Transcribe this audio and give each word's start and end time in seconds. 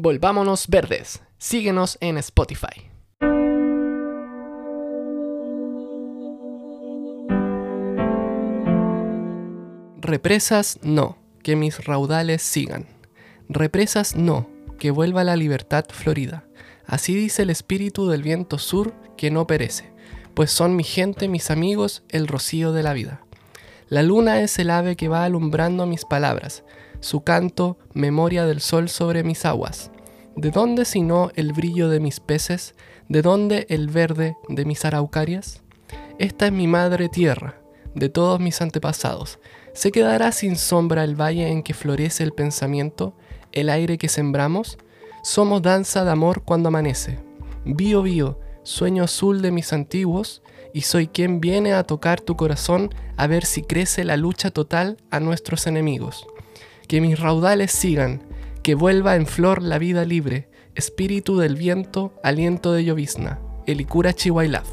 Volvámonos 0.00 0.68
Verdes. 0.68 1.22
Síguenos 1.38 1.98
en 2.00 2.18
Spotify. 2.18 2.88
Represas 9.96 10.78
no, 10.82 11.18
que 11.42 11.56
mis 11.56 11.84
raudales 11.84 12.42
sigan. 12.42 12.86
Represas 13.48 14.14
no, 14.14 14.48
que 14.78 14.92
vuelva 14.92 15.24
la 15.24 15.34
libertad 15.34 15.84
florida. 15.90 16.44
Así 16.86 17.16
dice 17.16 17.42
el 17.42 17.50
espíritu 17.50 18.08
del 18.08 18.22
viento 18.22 18.58
sur 18.58 18.94
que 19.16 19.32
no 19.32 19.48
perece, 19.48 19.90
pues 20.34 20.52
son 20.52 20.76
mi 20.76 20.84
gente, 20.84 21.26
mis 21.26 21.50
amigos, 21.50 22.04
el 22.08 22.28
rocío 22.28 22.70
de 22.70 22.84
la 22.84 22.92
vida. 22.92 23.22
La 23.88 24.04
luna 24.04 24.42
es 24.42 24.60
el 24.60 24.70
ave 24.70 24.94
que 24.94 25.08
va 25.08 25.24
alumbrando 25.24 25.86
mis 25.86 26.04
palabras, 26.04 26.62
su 27.00 27.22
canto, 27.22 27.78
memoria 27.94 28.44
del 28.46 28.60
sol 28.60 28.88
sobre 28.88 29.22
mis 29.22 29.44
aguas. 29.44 29.90
¿De 30.36 30.50
dónde 30.50 30.84
sino 30.84 31.30
el 31.34 31.52
brillo 31.52 31.88
de 31.88 32.00
mis 32.00 32.20
peces? 32.20 32.74
¿De 33.08 33.22
dónde 33.22 33.66
el 33.70 33.88
verde 33.88 34.36
de 34.48 34.64
mis 34.64 34.84
araucarias? 34.84 35.62
Esta 36.18 36.46
es 36.46 36.52
mi 36.52 36.66
madre 36.66 37.08
tierra, 37.08 37.60
de 37.94 38.08
todos 38.08 38.40
mis 38.40 38.60
antepasados. 38.60 39.38
¿Se 39.72 39.90
quedará 39.92 40.32
sin 40.32 40.56
sombra 40.56 41.04
el 41.04 41.20
valle 41.20 41.48
en 41.48 41.62
que 41.62 41.74
florece 41.74 42.22
el 42.24 42.32
pensamiento, 42.32 43.14
el 43.52 43.68
aire 43.68 43.98
que 43.98 44.08
sembramos? 44.08 44.78
Somos 45.22 45.62
danza 45.62 46.04
de 46.04 46.10
amor 46.10 46.42
cuando 46.42 46.68
amanece. 46.68 47.18
Bío, 47.64 48.02
bío, 48.02 48.38
sueño 48.62 49.04
azul 49.04 49.42
de 49.42 49.50
mis 49.50 49.72
antiguos, 49.72 50.42
y 50.74 50.82
soy 50.82 51.08
quien 51.08 51.40
viene 51.40 51.72
a 51.72 51.84
tocar 51.84 52.20
tu 52.20 52.36
corazón 52.36 52.94
a 53.16 53.26
ver 53.26 53.44
si 53.44 53.62
crece 53.62 54.04
la 54.04 54.16
lucha 54.16 54.50
total 54.50 54.98
a 55.10 55.18
nuestros 55.20 55.66
enemigos. 55.66 56.26
Que 56.88 57.02
mis 57.02 57.20
raudales 57.20 57.70
sigan, 57.70 58.22
que 58.62 58.74
vuelva 58.74 59.14
en 59.14 59.26
flor 59.26 59.62
la 59.62 59.78
vida 59.78 60.06
libre, 60.06 60.48
espíritu 60.74 61.36
del 61.36 61.54
viento, 61.54 62.14
aliento 62.24 62.72
de 62.72 62.82
llovizna. 62.82 63.40
Elikura 63.66 64.14
Chihuailaf. 64.14 64.66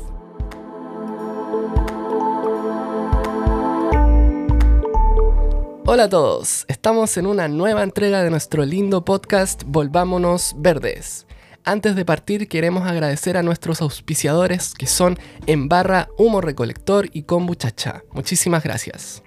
Hola 5.85 6.05
a 6.05 6.09
todos, 6.09 6.63
estamos 6.69 7.17
en 7.17 7.27
una 7.27 7.49
nueva 7.49 7.83
entrega 7.83 8.23
de 8.23 8.29
nuestro 8.29 8.63
lindo 8.63 9.03
podcast 9.03 9.63
Volvámonos 9.65 10.55
Verdes. 10.57 11.27
Antes 11.65 11.97
de 11.97 12.05
partir 12.05 12.47
queremos 12.47 12.87
agradecer 12.87 13.35
a 13.35 13.43
nuestros 13.43 13.81
auspiciadores 13.81 14.73
que 14.73 14.87
son 14.87 15.19
En 15.47 15.67
Barra, 15.67 16.07
Humo 16.17 16.39
Recolector 16.39 17.09
y 17.11 17.23
Kombuchacha. 17.23 18.03
Muchísimas 18.13 18.63
gracias. 18.63 19.24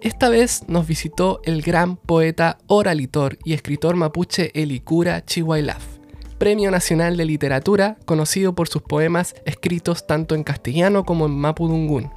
Esta 0.00 0.28
vez 0.28 0.62
nos 0.68 0.86
visitó 0.86 1.40
el 1.42 1.60
gran 1.60 1.96
poeta, 1.96 2.58
oralitor 2.68 3.36
y 3.44 3.52
escritor 3.52 3.96
mapuche 3.96 4.52
Elikura 4.54 5.24
Chihuailaf, 5.24 5.84
Premio 6.38 6.70
Nacional 6.70 7.16
de 7.16 7.24
Literatura, 7.24 7.98
conocido 8.04 8.54
por 8.54 8.68
sus 8.68 8.82
poemas 8.82 9.34
escritos 9.44 10.06
tanto 10.06 10.36
en 10.36 10.44
castellano 10.44 11.04
como 11.04 11.26
en 11.26 11.32
mapudungún. 11.32 12.12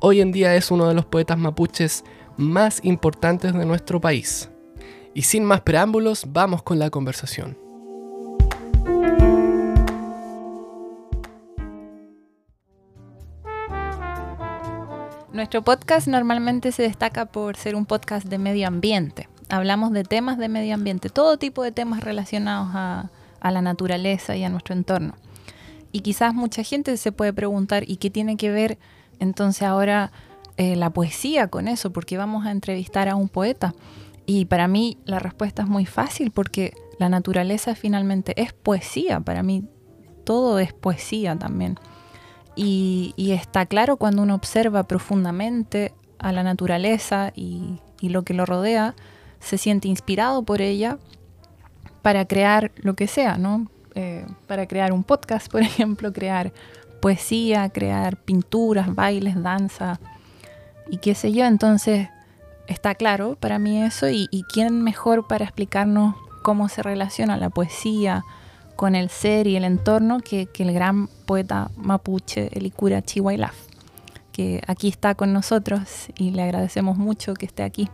Hoy 0.00 0.20
en 0.20 0.32
día 0.32 0.54
es 0.54 0.70
uno 0.70 0.86
de 0.86 0.92
los 0.92 1.06
poetas 1.06 1.38
mapuches 1.38 2.04
más 2.36 2.80
importantes 2.82 3.54
de 3.54 3.64
nuestro 3.64 4.02
país. 4.02 4.50
Y 5.14 5.22
sin 5.22 5.46
más 5.46 5.62
preámbulos, 5.62 6.26
vamos 6.28 6.62
con 6.62 6.78
la 6.78 6.90
conversación. 6.90 7.63
Nuestro 15.34 15.62
podcast 15.62 16.06
normalmente 16.06 16.70
se 16.70 16.84
destaca 16.84 17.26
por 17.26 17.56
ser 17.56 17.74
un 17.74 17.86
podcast 17.86 18.24
de 18.28 18.38
medio 18.38 18.68
ambiente. 18.68 19.28
Hablamos 19.48 19.90
de 19.90 20.04
temas 20.04 20.38
de 20.38 20.48
medio 20.48 20.76
ambiente, 20.76 21.08
todo 21.08 21.38
tipo 21.38 21.64
de 21.64 21.72
temas 21.72 22.04
relacionados 22.04 22.68
a, 22.72 23.10
la 23.50 23.60
naturaleza 23.60 24.36
y 24.36 24.44
a 24.44 24.48
nuestro 24.48 24.76
entorno. 24.76 25.16
Y 25.90 26.02
quizás 26.02 26.34
mucha 26.34 26.62
gente 26.62 26.96
se 26.96 27.10
puede 27.10 27.32
preguntar, 27.32 27.82
¿y 27.84 27.96
qué 27.96 28.10
tiene 28.10 28.36
que 28.36 28.52
ver 28.52 28.78
entonces 29.18 29.64
ahora 29.64 30.12
eh, 30.56 30.76
la 30.76 30.90
poesía 30.90 31.48
con 31.48 31.66
eso, 31.66 31.92
porque 31.92 32.16
vamos 32.16 32.46
a 32.46 32.52
entrevistar 32.52 33.08
a 33.08 33.16
un 33.16 33.28
poeta. 33.28 33.74
Y 34.26 34.44
para 34.44 34.68
mí 34.68 34.98
la 35.04 35.18
respuesta 35.18 35.62
es 35.62 35.68
muy 35.68 35.84
fácil 35.84 36.30
porque 36.30 36.74
la 37.00 37.08
naturaleza 37.08 37.74
finalmente 37.74 38.40
es 38.40 38.52
poesía. 38.52 39.18
Para 39.18 39.42
mí 39.42 39.64
todo 40.22 40.60
es 40.60 40.72
poesía 40.72 41.36
también. 41.36 41.76
Y, 42.56 43.14
está 43.16 43.66
claro 43.66 43.96
cuando 43.96 44.22
uno 44.22 44.34
observa 44.34 44.84
profundamente 44.84 45.92
a 46.18 46.32
la 46.32 46.42
naturaleza 46.42 47.32
y, 47.34 47.80
lo 48.00 48.22
que 48.22 48.34
lo 48.34 48.44
rodea, 48.44 48.94
se 49.40 49.56
siente 49.56 49.88
inspirado 49.88 50.42
por 50.42 50.60
ella 50.60 50.98
para 52.02 52.26
crear 52.26 52.70
lo 52.76 52.94
que 52.94 53.06
sea, 53.06 53.38
¿no? 53.38 53.66
Eh, 53.94 54.26
para 54.46 54.66
crear 54.66 54.92
un 54.92 55.04
podcast, 55.04 55.48
por 55.50 55.62
ejemplo, 55.62 56.12
crear 56.12 56.52
poesía, 57.00 57.68
crear 57.70 58.16
pinturas, 58.16 58.94
bailes, 58.94 59.42
danza, 59.42 60.00
y 60.90 60.98
qué 60.98 61.14
sé 61.14 61.32
yo. 61.32 61.44
Entonces, 61.44 62.08
está 62.66 62.94
claro 62.94 63.36
para 63.36 63.58
mí 63.58 63.82
eso 63.82 64.08
y, 64.08 64.28
quién 64.52 64.82
mejor 64.82 65.26
para 65.26 65.44
explicarnos 65.44 66.14
cómo 66.42 66.68
se 66.68 66.82
relaciona 66.82 67.36
la 67.36 67.50
poesía 67.50 68.24
con 68.76 68.94
el 68.94 69.08
ser 69.10 69.46
y 69.46 69.56
el 69.56 69.64
entorno 69.64 70.20
que, 70.20 70.48
el 70.58 70.72
gran 70.72 71.08
poeta 71.26 71.70
mapuche 71.76 72.48
Elikura 72.52 73.02
Chihuailaf, 73.02 73.54
que 74.32 74.62
aquí 74.66 74.88
está 74.88 75.14
con 75.14 75.32
nosotros 75.32 76.08
y 76.18 76.30
le 76.30 76.42
agradecemos 76.42 76.96
mucho 76.96 77.34
que 77.34 77.46
esté 77.46 77.62
aquí. 77.62 77.88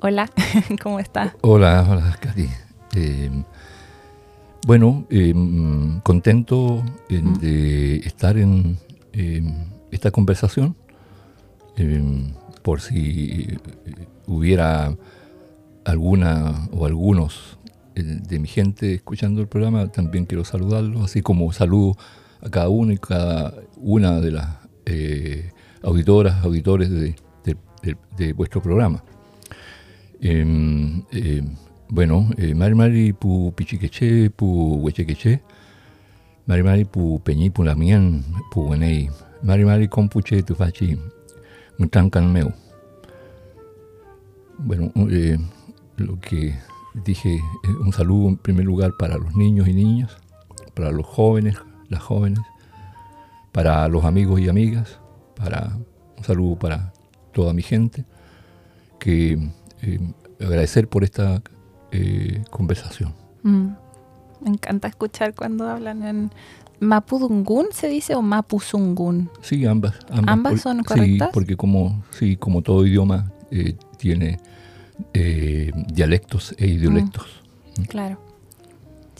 Hola, 0.00 0.30
¿cómo 0.82 1.00
está? 1.00 1.34
Hola, 1.40 1.86
hola, 1.88 2.18
Cari. 2.20 2.48
Eh, 2.94 3.30
bueno, 4.66 5.06
eh, 5.10 5.34
contento 6.02 6.82
mm. 7.08 7.32
de 7.34 7.96
estar 7.98 8.36
en 8.36 8.78
esta 9.90 10.10
conversación 10.10 10.76
por 12.62 12.80
si 12.80 13.46
eh, 13.48 13.58
hubiera 14.26 14.96
alguna 15.84 16.68
o 16.72 16.86
algunos 16.86 17.58
eh, 17.66 17.70
de 18.02 18.38
mi 18.38 18.46
gente 18.46 18.94
escuchando 18.94 19.40
el 19.40 19.48
programa, 19.48 19.90
también 19.90 20.26
quiero 20.26 20.44
saludarlos, 20.44 21.04
así 21.04 21.22
como 21.22 21.50
saludo 21.52 21.96
a 22.42 22.50
cada 22.50 22.68
uno 22.68 22.92
y 22.92 22.98
cada 22.98 23.54
una 23.76 24.20
de 24.20 24.30
las 24.30 24.48
eh, 24.84 25.50
auditoras, 25.82 26.44
auditores 26.44 26.90
de, 26.90 27.14
vuestro 28.34 28.60
programa. 28.60 29.02
Em, 30.20 31.02
bueno, 31.88 32.28
Mari 32.54 32.74
Mari 32.74 33.12
pu 33.12 33.52
pichiqueche, 33.54 34.30
pu 34.30 34.80
huechequeche, 34.82 35.40
Mari 36.46 36.62
Mari 36.62 36.84
pu 36.84 37.20
peñi 37.24 37.50
pu 37.50 37.62
lamien, 37.62 38.24
pu 38.50 38.68
wenei, 38.70 39.08
Mari 39.42 39.64
Mari 39.64 39.88
compuche 39.88 40.42
tu 40.42 40.54
fachi, 40.54 40.98
meu. 41.78 42.52
Bueno, 44.58 44.90
eh, 45.10 45.38
lo 45.98 46.18
que 46.18 46.54
dije, 47.04 47.36
eh, 47.36 47.74
un 47.80 47.92
saludo 47.92 48.28
en 48.28 48.36
primer 48.36 48.64
lugar 48.64 48.92
para 48.98 49.16
los 49.18 49.34
niños 49.34 49.68
y 49.68 49.74
niñas, 49.74 50.16
para 50.74 50.90
los 50.90 51.06
jóvenes, 51.06 51.56
las 51.88 52.02
jóvenes, 52.02 52.40
para 53.52 53.88
los 53.88 54.04
amigos 54.04 54.40
y 54.40 54.48
amigas, 54.48 54.98
para 55.36 55.76
un 56.16 56.24
saludo 56.24 56.58
para 56.58 56.92
toda 57.32 57.52
mi 57.52 57.62
gente, 57.62 58.04
que 58.98 59.50
eh, 59.82 60.00
agradecer 60.40 60.88
por 60.88 61.04
esta 61.04 61.42
conversación. 62.50 63.14
Mm. 63.42 63.68
Me 64.42 64.50
encanta 64.50 64.86
escuchar 64.86 65.34
cuando 65.34 65.66
hablan 65.66 66.02
en 66.02 66.30
¿Mapudungun 66.80 67.66
se 67.72 67.88
dice 67.88 68.14
o 68.14 68.22
Mapuzungun? 68.22 69.30
Sí, 69.40 69.64
ambas. 69.64 69.94
¿Ambas, 70.10 70.60
son 70.60 70.82
correctas? 70.82 71.28
Sí, 71.28 71.32
porque 71.32 71.56
como, 71.56 72.02
sí, 72.10 72.36
como 72.36 72.62
todo 72.62 72.86
idioma 72.86 73.32
eh, 73.50 73.76
tiene 73.98 74.38
eh, 75.14 75.72
dialectos 75.88 76.54
e 76.58 76.66
idiolectos. 76.66 77.42
Mm, 77.78 77.82
claro. 77.84 78.18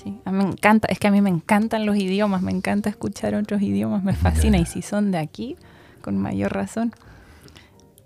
Sí, 0.02 0.18
a 0.24 0.30
mí 0.30 0.44
me 0.44 0.50
encanta, 0.50 0.88
es 0.88 0.98
que 0.98 1.08
a 1.08 1.10
mí 1.10 1.20
me 1.20 1.30
encantan 1.30 1.86
los 1.86 1.96
idiomas, 1.96 2.42
me 2.42 2.52
encanta 2.52 2.88
escuchar 2.90 3.34
otros 3.34 3.62
idiomas, 3.62 4.04
me 4.04 4.14
fascina. 4.14 4.58
Y 4.58 4.66
si 4.66 4.82
son 4.82 5.10
de 5.10 5.18
aquí, 5.18 5.56
con 6.02 6.18
mayor 6.18 6.52
razón. 6.52 6.92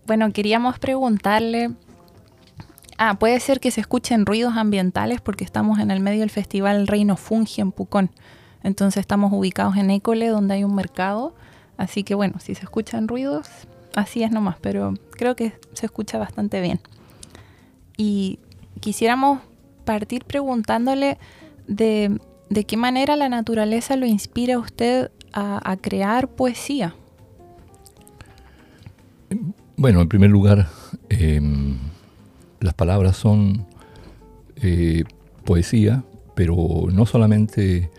Bueno, 0.07 0.33
queríamos 0.33 0.79
preguntarle... 0.79 1.71
Ah, 3.03 3.15
puede 3.15 3.41
ser 3.41 3.61
que 3.61 3.71
se 3.71 3.81
escuchen 3.81 4.27
ruidos 4.27 4.57
ambientales 4.57 5.23
porque 5.23 5.43
estamos 5.43 5.79
en 5.79 5.91
el 5.91 6.01
medio 6.01 6.21
del 6.21 6.31
festival 6.31 6.87
Reino 6.87 7.17
Fungi 7.17 7.63
en 7.63 7.73
Pucón. 7.73 8.11
Entonces 8.63 9.01
estamos 9.01 9.33
ubicados 9.33 9.77
en 9.77 9.91
École, 9.91 10.29
donde 10.29 10.55
hay 10.55 10.65
un 10.65 10.75
mercado. 10.75 11.35
Así 11.79 12.03
que 12.03 12.15
bueno, 12.15 12.41
si 12.41 12.55
se 12.55 12.63
escuchan 12.63 13.09
ruidos, 13.09 13.49
así 13.95 14.23
es 14.23 14.31
nomás, 14.31 14.57
pero 14.61 14.95
creo 15.13 15.35
que 15.35 15.55
se 15.73 15.87
escucha 15.87 16.19
bastante 16.19 16.61
bien. 16.61 16.81
Y 18.01 18.39
quisiéramos 18.81 19.41
partir 19.85 20.25
preguntándole 20.25 21.19
de, 21.67 22.19
qué 22.67 22.77
manera 22.79 23.15
la 23.15 23.29
naturaleza 23.29 23.97
lo 23.97 24.07
inspira 24.07 24.55
a 24.55 24.59
usted 24.59 25.11
a, 25.35 25.77
crear 25.77 26.27
poesía. 26.29 26.95
Bueno, 29.77 30.01
en 30.01 30.09
primer 30.09 30.31
lugar, 30.31 30.69
em, 31.11 31.77
las 32.61 32.73
palabras 32.73 33.19
son 33.19 33.67
eh, 34.57 35.05
poesía 35.45 36.03
pero 36.41 36.87
no 36.91 37.05
solamente 37.05 37.91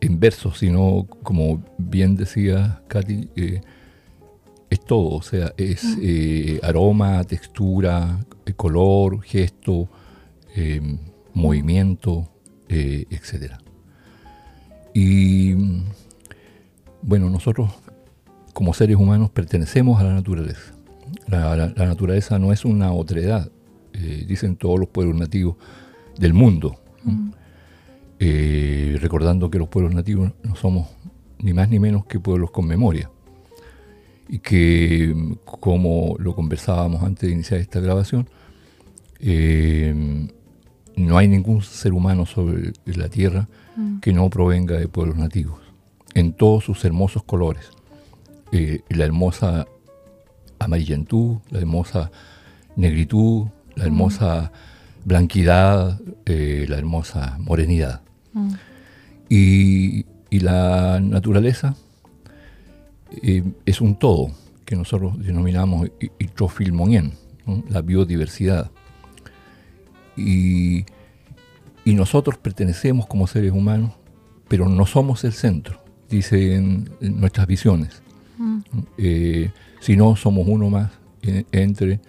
en 0.00 0.18
versos, 0.18 0.58
sino 0.58 1.06
como 1.22 1.62
bien 1.76 2.16
decía 2.16 2.80
Katy, 2.88 3.28
eh, 3.36 3.60
es 4.70 4.80
todo, 4.86 5.10
o 5.10 5.20
sea, 5.20 5.52
es 5.58 5.84
Mm. 5.84 6.00
eh, 6.00 6.60
aroma, 6.62 7.22
textura, 7.24 8.24
color, 8.54 9.22
gesto, 9.22 9.88
eh, 10.56 10.80
movimiento, 11.34 12.30
eh, 12.68 13.06
etc. 13.10 13.52
Y 14.94 15.54
bueno, 17.02 17.30
nosotros 17.30 17.70
como 18.52 18.74
seres 18.74 18.96
humanos 18.96 19.30
pertenecemos 19.30 20.00
a 20.00 20.04
la 20.04 20.14
naturaleza. 20.14 20.72
La, 21.28 21.54
la- 21.56 21.72
la 21.76 21.86
naturaleza 21.86 22.38
no 22.38 22.52
es 22.52 22.64
una 22.64 22.92
otredad, 22.92 23.50
eh, 23.92 24.24
dicen 24.26 24.56
todos 24.56 24.78
los 24.78 24.88
pueblos 24.88 25.16
nativos 25.16 25.56
del 26.18 26.34
mundo. 26.34 26.80
Mm. 27.04 27.30
Eh, 28.20 28.98
recordando 29.00 29.48
que 29.48 29.58
los 29.58 29.68
pueblos 29.68 29.94
nativos 29.94 30.32
no 30.42 30.56
somos 30.56 30.88
ni 31.38 31.52
más 31.52 31.68
ni 31.68 31.78
menos 31.78 32.04
que 32.06 32.18
pueblos 32.18 32.50
con 32.50 32.66
memoria. 32.66 33.10
Y 34.28 34.40
que, 34.40 35.14
como 35.44 36.16
lo 36.18 36.34
conversábamos 36.34 37.02
antes 37.04 37.28
de 37.28 37.34
iniciar 37.34 37.60
esta 37.60 37.78
grabación, 37.80 38.28
eh, 39.20 40.28
no 40.96 41.18
hay 41.18 41.28
ningún 41.28 41.62
ser 41.62 41.92
humano 41.92 42.26
sobre 42.26 42.72
la 42.86 43.08
Tierra 43.08 43.48
Mm. 43.78 44.00
que 44.00 44.12
no 44.12 44.28
provenga 44.28 44.76
de 44.76 44.88
pueblos 44.88 45.16
nativos, 45.16 45.60
en 46.14 46.32
todos 46.32 46.64
sus 46.64 46.84
hermosos 46.84 47.22
colores. 47.22 47.70
Eh, 48.50 48.80
la 48.88 49.04
hermosa 49.04 49.68
amarillentud, 50.58 51.36
la 51.50 51.60
hermosa 51.60 52.10
negritud, 52.74 53.46
la 53.76 53.84
hermosa 53.84 54.50
blanquidad, 55.04 56.00
eh, 56.26 56.66
la 56.68 56.76
hermosa 56.76 57.36
morenidad. 57.38 58.00
Mm. 58.32 58.50
Y, 59.28 60.06
y 60.28 60.40
la 60.40 60.98
naturaleza 61.00 61.76
eh, 63.22 63.44
es 63.64 63.80
un 63.80 63.94
todo 63.94 64.32
que 64.64 64.74
nosotros 64.74 65.24
denominamos 65.24 65.88
hidrofilmonien, 66.18 67.12
¿no? 67.46 67.62
la 67.70 67.80
biodiversidad. 67.80 68.72
Y, 70.18 70.84
y 71.84 71.94
nosotros 71.94 72.36
pertenecemos 72.38 73.06
como 73.06 73.26
seres 73.26 73.52
humanos, 73.52 73.92
pero 74.48 74.68
no 74.68 74.84
somos 74.86 75.22
el 75.24 75.32
centro, 75.32 75.80
dicen 76.10 76.90
en 77.00 77.20
nuestras 77.20 77.46
visiones, 77.46 78.02
Mm. 78.38 78.58
eh, 78.98 79.50
sino 79.80 80.14
somos 80.16 80.46
uno 80.48 80.70
más 80.70 80.90
en- 81.22 81.46
entre 81.52 82.00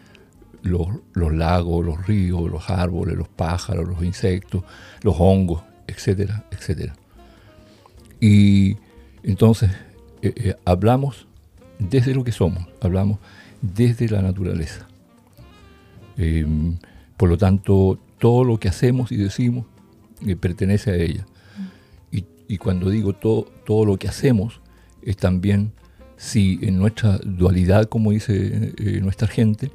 los, 0.62 0.88
los 1.14 1.34
lagos, 1.34 1.86
los 1.86 2.06
ríos, 2.06 2.50
los 2.52 2.70
árboles, 2.70 3.16
los 3.18 3.28
pájaros, 3.30 3.88
los 3.88 4.04
insectos, 4.04 4.64
los 5.02 5.16
hongos, 5.18 5.64
etcétera, 5.88 6.46
etcétera. 6.52 6.96
Y 8.20 8.78
entonces 9.24 9.72
eh, 10.22 10.34
eh, 10.36 10.56
hablamos 10.66 11.26
desde 11.80 12.14
lo 12.14 12.24
que 12.24 12.32
somos, 12.32 12.66
hablamos 12.82 13.18
desde 13.62 14.08
la 14.10 14.22
naturaleza. 14.22 14.86
Por 17.20 17.28
lo 17.28 17.38
tanto, 17.38 18.00
todo 18.18 18.46
lo 18.46 18.58
que 18.62 18.70
hacemos 18.70 19.12
y 19.12 19.18
decimos 19.18 19.66
eh, 20.26 20.38
pertenece 20.38 20.92
a 20.92 20.96
ella. 20.96 21.26
Y, 22.14 22.24
y 22.48 22.58
cuando 22.58 22.90
digo 22.90 23.12
todo, 23.12 23.44
todo 23.66 23.84
lo 23.84 23.98
que 23.98 24.08
hacemos, 24.08 24.62
es 25.02 25.18
también 25.18 25.74
si 26.16 26.60
en 26.62 26.78
nuestra 26.80 27.18
dualidad, 27.18 27.90
como 27.90 28.12
dice 28.12 28.74
eh, 28.78 29.00
nuestra 29.02 29.28
gente, 29.28 29.70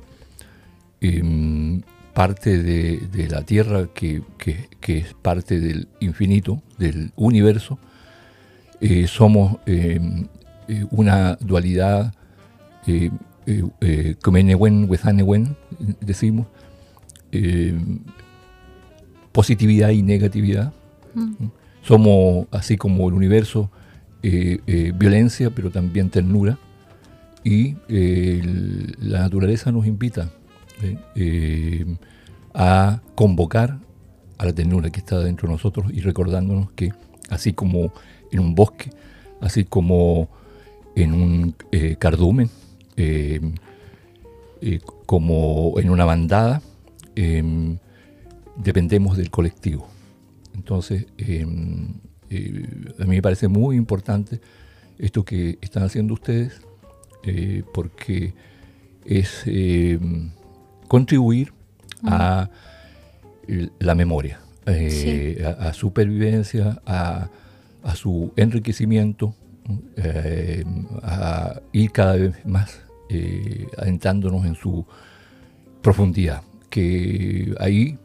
em, 1.02 1.82
parte 2.14 2.62
de, 2.62 2.96
de 3.12 3.29
la 3.29 3.43
Tierra 3.43 3.88
que, 3.93 4.23
que- 4.38 4.69
que 4.81 4.99
es 4.99 5.12
parte 5.14 5.61
del 5.61 5.88
infinito, 6.00 6.62
del 6.79 7.12
universo, 7.17 7.79
eh, 8.81 9.06
somos 9.06 9.58
em, 9.67 10.29
eh, 10.69 10.87
una 10.93 11.37
dualidad, 11.41 12.14
eh, 12.87 13.11
eh, 13.46 13.62
eh, 17.34 17.75
positividad 19.32 19.90
y 19.90 20.02
negatividad. 20.02 20.72
Mm. 21.14 21.46
Somos, 21.82 22.46
así 22.52 22.76
como 22.76 23.08
el 23.08 23.14
universo, 23.14 23.70
eh, 24.22 24.60
eh, 24.69 24.92
violencia, 24.94 25.50
pero 25.50 25.70
también 25.70 26.10
ternura. 26.10 26.58
Y 27.42 27.76
la 27.88 29.19
naturaleza 29.19 29.70
nos 29.70 29.86
invita 29.86 30.31
a 32.54 33.02
convocar 33.14 33.78
a 34.38 34.46
la 34.46 34.52
ternura 34.54 34.88
que 34.88 35.00
está 35.00 35.19
dentro 35.19 35.46
de 35.46 35.52
nosotros 35.52 35.92
y 35.92 36.00
recordándonos 36.00 36.70
que 36.70 36.94
así 37.28 37.52
como 37.52 37.92
en 38.32 38.38
un 38.38 38.54
bosque, 38.54 38.92
así 39.42 39.64
como 39.64 40.31
en 40.96 41.12
un 41.12 41.54
cardumen, 41.98 42.48
como 45.04 45.75
en 45.78 45.90
una 45.90 46.06
bandada, 46.06 46.62
eh, 47.16 47.76
dependemos 48.56 49.16
del 49.16 49.31
colectivo. 49.31 49.88
Entonces, 50.55 51.06
eh, 51.19 51.46
eh, 52.31 52.66
a 52.99 53.05
mí 53.05 53.16
me 53.16 53.22
parece 53.22 53.49
muy 53.49 53.76
importante 53.76 54.40
esto 54.99 55.25
que 55.25 55.58
están 55.61 55.82
haciendo 55.82 56.14
ustedes, 56.14 56.61
eh, 57.25 57.64
porque 57.72 58.34
es 59.05 59.43
eh, 59.46 59.99
contribuir 60.88 61.52
a 62.05 62.50
la 63.78 63.94
memoria, 63.94 64.40
eh, 64.67 65.43
a, 65.44 65.69
a 65.69 65.72
supervivencia, 65.72 66.81
a, 66.87 67.28
a 67.82 67.94
su 67.96 68.32
enriquecimiento, 68.37 69.34
eh, 69.96 70.64
a 71.02 71.60
ir 71.72 71.90
cada 71.93 72.17
vez 72.17 72.46
más 72.46 72.81
eh, 73.08 73.67
adentrándonos 73.78 74.44
en 74.46 74.55
su 74.55 74.87
profundidad, 75.82 76.43
que 76.75 77.55
ahí 77.61 77.97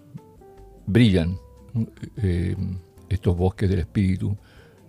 brillan 0.85 1.39
eh, 2.17 2.55
estos 3.09 3.35
bosques 3.35 3.67
del 3.67 3.79
espíritu, 3.79 4.37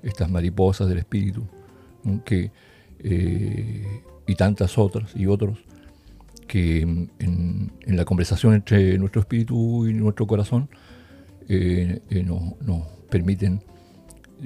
estas 0.03 0.31
mariposas 0.31 0.87
del 0.87 0.99
espíritu, 0.99 1.47
que, 2.27 2.53
eh, 2.99 4.03
y 4.27 4.35
tantas 4.35 4.77
otras 4.77 5.17
y 5.17 5.27
otros 5.27 5.61
que 6.47 6.83
en, 6.83 7.73
la 7.87 8.05
conversación 8.05 8.53
entre 8.53 8.99
nuestro 8.99 9.23
espíritu 9.23 9.87
y 9.87 9.95
nuestro 9.95 10.27
corazón 10.27 10.69
eh, 11.49 12.03
nos, 12.27 12.61
nos 12.61 12.87
permiten 13.09 13.63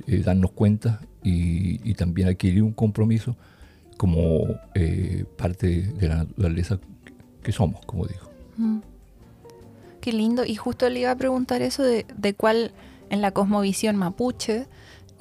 darnos 0.06 0.53
cuenta 0.53 1.01
y, 1.25 1.93
también 1.94 2.29
adquirir 2.29 2.63
un 2.63 2.73
compromiso 2.73 3.37
como 3.97 4.44
parte 5.37 5.82
de 5.82 6.08
la 6.08 6.19
naturaleza 6.19 6.79
que 7.43 7.51
somos, 7.51 7.85
como 7.85 8.06
digo. 8.06 8.31
Mm. 8.58 8.94
Qué 10.05 10.13
lindo. 10.13 10.44
Y 10.44 10.55
justo 10.56 10.87
le 10.91 11.01
iba 11.01 11.11
a 11.13 11.17
preguntar 11.17 11.63
eso 11.63 11.82
de, 11.82 12.05
de 12.15 12.34
cuál, 12.34 12.73
en 13.08 13.23
la 13.23 13.31
cosmovisión 13.31 13.96
mapuche, 13.96 14.67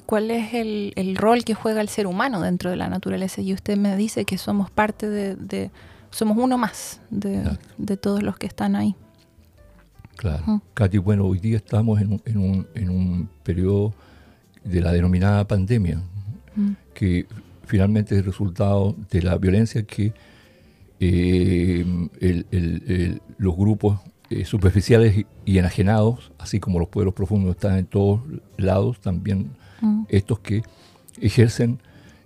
cuál 0.04 0.30
es 0.30 0.52
el, 0.52 0.92
el 0.96 1.16
rol 1.16 1.42
que 1.42 1.54
juega 1.54 1.80
el 1.80 1.88
ser 1.88 2.06
humano 2.06 2.42
dentro 2.42 2.68
de 2.68 2.76
la 2.76 2.90
naturaleza. 2.90 3.40
Y 3.40 3.54
usted 3.54 3.78
me 3.78 3.96
dice 3.96 4.26
que 4.26 4.36
somos 4.36 4.70
parte 4.70 5.08
de, 5.08 5.36
de- 5.36 5.70
somos 6.10 6.36
uno 6.36 6.58
más 6.58 7.00
de, 7.08 7.42
de 7.78 7.96
todos 7.96 8.22
los 8.22 8.36
que 8.36 8.46
están 8.46 8.76
ahí. 8.76 8.94
Claro. 10.16 10.42
Ujú. 10.42 10.60
Katy, 10.74 10.98
bueno, 10.98 11.24
hoy 11.24 11.38
día 11.38 11.56
estamos 11.56 11.98
en 12.02 12.12
un, 12.12 12.22
en 12.26 12.36
un, 12.38 12.66
en 12.74 12.90
un 12.90 13.28
periodo 13.42 13.94
de 14.64 14.82
la 14.82 14.92
denominada 14.92 15.46
pandemia, 15.48 16.02
Mm. 16.56 16.72
que 16.92 17.26
finalmente 17.66 18.14
es 18.14 18.20
el 18.20 18.26
resultado 18.26 18.94
de 19.10 19.22
la 19.22 19.38
violencia 19.38 19.82
que 19.84 20.12
eh, 21.00 21.84
el- 22.20 22.46
el- 22.52 23.22
los 23.38 23.56
grupos 23.56 23.98
eh, 24.40 24.44
superficiales 24.44 25.24
y, 25.44 25.58
enajenados, 25.58 26.32
así 26.38 26.60
como 26.60 26.78
los 26.78 26.88
pueblos 26.88 27.14
profundos 27.14 27.52
están 27.56 27.78
en 27.78 27.86
todos 27.86 28.20
lados, 28.56 29.00
también 29.00 29.50
Mm. 29.80 30.04
estos 30.08 30.38
que 30.38 30.62
ejercen 31.20 31.78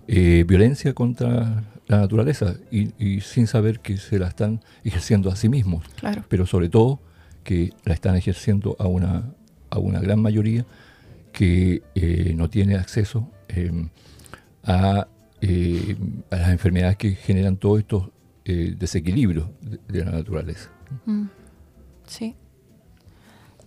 eh, 0.07 0.45
violencia 0.47 0.93
contra 0.93 1.63
la 1.87 1.97
naturaleza 1.97 2.55
y, 2.71 2.93
y 3.03 3.21
sin 3.21 3.47
saber 3.47 3.79
que 3.79 3.97
se 3.97 4.19
la 4.19 4.27
están 4.27 4.61
ejerciendo 4.83 5.31
a 5.31 5.35
sí 5.35 5.49
mismos 5.49 5.83
Claro. 5.99 6.23
pero 6.29 6.45
sobre 6.45 6.69
todo 6.69 6.99
que 7.43 7.73
la 7.85 7.95
están 7.95 8.15
ejerciendo 8.15 8.75
a 8.79 8.87
una, 8.87 9.33
a 9.71 9.79
una 9.79 9.99
gran 9.99 10.21
mayoría 10.21 10.63
que 11.33 11.81
eh, 11.95 12.33
no 12.35 12.49
tiene 12.49 12.75
acceso 12.75 13.27
eh, 13.49 13.71
a, 14.63 15.07
a 16.31 16.35
las 16.37 16.49
enfermedades 16.49 16.97
que 16.97 17.11
generan 17.15 17.57
todos 17.57 17.79
estos 17.79 18.09
desequilibrios 18.45 19.47
de, 19.61 19.79
de 19.87 20.05
la 20.05 20.11
naturaleza. 20.11 20.69
Mm. 21.05 21.25
Sí. 22.09 22.35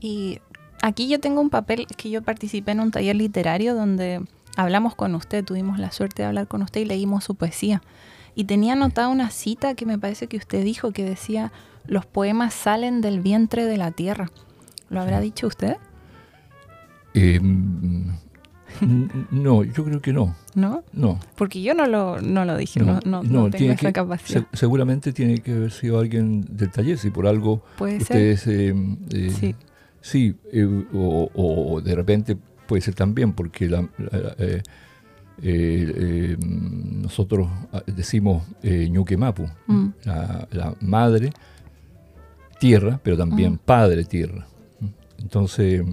Y 0.01 0.41
aquí 0.83 1.09
yo 1.09 1.21
tengo 1.21 1.41
un 1.41 1.49
papel 1.49 1.87
que 1.97 2.11
yo 2.11 2.23
participé 2.23 2.73
en 2.73 2.81
un 2.81 2.91
taller 2.91 3.17
literario 3.17 3.75
donde 3.75 4.21
hablamos 4.57 4.95
con 4.95 5.15
usted, 5.15 5.45
tuvimos 5.45 5.79
la 5.79 5.93
suerte 5.93 6.23
de 6.23 6.29
hablar 6.29 6.49
con 6.49 6.63
usted 6.63 6.81
y 6.81 6.85
leímos 6.85 7.25
su 7.25 7.37
poesía. 7.37 7.83
Y 8.35 8.45
tenía 8.45 8.73
anotada 8.73 9.09
una 9.09 9.31
cita 9.31 9.75
que 9.75 9.87
me 9.87 9.99
parece 9.99 10.27
que 10.27 10.37
usted 10.37 10.65
dijo 10.65 10.91
que 10.91 11.05
decía, 11.05 11.53
los 11.87 12.05
poemas 12.05 12.53
salen 12.53 13.01
del 13.01 13.21
vientre 13.21 13.65
de 13.65 13.77
la 13.77 13.93
tierra. 13.93 14.31
¿Lo 14.89 15.01
habrá 15.01 15.21
dicho 15.21 15.47
usted? 15.47 15.77
Eh, 17.15 17.41
no, 19.31 19.65
yo 19.65 19.85
creo 19.85 20.01
que 20.01 20.13
no. 20.13 20.35
¿No? 20.55 20.85
No. 20.93 21.19
Porque 21.37 21.63
yo 21.63 21.75
no 21.75 21.87
lo, 21.87 22.21
no 22.21 22.45
lo 22.45 22.57
dije, 22.57 22.81
no, 22.81 23.01
no, 23.05 23.23
no, 23.23 23.51
tengo 23.51 23.73
esa 23.73 23.93
capacidad. 23.93 24.47
seguramente 24.53 25.13
tiene 25.13 25.41
que 25.41 25.53
haber 25.53 25.71
sido 25.73 25.99
alguien 25.99 26.45
del 26.51 26.71
taller, 26.71 26.99
si 26.99 27.11
por 27.11 27.27
algo 27.27 27.63
¿Puede 27.79 27.99
ustedes... 27.99 28.41
Ser? 28.41 28.61
Eh, 28.61 28.97
eh, 29.13 29.31
sí. 29.31 29.55
Sí, 30.03 30.35
eh, 30.53 30.67
o, 30.93 31.31
o, 31.33 31.81
de 31.81 31.95
repente 31.95 32.37
puede 32.67 32.83
ser 32.83 32.95
también 32.95 33.33
porque 33.33 33.69
la, 33.69 33.89
eh, 34.39 34.63
eh, 35.41 36.37
nosotros 36.41 37.49
decimos 37.87 38.43
ñuque 38.63 39.17
mapu, 39.17 39.49
mm. 39.69 39.89
la, 40.05 40.75
madre 40.81 41.33
tierra, 42.59 43.01
pero 43.03 43.17
también 43.17 43.55
mm. 43.55 43.59
padre 43.59 44.05
tierra. 44.05 44.47
Entonces, 45.19 45.85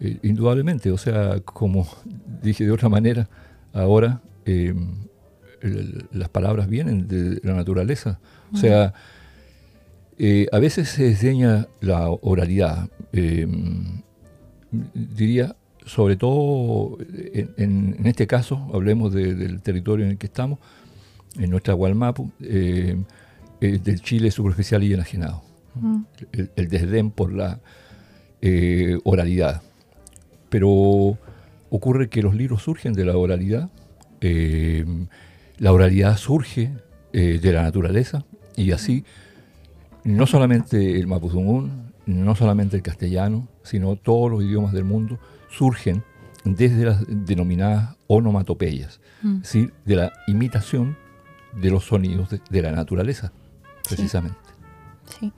indudablemente, 0.00 0.90
o 0.92 0.98
sea, 0.98 1.40
como 1.40 1.86
dije 2.42 2.64
de 2.64 2.70
otra 2.70 2.88
manera, 2.88 3.28
ahora 3.72 4.20
las 6.12 6.28
palabras 6.28 6.68
vienen 6.68 7.08
de 7.08 7.40
la 7.42 7.54
naturaleza. 7.54 8.20
O 8.52 8.56
sea, 8.56 8.94
a 10.52 10.58
veces 10.58 10.88
se 10.88 11.04
desdeña 11.04 11.66
la 11.80 12.08
oralidad. 12.08 12.88
diría, 14.94 15.56
sobre 15.84 16.16
todo 16.16 16.98
en, 17.56 17.96
este 18.04 18.26
caso, 18.26 18.70
hablemos 18.72 19.12
del 19.12 19.60
territorio 19.62 20.04
en 20.04 20.12
el 20.12 20.18
que 20.18 20.26
estamos, 20.26 20.58
en 21.38 21.50
nuestra 21.50 21.74
Gualmapu, 21.74 22.30
eh, 22.40 22.96
eh, 23.60 23.78
del 23.82 24.02
Chile 24.02 24.30
superficial 24.30 24.82
y 24.82 24.92
enajenado. 24.92 25.42
Mm. 25.74 26.02
El, 26.56 26.68
desdén 26.68 27.10
por 27.10 27.32
la 27.32 27.60
eh, 28.40 28.98
oralidad. 29.04 29.62
Pero 30.48 31.18
ocurre 31.70 32.08
que 32.08 32.22
los 32.22 32.34
libros 32.34 32.62
surgen 32.62 32.92
de 32.92 33.04
la 33.04 33.16
oralidad, 33.16 33.68
la 34.20 35.72
oralidad 35.72 36.16
surge 36.16 36.72
de 37.12 37.52
la 37.52 37.62
naturaleza 37.62 38.24
y 38.56 38.72
así 38.72 39.04
no 40.04 40.26
solamente 40.26 40.98
el 40.98 41.06
mapuzungún, 41.06 41.92
no 42.06 42.34
solamente 42.34 42.76
el 42.76 42.82
castellano, 42.82 43.48
sino 43.62 43.96
todos 43.96 44.30
los 44.30 44.42
idiomas 44.42 44.72
del 44.72 44.84
mundo 44.84 45.18
surgen 45.50 46.02
desde 46.44 46.84
las 46.84 47.04
denominadas 47.06 47.96
onomatopeyas, 48.06 49.00
mm. 49.22 49.36
es 49.36 49.42
decir, 49.42 49.74
de 49.84 49.96
la 49.96 50.12
imitación 50.26 50.96
de 51.54 51.70
los 51.70 51.84
sonidos 51.84 52.28
de, 52.30 52.62
la 52.62 52.72
naturaleza, 52.72 53.32
precisamente. 53.86 54.38
Sí. 55.18 55.32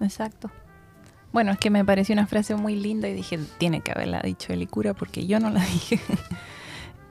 exacto. 0.00 0.50
Bueno, 1.32 1.52
es 1.52 1.58
que 1.58 1.70
me 1.70 1.84
pareció 1.84 2.12
una 2.12 2.26
frase 2.26 2.54
muy 2.54 2.76
linda 2.76 3.08
y 3.08 3.14
dije, 3.14 3.38
tiene 3.58 3.80
que 3.80 3.92
haberla 3.92 4.20
dicho 4.20 4.52
Elicura 4.52 4.94
porque 4.94 5.26
yo 5.26 5.40
no 5.40 5.50
la 5.50 5.64
dije. 5.72 6.00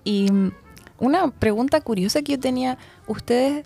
y 0.04 0.32
mm, 0.32 0.52
una 1.00 1.32
pregunta 1.32 1.82
curiosa 1.82 2.22
que 2.22 2.34
yo 2.34 2.40
tenía, 2.40 2.78
¿ustedes 3.08 3.66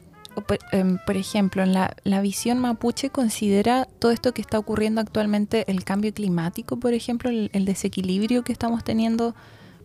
Em, 0.71 0.97
por 1.05 1.15
ejemplo, 1.15 1.63
en 1.63 1.73
la, 1.73 2.21
visión 2.21 2.59
mapuche 2.59 3.09
considera 3.09 3.87
todo 3.99 4.11
esto 4.11 4.33
que 4.33 4.41
está 4.41 4.59
ocurriendo 4.59 4.99
actualmente, 5.01 5.69
el 5.71 5.83
cambio 5.83 6.13
climático, 6.13 6.77
por 6.77 6.93
ejemplo, 6.93 7.29
el, 7.29 7.65
desequilibrio 7.65 8.43
que 8.43 8.51
estamos 8.51 8.83
teniendo, 8.83 9.35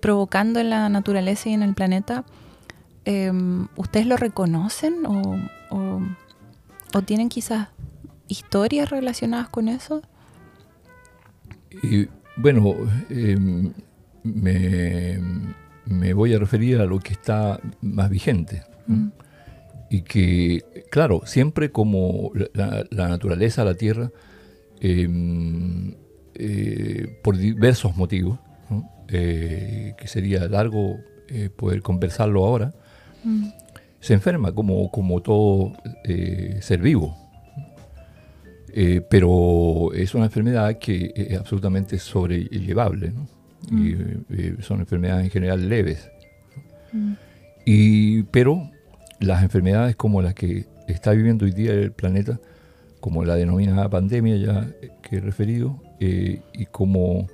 provocando 0.01 0.59
en 0.61 0.71
la 0.71 0.89
naturaleza 0.89 1.49
y 1.49 1.53
en 1.53 1.63
el 1.63 1.75
planeta. 1.75 2.25
Em, 3.05 3.69
¿Ustedes 3.77 4.07
lo 4.07 4.17
reconocen 4.17 5.07
o, 5.07 5.37
tienen 7.07 7.29
quizás 7.29 7.69
historias 8.27 8.91
relacionadas 8.91 9.49
con 9.49 9.69
eso? 9.69 10.03
Bueno, 12.37 12.75
em, 13.09 13.73
me, 14.23 15.19
me, 15.87 16.13
voy 16.13 16.35
a 16.35 16.39
referir 16.39 16.81
a 16.81 16.87
lo 16.87 16.99
que 16.99 17.13
está 17.13 17.61
más 17.81 18.11
vigente. 18.11 18.63
Mm 18.87 19.09
y 19.91 20.03
que, 20.03 20.87
claro, 20.89 21.23
siempre 21.27 21.73
como 21.73 22.31
la, 22.55 23.09
naturaleza, 23.09 23.65
la 23.65 23.75
tierra, 23.75 24.13
em, 24.81 25.97
eh, 26.37 27.19
por 27.25 27.37
diversos 27.37 27.97
motivos, 27.97 28.39
eh, 29.09 29.95
que 29.99 30.07
sería 30.07 30.47
largo 30.47 30.97
eh, 31.29 31.51
poder 31.51 31.83
conversarlo 31.83 32.47
ahora, 32.47 32.73
mm. 33.25 33.49
se 33.99 34.15
enferma 34.15 34.53
como, 34.53 34.93
como 34.93 35.21
todo 35.21 35.73
ser 36.61 36.81
vivo. 36.81 37.17
Pero 39.09 39.93
es 39.95 40.15
una 40.15 40.27
enfermedad 40.27 40.79
que 40.79 41.13
es 41.15 41.39
absolutamente 41.39 41.99
sobrellevable, 41.99 43.13
mm. 43.71 43.87
y 43.87 44.63
son 44.63 44.81
enfermedades 44.81 45.25
en 45.25 45.31
general 45.31 45.69
leves. 45.69 46.09
Mm. 46.93 47.13
Y, 47.65 48.23
pero 48.25 48.71
las 49.21 49.43
enfermedades 49.43 49.97
como 49.97 50.23
las 50.23 50.35
que 50.35 50.67
está 50.89 51.13
viviendo 51.13 51.45
hoy 51.45 51.53
día 51.53 51.73
el 51.73 51.93
planeta, 51.93 52.41
como 53.01 53.25
la 53.25 53.37
denominada 53.37 53.89
pandemia 53.89 54.37
ya 54.37 54.69
que 55.03 55.17
he 55.17 55.21
referido, 55.21 55.81
eh, 56.01 56.41
y 56.53 56.67
como, 56.67 57.29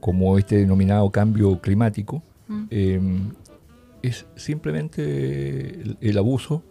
como 0.00 0.38
este 0.38 0.56
denominado 0.56 1.10
cambio 1.10 1.60
climático, 1.60 2.22
mm. 2.48 2.64
es 4.02 4.26
simplemente 4.36 5.96
el, 6.00 6.18
abuso, 6.18 6.62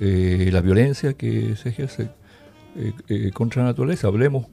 eh, 0.00 0.50
la 0.52 0.60
violencia 0.60 1.14
que 1.14 1.56
se 1.56 1.70
ejerce 1.70 2.04
eh, 2.04 2.08
contra 3.34 3.62
la 3.62 3.68
naturaleza. 3.68 4.08
Hablemos, 4.08 4.46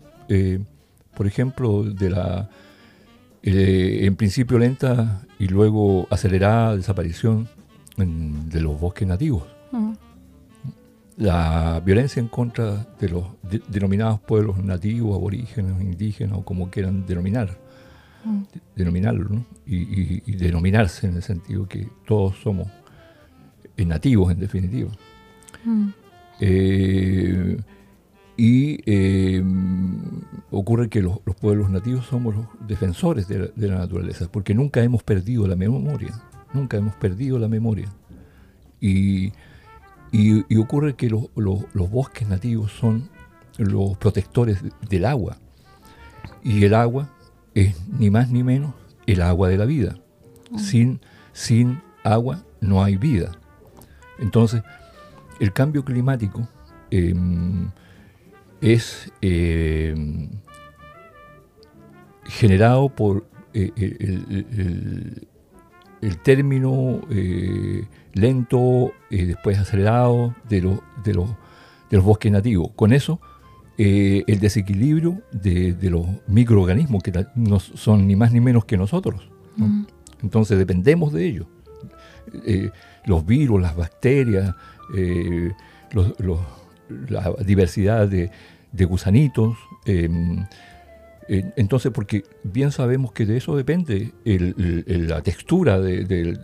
por 1.16 1.28
ejemplo, 1.28 1.84
de 1.84 2.10
la, 2.10 2.50
en 3.44 4.16
principio 4.16 4.58
lenta 4.58 5.22
y 5.38 5.48
luego 5.48 6.08
acelerada 6.10 6.76
desaparición 6.76 7.48
de 7.98 8.62
los 8.62 8.80
bosques 8.80 9.08
nativos. 9.08 9.44
Mm. 9.72 9.94
La 11.18 11.82
violencia 11.86 12.20
en 12.20 12.28
contra 12.28 12.86
de 13.00 13.10
los 13.10 13.26
denominados 13.70 14.20
pueblos 14.20 14.58
nativos, 14.58 15.16
aborígenes, 15.16 15.82
indígenas 15.82 16.40
o 16.40 16.44
como 16.44 16.70
quieran 16.70 17.06
denominar, 17.06 17.58
mm. 18.26 18.42
denominarlo, 18.76 19.46
y, 19.66 20.32
denominarse 20.34 21.08
en 21.08 21.16
el 21.16 21.24
sentido 21.24 21.68
que 21.68 21.88
todos 22.06 22.36
somos 22.40 22.68
nativos 23.78 24.32
en 24.32 24.40
definitiva. 24.40 24.92
Mm. 25.64 25.90
Eh, 26.42 27.58
y 28.38 28.80
eh, 28.86 29.44
ocurre 30.52 30.90
que 30.90 31.02
los, 31.02 31.20
pueblos 31.40 31.70
nativos 31.70 32.06
somos 32.06 32.36
los 32.36 32.46
defensores 32.68 33.28
de 33.28 33.68
la 33.68 33.76
naturaleza, 33.76 34.28
porque 34.32 34.54
nunca 34.54 34.84
hemos 34.84 35.04
perdido 35.04 35.48
la 35.48 35.56
memoria 35.56 36.14
nunca 36.56 36.78
hemos 36.78 36.96
perdido 36.96 37.38
la 37.38 37.48
memoria. 37.48 37.90
Y, 38.80 39.34
ocurre 40.58 40.96
que 40.96 41.10
los, 41.10 41.30
bosques 41.92 42.28
nativos 42.28 42.72
son 42.72 43.10
los 43.58 43.98
protectores 43.98 44.60
del 44.90 45.06
agua. 45.06 45.38
Y 46.44 46.64
el 46.64 46.74
agua 46.74 47.10
es 47.54 47.76
ni 47.88 48.10
más 48.10 48.32
ni 48.32 48.44
menos 48.44 48.74
el 49.06 49.22
agua 49.22 49.50
de 49.50 49.58
la 49.58 49.66
vida. 49.66 49.98
Mm. 50.52 50.60
Sin, 50.60 51.02
sin 51.34 51.82
agua 52.04 52.44
no 52.62 52.84
hay 52.84 52.98
vida. 52.98 53.32
Entonces, 54.20 54.64
el 55.40 55.52
cambio 55.52 55.84
climático 55.84 56.48
em, 56.92 57.70
es 58.62 59.12
em, 59.22 60.30
generado 62.26 62.90
por 62.90 63.28
eh, 63.54 63.72
el, 63.76 65.28
el 66.06 66.18
término 66.20 67.02
eh, 67.10 67.86
lento 68.14 68.94
y 69.10 69.26
después 69.26 69.58
acelerado 69.58 70.36
de, 70.48 70.78
de, 71.04 71.14
los 71.14 72.04
bosques 72.04 72.32
nativos. 72.32 72.70
Con 72.76 72.94
eso, 72.94 73.20
eh, 73.78 74.24
el 74.28 74.40
desequilibrio 74.40 75.22
de, 75.32 75.76
los 75.90 76.06
microorganismos 76.28 77.02
que 77.02 77.26
no 77.36 77.60
son 77.60 78.08
ni 78.08 78.16
más 78.16 78.32
ni 78.32 78.40
menos 78.40 78.66
que 78.66 78.78
nosotros. 78.78 79.28
Mm. 79.58 79.84
Entonces 80.22 80.58
dependemos 80.58 81.12
de 81.12 81.26
ellos. 81.26 81.48
Eh, 82.46 82.70
los 83.06 83.26
virus, 83.26 83.62
las 83.62 83.76
bacterias, 83.76 84.56
la 86.90 87.34
diversidad 87.46 88.08
de, 88.08 88.32
de 88.72 88.86
gusanitos, 88.86 89.58
em, 89.86 90.46
entonces, 91.28 91.92
porque 91.92 92.24
bien 92.44 92.72
sabemos 92.72 93.12
que 93.12 93.26
de 93.26 93.38
eso 93.38 93.56
depende 93.56 94.12
la 94.26 95.22
textura 95.22 95.80
del, 95.80 96.38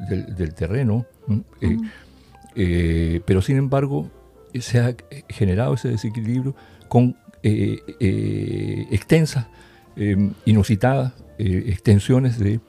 terreno, 0.55 1.05
eh, 1.61 1.77
eh, 2.55 3.21
pero 3.25 3.41
sin 3.41 3.57
embargo 3.57 4.09
se 4.59 4.79
ha 4.79 4.95
generado 5.29 5.75
ese 5.75 5.89
desequilibrio 5.89 6.55
con 6.87 7.15
eh, 7.43 8.87
extensas, 8.91 9.47
inusitadas 10.45 11.13
extensiones 11.37 12.39
de, 12.39 12.59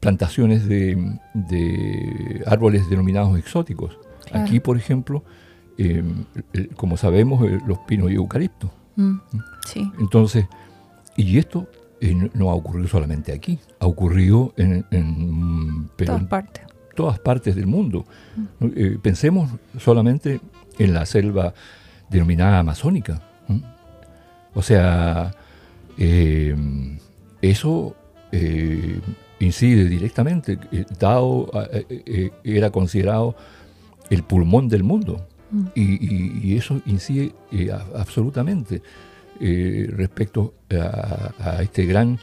plantaciones 0.00 0.66
de, 0.66 2.42
árboles 2.46 2.88
denominados 2.88 3.38
exóticos. 3.38 3.98
Aquí, 4.32 4.58
por 4.58 4.78
ejemplo, 4.78 5.22
como 6.76 6.96
sabemos, 6.96 7.42
los 7.66 7.78
pinos 7.80 8.10
y 8.10 8.14
eucaliptos. 8.14 8.70
Mm, 8.96 9.16
sí. 9.66 9.90
Entonces, 9.98 10.46
Y 11.16 11.38
esto 11.38 11.68
no 12.34 12.50
ha 12.50 12.54
ocurrido 12.54 12.88
solamente 12.88 13.32
aquí, 13.32 13.58
ha 13.78 13.86
ocurrido 13.86 14.52
en, 14.56 14.84
todas 15.96 16.24
partes. 16.24 16.64
todas 16.94 17.18
partes 17.18 17.54
del 17.54 17.66
mundo. 17.66 18.04
pensemos 19.02 19.50
solamente 19.78 20.40
en 20.78 20.94
la 20.94 21.06
selva 21.06 21.54
denominada 22.10 22.58
amazónica. 22.58 23.22
O 24.54 24.62
sea, 24.62 25.34
eso 27.40 27.96
incide 29.38 29.84
directamente. 29.84 30.58
Dado 30.98 31.50
era 32.44 32.70
considerado 32.70 33.36
el 34.10 34.22
pulmón 34.22 34.68
del 34.68 34.82
mundo. 34.82 35.26
Y, 35.74 36.56
eso 36.56 36.80
incide 36.86 37.34
eh, 37.50 37.70
absolutamente 37.94 38.82
eh, 39.40 39.86
respecto 39.90 40.54
a, 40.70 41.62
este 41.62 41.84
gran 41.84 42.18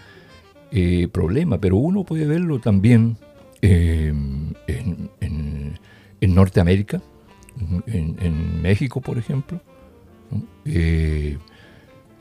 eh, 0.72 1.08
problema. 1.12 1.60
Pero 1.60 1.78
uno 1.78 2.04
puede 2.04 2.26
verlo 2.26 2.60
también 2.60 3.18
en, 3.62 4.56
Norteamérica, 6.22 7.02
en, 7.88 8.62
México, 8.62 9.02
por 9.02 9.18
ejemplo, 9.18 9.60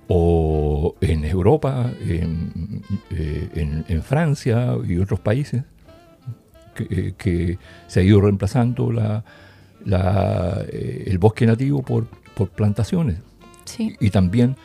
o 0.08 0.94
en 1.00 1.24
Europa, 1.24 1.92
en, 2.00 2.82
Francia 4.02 4.76
y 4.86 4.98
otros 4.98 5.20
países, 5.20 5.62
que 6.74 7.58
se 7.86 8.00
ha 8.00 8.02
ido 8.02 8.20
reemplazando 8.20 8.92
la, 8.92 9.24
la, 9.84 10.64
eh, 10.68 11.04
el 11.06 11.18
bosque 11.18 11.46
nativo 11.46 11.82
por, 11.82 12.06
por 12.34 12.50
plantaciones. 12.50 13.16
Y, 13.78 14.10
también 14.10 14.56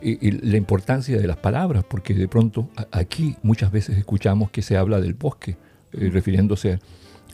la 0.00 0.56
importancia 0.56 1.18
de 1.18 1.26
las 1.26 1.36
palabras, 1.36 1.82
porque 1.82 2.14
de 2.14 2.28
pronto 2.28 2.70
aquí 2.92 3.34
muchas 3.42 3.72
veces 3.72 3.98
escuchamos 3.98 4.50
que 4.50 4.62
se 4.62 4.76
habla 4.76 5.00
del 5.00 5.14
bosque, 5.14 5.56
eh, 5.92 6.10
refiriéndose 6.12 6.78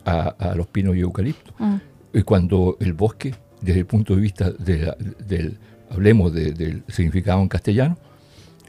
a, 0.05 0.53
los 0.55 0.65
pinos 0.67 0.95
y 0.95 1.01
eucaliptos. 1.01 1.53
Mm. 1.59 2.19
cuando 2.25 2.77
el 2.79 2.93
bosque, 2.93 3.35
desde 3.61 3.81
el 3.81 3.85
punto 3.85 4.15
de 4.15 4.21
vista 4.21 4.51
del, 4.51 5.59
hablemos 5.91 6.33
del 6.33 6.83
significado 6.87 7.41
en 7.41 7.47
castellano, 7.47 7.97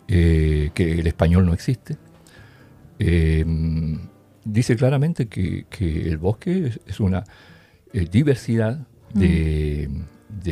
eh, 0.06 0.70
que 0.74 1.00
el 1.00 1.06
español 1.06 1.46
no 1.46 1.54
existe, 1.54 1.96
dice 4.44 4.76
claramente 4.76 5.28
que, 5.28 5.64
el 5.80 6.18
bosque 6.18 6.72
es 6.86 7.00
una 7.00 7.24
eh, 7.94 8.08
diversidad 8.10 8.88
de, 9.14 9.88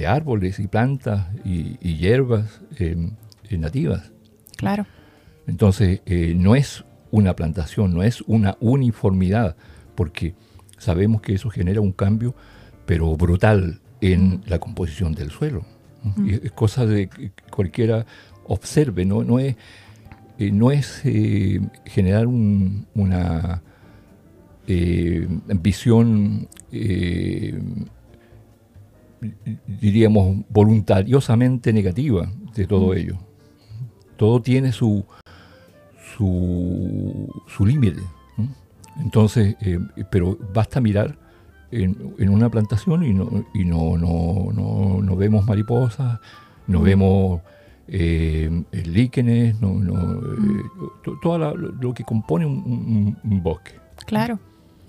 árboles 0.07 0.61
y 0.61 0.69
plantas 0.69 1.27
y, 1.45 1.97
hierbas 1.97 2.61
em, 2.79 3.11
eh, 3.51 3.59
nativas. 3.59 4.13
Claro. 4.57 4.87
Entonces, 5.49 6.03
eh, 6.07 6.35
no 6.37 6.55
es 6.55 6.85
una 7.11 7.35
plantación, 7.35 7.93
no 7.93 8.05
es 8.05 8.23
una 8.29 8.57
uniformidad, 8.61 9.57
porque 9.97 10.35
sabemos 10.79 11.21
que 11.21 11.35
eso 11.35 11.51
genera 11.51 11.81
un 11.81 11.91
cambio, 11.91 12.37
pero 12.87 13.17
brutal 13.17 13.81
en 14.01 14.43
la 14.47 14.61
composición 14.61 15.13
del 15.13 15.31
suelo. 15.31 15.67
Es 16.27 16.53
cosa 16.53 16.87
de 16.87 17.09
que 17.09 17.33
cualquiera 17.51 18.07
observe, 18.45 19.05
no, 19.05 19.25
no 19.25 19.41
es, 19.41 19.57
no 20.39 20.71
es 20.71 21.03
generar 21.87 22.27
una 22.27 23.63
eh, 24.67 25.27
visión, 25.61 26.49
eh, 26.71 27.61
diríamos, 29.67 30.45
voluntariosamente 30.49 31.73
negativa 31.73 32.31
de 32.55 32.67
todo 32.67 32.95
ello. 32.95 33.19
Todo 34.17 34.41
tiene 34.41 34.73
su, 34.73 35.05
su, 36.17 37.29
su 37.49 37.67
límite. 37.67 38.03
Entonces, 39.01 39.57
eh, 39.63 39.81
pero 40.11 40.39
basta 40.55 40.81
mirar 40.81 41.19
en, 41.73 41.97
una 42.29 42.49
plantación 42.49 43.03
y 43.03 43.13
no, 43.13 43.45
y 43.55 43.65
no, 43.65 43.97
no, 43.97 45.01
no, 45.03 45.17
vemos 45.17 45.45
mariposas, 45.47 46.21
no 46.69 46.83
vemos 46.83 47.41
líquenes, 47.89 49.61
no, 49.61 49.81
todo 51.21 51.57
lo 51.57 51.95
que 51.95 52.05
compone 52.05 52.47
un 52.47 53.41
bosque. 53.43 53.73
Claro. 54.07 54.39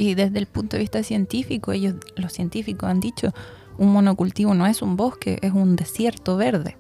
Y 0.04 0.16
desde 0.16 0.38
el 0.38 0.48
punto 0.48 0.76
de 0.76 0.82
vista 0.82 1.02
científico, 1.02 1.72
ellos, 1.72 1.96
los 2.18 2.34
científicos 2.34 2.90
han 2.90 3.00
dicho, 3.00 3.34
un 3.78 3.94
monocultivo 3.94 4.54
no 4.54 4.68
es 4.68 4.82
un 4.82 4.98
bosque, 4.98 5.40
es 5.42 5.54
un 5.54 5.78
desierto 5.78 6.36
verde. 6.36 6.76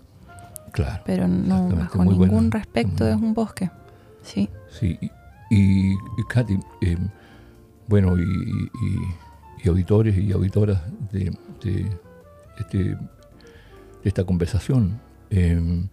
Claro. 0.74 1.02
Pero 1.06 1.30
no 1.30 1.70
bajo 1.70 2.04
ningún 2.04 2.52
respecto 2.52 3.08
es 3.08 3.16
un 3.16 3.34
bosque. 3.34 3.72
Sí. 4.24 4.50
Sí. 4.78 5.00
Y, 5.50 5.96
Katy, 6.28 6.60
eh, 6.82 6.98
bueno, 7.88 8.18
y, 8.18 9.70
auditores 9.70 10.18
y 10.18 10.34
auditoras 10.34 10.82
de, 11.14 11.32
este, 12.58 12.98
esta 14.04 14.26
conversación, 14.26 15.00
em, 15.30 15.88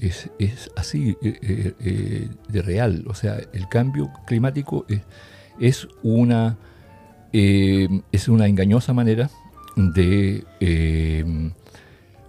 es, 0.00 0.28
así 0.74 1.16
eh, 1.22 1.72
eh, 1.78 2.28
de 2.48 2.62
real. 2.62 3.04
O 3.06 3.14
sea, 3.14 3.38
el 3.52 3.68
cambio 3.68 4.10
climático 4.26 4.84
es 4.88 5.02
es 5.58 5.88
una, 6.02 6.56
eh, 7.32 7.88
es 8.12 8.28
una 8.28 8.46
engañosa 8.46 8.92
manera 8.92 9.30
de 9.76 10.44
eh, 10.60 11.50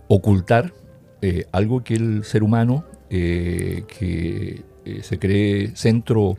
ocultar 0.08 0.74
eh, 1.22 1.46
algo 1.52 1.84
que 1.84 1.96
el 1.96 2.24
ser 2.24 2.44
humano, 2.44 2.86
que 3.10 4.62
se 5.04 5.20
cree 5.20 5.72
centro, 5.76 6.38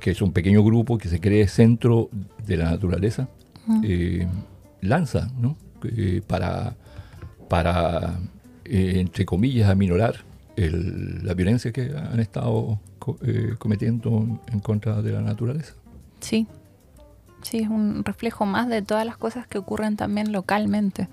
que 0.00 0.10
es 0.10 0.20
un 0.22 0.32
pequeño 0.32 0.64
grupo, 0.64 0.98
que 0.98 1.08
se 1.08 1.20
cree 1.20 1.46
centro 1.46 2.10
de 2.44 2.56
la 2.56 2.70
naturaleza, 2.70 3.28
lanza 4.80 5.30
¿no? 5.38 5.56
para, 6.26 6.74
para 7.48 8.18
entre 8.64 9.24
comillas, 9.24 9.70
aminorar 9.70 10.24
la 10.56 11.34
violencia 11.34 11.70
que 11.70 11.92
han 11.96 12.18
estado 12.18 12.80
cometiendo 13.58 14.40
en 14.52 14.60
contra 14.60 15.00
de 15.00 15.12
la 15.12 15.20
naturaleza. 15.20 15.74
Sí, 16.20 16.46
sí, 17.42 17.58
es 17.58 17.68
un 17.68 18.04
reflejo 18.04 18.46
más 18.46 18.68
de 18.68 18.82
todas 18.82 19.06
las 19.06 19.16
cosas 19.16 19.46
que 19.46 19.58
ocurren 19.58 19.96
también 19.96 20.32
localmente. 20.32 21.08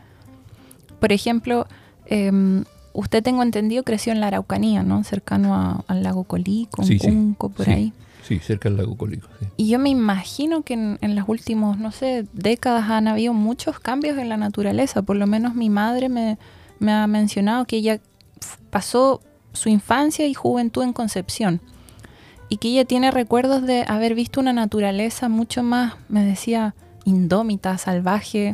Por 1.00 1.12
ejemplo, 1.12 1.68
em, 2.06 2.66
usted 2.94 3.24
tengo 3.24 3.44
entendido 3.44 3.84
creció 3.84 4.12
en 4.12 4.20
la 4.20 4.28
Araucanía, 4.28 4.84
¿no? 4.84 5.04
Cercano 5.04 5.84
al 5.88 6.04
lago 6.04 6.24
Colico, 6.24 6.82
un 6.82 6.98
Cunco, 6.98 7.50
por 7.50 7.70
ahí. 7.70 7.94
Sí, 8.24 8.40
cerca 8.40 8.70
del 8.70 8.78
lago 8.78 8.98
Colico. 8.98 9.30
Y 9.56 9.70
yo 9.70 9.80
me 9.80 9.90
imagino 9.90 10.64
que 10.64 10.74
en, 10.74 10.98
en 11.02 11.16
las 11.16 11.30
últimas, 11.30 11.78
no 11.78 11.92
sé, 11.92 12.26
décadas 12.34 12.90
han 12.90 13.08
habido 13.08 13.34
muchos 13.34 13.80
cambios 13.80 14.18
en 14.18 14.28
la 14.28 14.38
naturaleza. 14.38 15.02
Por 15.02 15.16
lo 15.16 15.28
menos 15.28 15.56
mi 15.56 15.70
madre 15.70 16.10
me, 16.10 16.38
me 16.80 16.92
ha 16.92 17.08
mencionado 17.08 17.66
que 17.66 17.78
ella 17.78 18.00
pasó 18.70 19.22
su 19.54 19.70
infancia 19.70 20.28
y 20.28 20.34
juventud 20.34 20.84
en 20.84 20.94
Concepción 20.94 21.62
y 22.50 22.58
que 22.58 22.70
ella 22.70 22.86
tiene 22.86 23.12
recuerdos 23.12 23.64
de 23.64 23.84
haber 23.88 24.16
visto 24.16 24.40
una 24.40 24.54
naturaleza 24.54 25.30
mucho 25.30 25.64
más, 25.64 25.96
me 26.08 26.24
decía, 26.24 26.76
indómita, 27.04 27.78
salvaje, 27.78 28.54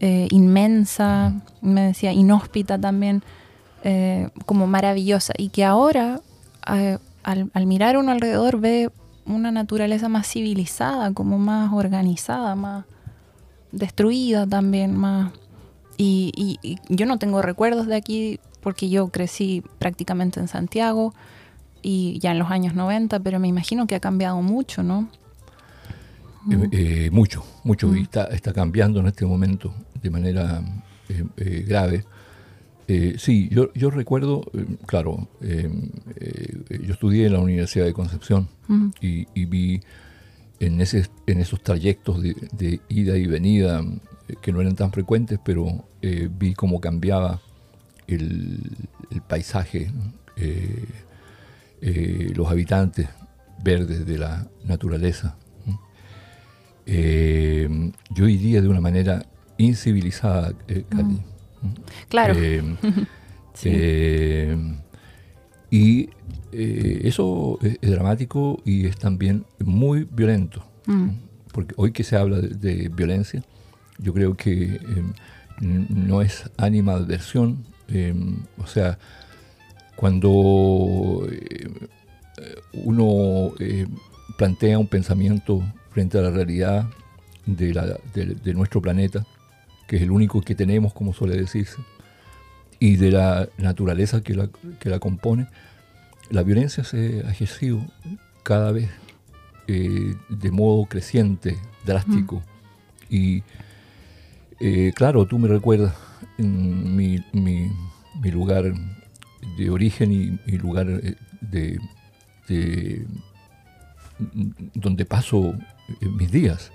eh, 0.00 0.28
inmensa, 0.30 1.34
me 1.60 1.82
decía, 1.82 2.12
inhóspita 2.12 2.78
también, 2.78 3.22
eh, 3.84 4.30
como 4.46 4.66
maravillosa. 4.66 5.34
Y 5.36 5.50
que 5.50 5.64
ahora, 5.64 6.20
eh, 6.72 6.98
al, 7.22 7.66
mirar 7.66 7.98
uno 7.98 8.12
alrededor, 8.12 8.60
ve 8.60 8.90
una 9.26 9.50
naturaleza 9.50 10.08
más 10.08 10.26
civilizada, 10.26 11.12
como 11.12 11.38
más 11.38 11.72
organizada, 11.72 12.54
más 12.54 12.86
destruida 13.72 14.46
también, 14.46 14.96
más... 14.96 15.32
y 15.98 16.78
yo 16.88 17.04
no 17.04 17.18
tengo 17.18 17.42
recuerdos 17.42 17.86
de 17.86 17.96
aquí 17.96 18.40
porque 18.62 18.88
yo 18.88 19.08
crecí 19.08 19.62
prácticamente 19.78 20.40
en 20.40 20.48
Santiago, 20.48 21.14
y 21.82 22.18
ya 22.20 22.32
en 22.32 22.38
los 22.38 22.50
años 22.50 22.74
90, 22.74 23.20
pero 23.20 23.38
me 23.38 23.48
imagino 23.48 23.86
que 23.86 23.94
ha 23.94 24.00
cambiado 24.00 24.42
mucho, 24.42 24.82
¿no? 24.82 25.08
Eh, 26.50 26.68
eh, 26.72 27.10
mucho, 27.10 27.44
mucho, 27.64 27.94
y 27.94 28.00
mm. 28.00 28.02
está, 28.04 28.24
está, 28.26 28.52
cambiando 28.52 29.00
en 29.00 29.06
este 29.08 29.26
momento 29.26 29.74
de 30.00 30.10
manera 30.10 30.62
eh, 31.08 31.64
grave. 31.66 32.04
sí, 33.18 33.48
yo, 33.50 33.72
yo 33.74 33.90
recuerdo, 33.90 34.50
claro, 34.86 35.28
yo 35.40 36.92
estudié 36.92 37.26
en 37.26 37.34
la 37.34 37.40
Universidad 37.40 37.84
de 37.84 37.92
Concepción 37.92 38.48
y, 39.00 39.44
vi 39.44 39.80
en, 40.60 40.80
ese, 40.80 41.06
en 41.26 41.40
esos 41.40 41.62
trayectos 41.62 42.22
de, 42.22 42.80
ida 42.88 43.18
y 43.18 43.26
venida, 43.26 43.84
que 44.40 44.52
no 44.52 44.60
eran 44.62 44.74
tan 44.74 44.90
frecuentes, 44.90 45.38
pero 45.44 45.84
vi 46.00 46.54
cómo 46.54 46.80
cambiaba 46.80 47.40
el, 48.06 48.60
el 49.10 49.20
paisaje. 49.22 49.90
Eh, 51.80 52.32
los 52.34 52.48
habitantes 52.48 53.08
verdes 53.62 54.06
de 54.06 54.18
la 54.18 54.46
naturaleza. 54.64 55.36
Eh, 56.90 57.68
yo 58.10 58.24
diría 58.24 58.62
de 58.62 58.68
una 58.68 58.80
manera 58.80 59.26
incivilizada, 59.58 60.54
eh, 60.68 60.84
Claro. 62.08 62.34
Y 65.70 66.08
eh, 66.50 67.00
eso 67.04 67.58
es, 67.60 67.78
dramático 67.82 68.62
y 68.64 68.86
es 68.86 68.96
también 68.96 69.44
muy 69.58 70.08
violento. 70.10 70.64
Mm. 70.86 71.08
Porque 71.52 71.74
hoy 71.76 71.92
que 71.92 72.04
se 72.04 72.16
habla 72.16 72.38
de, 72.38 72.48
de 72.48 72.88
violencia, 72.88 73.42
yo 73.98 74.14
creo 74.14 74.34
que 74.34 74.80
no 75.60 76.22
es 76.22 76.50
animadversión. 76.56 77.66
o 78.56 78.66
sea, 78.66 78.98
cuando 79.98 81.26
eh, 81.28 81.68
uno 82.72 83.52
eh, 83.58 83.86
plantea 84.36 84.78
un 84.78 84.86
pensamiento 84.86 85.60
frente 85.90 86.16
a 86.18 86.22
la 86.22 86.30
realidad 86.30 86.88
de, 87.46 87.74
la- 87.74 87.98
de- 88.14 88.36
de 88.36 88.54
nuestro 88.54 88.80
planeta, 88.80 89.26
que 89.88 89.96
es 89.96 90.02
el 90.02 90.12
único 90.12 90.40
que 90.42 90.54
tenemos, 90.54 90.92
como 90.94 91.12
suele 91.12 91.36
decirse, 91.36 91.78
y 92.78 92.94
de 92.94 93.10
la 93.10 93.48
naturaleza 93.58 94.20
que 94.22 94.34
la, 94.36 94.48
que 94.78 94.88
la 94.88 95.00
compone, 95.00 95.48
la 96.30 96.44
violencia 96.44 96.84
se 96.84 97.24
ha 97.26 97.30
ejercido 97.32 97.80
cada 98.44 98.70
vez 98.70 98.88
eh, 99.66 100.14
de 100.28 100.50
modo 100.52 100.84
creciente, 100.86 101.58
drástico. 101.84 102.40
Y 103.10 103.42
eh, 104.60 104.92
claro, 104.94 105.26
tú 105.26 105.40
me 105.40 105.48
recuerdas 105.48 105.92
en 106.38 106.94
mi, 106.94 107.18
mi- 107.32 107.72
mi 108.22 108.30
lugar 108.30 108.72
de 109.56 109.70
origen 109.70 110.12
y 110.46 110.52
lugar 110.58 110.88
eh, 110.90 111.14
de, 111.40 111.78
de- 112.48 113.06
donde 114.74 115.04
paso 115.04 115.54
eh, 116.00 116.06
mis 116.08 116.30
días. 116.30 116.70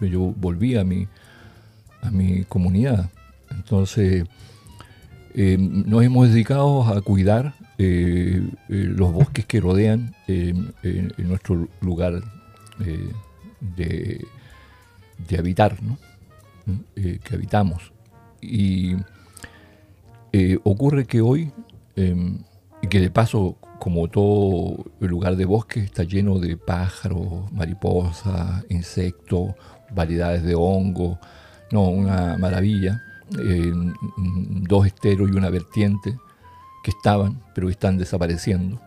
Yo 0.00 0.20
volví 0.36 0.76
a 0.76 0.84
mi, 0.84 1.06
a 2.02 2.10
mi 2.10 2.44
comunidad. 2.44 3.10
Entonces, 3.50 4.24
eh, 5.34 5.56
nos 5.58 6.02
hemos 6.02 6.28
dedicado 6.28 6.82
a 6.84 7.00
cuidar 7.02 7.54
eh, 7.78 8.42
los 8.68 9.12
bosques 9.12 9.44
que 9.46 9.60
rodean 9.60 10.14
en- 10.26 10.72
en 10.82 11.12
nuestro 11.18 11.68
lugar 11.80 12.22
de, 13.76 14.24
de 15.28 15.38
habitar, 15.38 15.82
¿no? 15.82 15.96
¿Mm? 16.66 16.80
Que 17.22 17.34
habitamos. 17.34 17.92
Y 18.42 18.96
eh, 20.32 20.58
ocurre 20.64 21.06
que 21.06 21.20
hoy, 21.22 21.50
eh, 21.96 22.38
y 22.82 22.86
que 22.88 23.00
de 23.00 23.10
paso, 23.10 23.56
como 23.78 24.08
todo 24.08 24.84
el 25.00 25.08
lugar 25.08 25.36
de 25.36 25.44
bosque, 25.44 25.80
está 25.80 26.02
lleno 26.04 26.38
de 26.38 26.56
pájaros, 26.56 27.50
mariposas, 27.52 28.64
insectos, 28.68 29.54
variedades 29.94 30.42
de 30.42 30.54
hongos, 30.54 31.18
no, 31.72 31.88
una 31.88 32.36
maravilla. 32.38 33.02
Eh, 33.38 33.72
mm, 33.74 34.62
dos 34.64 34.86
esteros 34.86 35.28
y 35.28 35.36
una 35.36 35.50
vertiente 35.50 36.16
que 36.84 36.90
estaban, 36.92 37.42
pero 37.54 37.68
están 37.68 37.98
desapareciendo. 37.98 38.80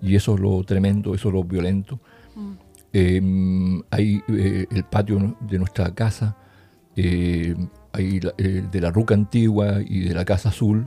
Y 0.00 0.14
eso 0.14 0.34
es 0.36 0.40
lo 0.40 0.62
tremendo, 0.62 1.14
eso 1.14 1.28
es 1.28 1.34
lo 1.34 1.42
violento. 1.42 1.98
Eh, 2.92 3.20
hay 3.90 4.22
eh, 4.28 4.66
el 4.70 4.84
patio 4.84 5.36
de 5.40 5.58
nuestra 5.58 5.92
casa, 5.94 6.36
eh, 6.96 7.54
hay 7.92 8.20
la- 8.20 8.34
eh, 8.38 8.64
de 8.70 8.80
la 8.80 8.90
ruca 8.90 9.14
antigua 9.14 9.80
y 9.84 10.00
de 10.08 10.14
la 10.14 10.24
casa 10.24 10.50
azul, 10.50 10.86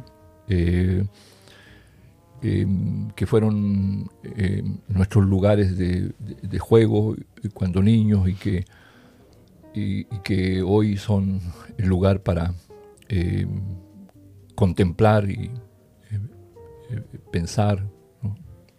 eh, 2.41 2.65
eh, 2.65 2.67
que 3.15 3.25
fueron 3.25 4.09
eh, 4.23 4.63
nuestros 4.87 5.25
lugares 5.25 5.77
de, 5.77 6.11
de- 6.19 6.47
de 6.47 6.59
juego 6.59 7.15
cuando 7.53 7.81
niños 7.81 8.27
y 8.27 8.33
que, 8.35 8.65
y, 9.73 10.01
y 10.01 10.19
que 10.23 10.61
hoy 10.61 10.97
son 10.97 11.39
el 11.77 11.87
lugar 11.87 12.21
para 12.21 12.53
eh, 13.09 13.47
contemplar 14.55 15.29
y 15.29 15.51
pensar, 17.31 17.85
¿no? 18.21 18.35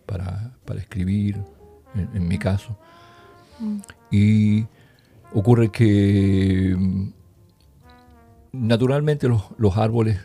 para, 0.07 0.57
para 0.65 0.81
escribir, 0.81 1.39
en, 1.95 2.09
en 2.15 2.29
mi 2.29 2.39
caso. 2.39 2.77
Y 4.11 4.67
ocurre 5.33 5.71
que 5.71 6.75
mm, 6.77 7.09
naturalmente 8.53 9.29
los, 9.29 9.45
los 9.57 9.77
árboles 9.77 10.19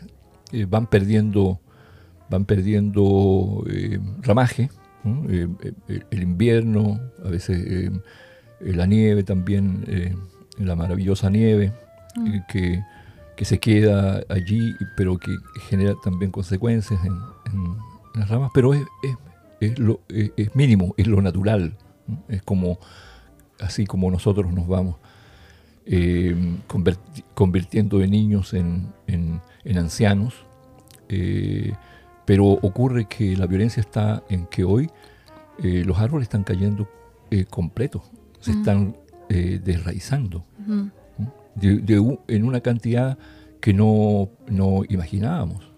eh, 0.52 0.66
van 0.68 0.86
perdiendo, 0.86 1.60
van 2.30 2.44
perdiendo 2.44 3.64
eh, 3.70 3.98
ramaje. 4.22 4.70
Eh, 5.28 5.48
eh, 5.88 6.00
el 6.10 6.22
invierno, 6.22 7.00
a 7.24 7.28
veces 7.30 7.90
la 8.60 8.86
nieve 8.86 9.22
también, 9.22 9.84
la 10.58 10.74
maravillosa 10.74 11.30
nieve 11.30 11.72
eh, 12.26 12.42
que, 12.52 12.82
que 13.36 13.44
se 13.44 13.58
queda 13.58 14.22
allí, 14.28 14.74
pero 14.96 15.16
que 15.18 15.34
genera 15.68 15.94
también 16.02 16.30
consecuencias 16.32 17.00
en, 17.04 17.12
en 17.52 17.76
las 18.20 18.28
ramas, 18.28 18.50
pero 18.52 18.74
es, 18.74 18.82
es, 19.02 19.16
es 19.60 19.78
lo, 19.78 20.00
es, 20.08 20.32
es 20.36 20.54
mínimo, 20.56 20.94
es 20.98 21.06
lo 21.06 21.22
natural, 21.22 21.74
es 22.28 22.42
como 22.42 22.78
así 23.60 23.86
como 23.86 24.10
nosotros 24.10 24.52
nos 24.52 24.66
vamos 24.68 24.96
eh, 25.86 26.36
convirtiendo 27.34 27.98
de 27.98 28.08
niños 28.08 28.52
en, 28.54 28.92
en- 29.06 29.40
en 29.64 29.78
ancianos, 29.78 30.34
eh, 31.08 31.72
pero 32.28 32.44
ocurre 32.44 33.06
que 33.06 33.34
la 33.38 33.46
violencia 33.46 33.80
está 33.80 34.22
en 34.28 34.44
que 34.48 34.62
hoy 34.62 34.90
eh, 35.64 35.82
los 35.86 35.98
árboles 35.98 36.26
están 36.26 36.44
cayendo 36.44 36.86
eh, 37.30 37.46
completos, 37.48 38.02
se 38.40 38.50
están 38.50 38.98
eh, 39.30 39.58
desraizando 39.64 40.44
Ujú. 40.60 40.90
de- 41.54 42.18
en 42.28 42.44
una 42.44 42.60
cantidad 42.60 43.16
que 43.62 43.72
no, 43.72 44.28
no 44.46 44.82
imaginábamos. 44.90 45.72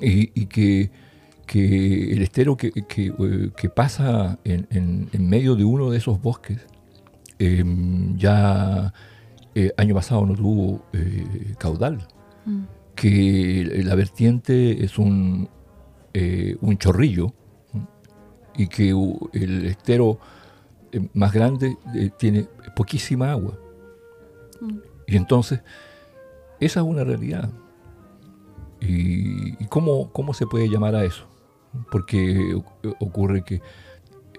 Y, 0.00 0.30
y 0.40 0.46
que, 0.46 0.92
que 1.46 2.12
el 2.12 2.22
estero 2.22 2.56
que, 2.56 2.70
que, 2.70 3.06
eh, 3.08 3.50
que 3.56 3.68
pasa 3.68 4.38
en, 4.44 4.68
en- 4.70 5.08
en 5.12 5.28
medio 5.28 5.56
de 5.56 5.64
uno 5.64 5.90
de 5.90 5.98
esos 5.98 6.22
bosques, 6.22 6.60
eh, 7.40 7.64
ya 8.16 8.92
año 9.76 9.94
pasado 9.96 10.24
no 10.26 10.34
tuvo 10.34 10.82
caudal, 11.58 12.06
Mm. 12.46 12.62
que 12.94 13.82
la 13.84 13.96
vertiente 13.96 14.84
es 14.84 14.96
un, 14.98 15.48
eh, 16.18 16.56
un 16.62 16.78
chorrillo 16.78 17.32
y 18.56 18.68
que 18.68 18.90
el 19.34 19.66
estero 19.66 20.18
eh, 20.92 21.06
más 21.12 21.30
grande 21.32 21.76
eh, 21.94 22.10
tiene 22.18 22.48
poquísima 22.74 23.32
agua. 23.32 23.58
Y 25.06 25.16
entonces, 25.16 25.60
esa 26.58 26.80
es 26.80 26.86
una 26.86 27.04
realidad. 27.04 27.50
¿Y, 28.80 29.62
y 29.62 29.66
cómo, 29.68 30.10
cómo 30.12 30.32
se 30.32 30.46
puede 30.46 30.68
llamar 30.70 30.94
a 30.94 31.04
eso? 31.04 31.26
Porque 31.90 32.58
ocurre 32.98 33.42
que 33.42 33.60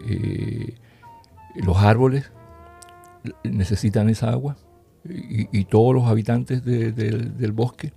eh, 0.07 0.75
los 1.55 1.77
árboles 1.77 2.31
necesitan 3.43 4.09
esa 4.09 4.31
agua 4.31 4.57
y, 5.07 5.47
y 5.57 5.65
todos 5.65 5.93
los 5.93 6.05
habitantes 6.05 6.63
de- 6.65 6.91
del- 6.91 7.37
del 7.37 7.51
bosque 7.51 7.93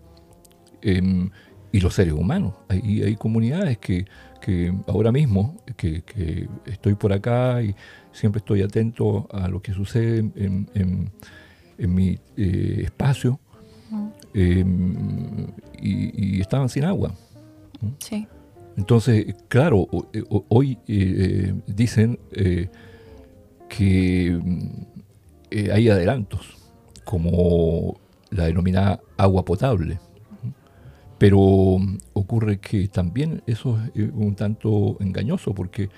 em, 0.83 1.31
y 1.73 1.81
los 1.81 1.95
seres 1.95 2.13
humanos. 2.15 2.55
Hay, 2.69 3.03
hay 3.03 3.17
comunidades 3.17 3.79
que, 3.79 4.07
que 4.41 4.75
ahora 4.87 5.13
mismo, 5.13 5.57
que, 5.77 6.03
que 6.03 6.49
estoy 6.67 6.95
por 6.95 7.13
acá 7.13 7.63
y 7.63 7.75
siempre 8.13 8.39
estoy 8.41 8.63
atento 8.63 9.29
a 9.33 9.49
lo 9.49 9.61
que 9.63 9.73
sucede 9.73 10.19
en, 10.19 10.69
en- 10.75 11.11
en 11.79 11.95
mi 11.95 12.19
eh, 12.37 12.83
espacio, 12.85 13.41
em, 14.35 15.47
y, 15.81 16.37
y 16.37 16.41
estaban 16.41 16.69
sin 16.69 16.85
agua. 16.85 17.15
Sí. 17.99 18.27
Entonces, 18.77 19.35
claro, 19.49 19.87
hoy 20.49 20.73
eh, 20.73 20.79
eh, 20.89 21.55
dicen 21.67 22.19
que 23.69 24.39
hay 25.73 25.89
adelantos, 25.89 26.57
como 27.05 27.99
la 28.31 28.45
denominada 28.47 29.01
agua 29.17 29.45
potable. 29.45 29.99
Pero 31.21 31.39
ocurre 32.15 32.59
que 32.59 32.89
también 32.89 33.43
eso 33.47 33.79
es 33.95 34.03
eh, 34.03 34.11
un 34.13 34.35
tanto 34.35 34.97
engañoso, 34.99 35.55
porque 35.55 35.89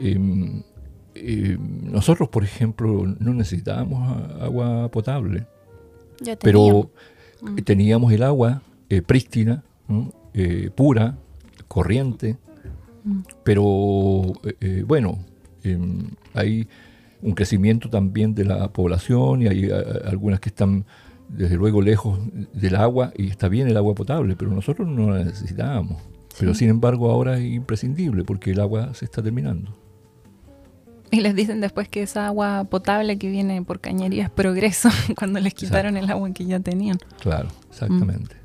em, 0.00 0.62
em, 1.14 1.58
nosotros, 1.92 2.28
por 2.28 2.42
ejemplo, 2.42 3.06
no 3.20 3.34
necesitábamos 3.34 4.00
agua 4.40 4.88
potable. 4.90 5.46
Pero 6.40 6.90
eh, 7.56 7.62
teníamos 7.62 8.12
el 8.12 8.24
agua 8.24 8.62
eh, 8.88 9.02
prístina. 9.02 9.62
Eh, 10.34 10.70
pura, 10.74 11.18
corriente, 11.68 12.38
pero 13.44 14.32
eh, 14.44 14.56
eh, 14.60 14.84
bueno, 14.86 15.18
em, 15.62 16.10
hay 16.34 16.68
un 17.20 17.34
crecimiento 17.34 17.88
también 17.90 18.34
de 18.34 18.44
la 18.44 18.72
población 18.72 19.42
y 19.42 19.46
hay 19.48 19.64
eh, 19.64 19.72
algunas 20.04 20.40
que 20.40 20.48
están 20.48 20.84
desde 21.32 21.56
luego 21.56 21.82
lejos 21.82 22.18
del 22.52 22.76
agua 22.76 23.12
y 23.16 23.28
está 23.28 23.48
bien 23.48 23.68
el 23.68 23.76
agua 23.76 23.94
potable, 23.94 24.36
pero 24.36 24.50
nosotros 24.50 24.86
no 24.86 25.10
la 25.10 25.24
necesitábamos. 25.24 26.00
Pero 26.38 26.54
sin 26.54 26.70
embargo 26.70 27.10
ahora 27.10 27.38
es 27.38 27.44
imprescindible 27.44 28.24
porque 28.24 28.52
el 28.52 28.60
agua 28.60 28.94
se 28.94 29.04
está 29.04 29.22
terminando. 29.22 29.74
Y 31.10 31.20
les 31.20 31.34
dicen 31.34 31.60
después 31.60 31.88
que 31.88 32.02
esa 32.02 32.26
agua 32.26 32.64
potable 32.64 33.18
que 33.18 33.28
viene 33.28 33.62
por 33.62 33.80
cañería 33.80 34.24
es 34.24 34.30
progreso, 34.30 34.88
cuando 35.18 35.40
les 35.40 35.52
quitaron 35.52 35.96
el 35.96 36.10
agua 36.10 36.30
que 36.32 36.46
ya 36.46 36.60
tenían. 36.60 36.98
Claro, 37.20 37.48
exactamente. 37.70 38.36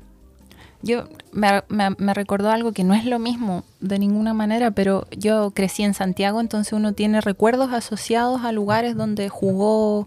Yo 0.82 1.08
me, 1.32 1.62
me, 1.68 1.90
me, 1.98 2.14
recordó 2.14 2.50
algo 2.50 2.72
que 2.72 2.84
no 2.84 2.94
es 2.94 3.04
lo 3.04 3.18
mismo 3.18 3.64
de 3.80 3.98
ninguna 3.98 4.32
manera, 4.32 4.70
pero 4.70 5.06
yo 5.10 5.50
crecí 5.50 5.82
en 5.82 5.92
Santiago, 5.92 6.40
entonces 6.40 6.72
uno 6.72 6.92
tiene 6.92 7.20
recuerdos 7.20 7.72
asociados 7.72 8.42
a 8.44 8.52
lugares 8.52 8.96
donde 8.96 9.28
jugó 9.28 10.06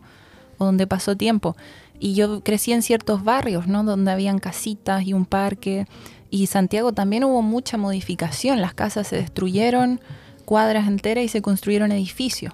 o 0.58 0.65
donde 0.65 0.88
pasó 0.88 1.17
tiempo. 1.17 1.58
Y 2.04 2.16
yo 2.16 2.42
crecí 2.42 2.74
en 2.74 2.82
ciertos 2.82 3.24
barrios, 3.24 3.68
¿no? 3.68 3.84
Donde 3.84 4.12
habían 4.12 4.40
casitas 4.40 5.06
y 5.06 5.14
un 5.14 5.26
parque. 5.26 5.86
Y 6.32 6.48
Santiago 6.48 6.94
también 6.94 7.24
hubo 7.24 7.44
mucha 7.44 7.78
modificación. 7.78 8.60
Las 8.60 8.74
casas 8.74 9.08
se 9.08 9.18
destruyeron, 9.18 10.02
cuadras 10.44 10.88
enteras 10.88 11.24
y 11.24 11.28
se 11.28 11.44
construyeron 11.44 11.92
edificios 11.92 12.54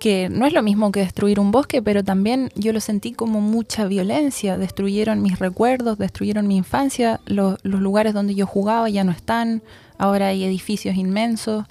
que 0.00 0.30
no 0.30 0.46
es 0.46 0.54
lo 0.54 0.62
mismo 0.62 0.90
que 0.90 1.00
destruir 1.00 1.38
un 1.38 1.52
bosque, 1.52 1.82
pero 1.82 2.02
también 2.02 2.50
yo 2.56 2.72
lo 2.72 2.80
sentí 2.80 3.12
como 3.12 3.42
mucha 3.42 3.86
violencia. 3.86 4.56
Destruyeron 4.56 5.20
mis 5.20 5.38
recuerdos, 5.38 5.98
destruyeron 5.98 6.48
mi 6.48 6.56
infancia, 6.56 7.20
los, 7.26 7.62
lugares 7.62 8.14
donde 8.14 8.34
yo 8.34 8.46
jugaba 8.46 8.88
ya 8.88 9.04
no 9.04 9.12
están, 9.12 9.62
ahora 9.98 10.28
hay 10.28 10.42
edificios 10.42 10.96
inmensos. 10.96 11.66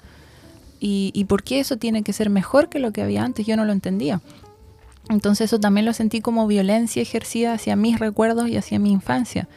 Y, 0.78 1.10
y, 1.12 1.24
por 1.24 1.42
qué 1.42 1.58
eso 1.58 1.76
tiene 1.76 2.02
que 2.02 2.14
ser 2.14 2.30
mejor 2.30 2.70
que 2.70 2.78
lo 2.78 2.92
que 2.92 3.02
había 3.02 3.22
antes? 3.22 3.46
Yo 3.46 3.56
no 3.56 3.66
lo 3.66 3.72
entendía. 3.72 4.22
Entonces 5.10 5.46
eso 5.46 5.58
también 5.58 5.84
lo 5.84 5.92
sentí 5.92 6.20
como 6.20 6.46
violencia 6.46 7.02
ejercida 7.02 7.54
hacia 7.54 7.76
mis 7.76 7.98
recuerdos 7.98 8.48
y 8.48 8.56
hacia 8.56 8.78
mi 8.78 8.92
infancia. 8.92 9.48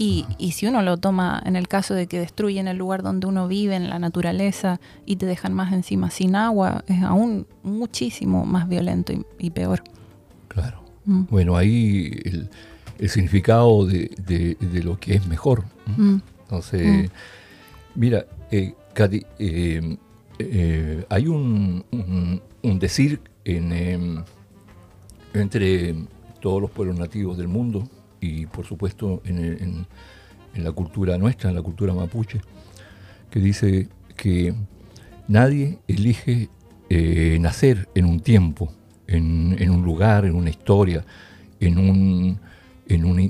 Y, 0.00 0.26
si 0.52 0.66
uno 0.66 0.82
lo 0.82 0.96
toma 0.96 1.42
en 1.44 1.56
el 1.56 1.66
caso 1.66 1.92
de 1.92 2.06
que 2.06 2.20
destruyen 2.20 2.68
el 2.68 2.76
lugar 2.76 3.02
donde 3.02 3.26
uno 3.26 3.48
vive, 3.48 3.74
en 3.74 3.90
la 3.90 3.98
naturaleza, 3.98 4.80
y 5.04 5.16
te 5.16 5.26
dejan 5.26 5.54
más 5.54 5.72
encima 5.72 6.10
sin 6.10 6.36
agua, 6.36 6.84
es 6.86 7.02
aún 7.02 7.48
muchísimo 7.64 8.44
más 8.44 8.68
violento 8.68 9.12
y, 9.40 9.50
peor. 9.50 9.82
Claro. 10.46 10.84
Mm. 11.04 11.22
Bueno, 11.30 11.56
ahí 11.56 12.12
el, 12.24 13.08
significado 13.08 13.86
de, 13.86 14.56
lo 14.84 15.00
que 15.00 15.14
es 15.14 15.26
mejor. 15.26 15.64
Mm. 15.96 16.18
Entonces, 16.42 17.10
mm. 17.10 17.12
mira, 17.96 18.24
eh, 18.52 18.74
eh, 19.40 19.96
eh, 20.38 21.06
hay 21.08 21.26
un, 21.26 21.84
decir 22.62 23.20
em, 23.44 24.22
entre 25.42 25.94
todos 26.40 26.60
los 26.60 26.70
pueblos 26.70 26.98
nativos 26.98 27.36
del 27.36 27.48
mundo, 27.48 27.88
y 28.20 28.46
por 28.46 28.66
supuesto 28.66 29.22
en, 29.24 29.86
la 30.54 30.72
cultura 30.72 31.16
nuestra, 31.18 31.50
en 31.50 31.56
la 31.56 31.62
cultura 31.62 31.94
mapuche, 31.94 32.40
que 33.30 33.38
dice 33.38 33.88
que 34.16 34.54
nadie 35.28 35.78
elige 35.86 36.48
eh, 36.90 37.38
nacer 37.40 37.88
en 37.94 38.06
un 38.06 38.20
tiempo, 38.20 38.72
en, 39.06 39.70
un 39.70 39.84
lugar, 39.84 40.24
en 40.24 40.34
una 40.34 40.50
historia, 40.50 41.04
en 41.60 41.78
un, 41.78 42.38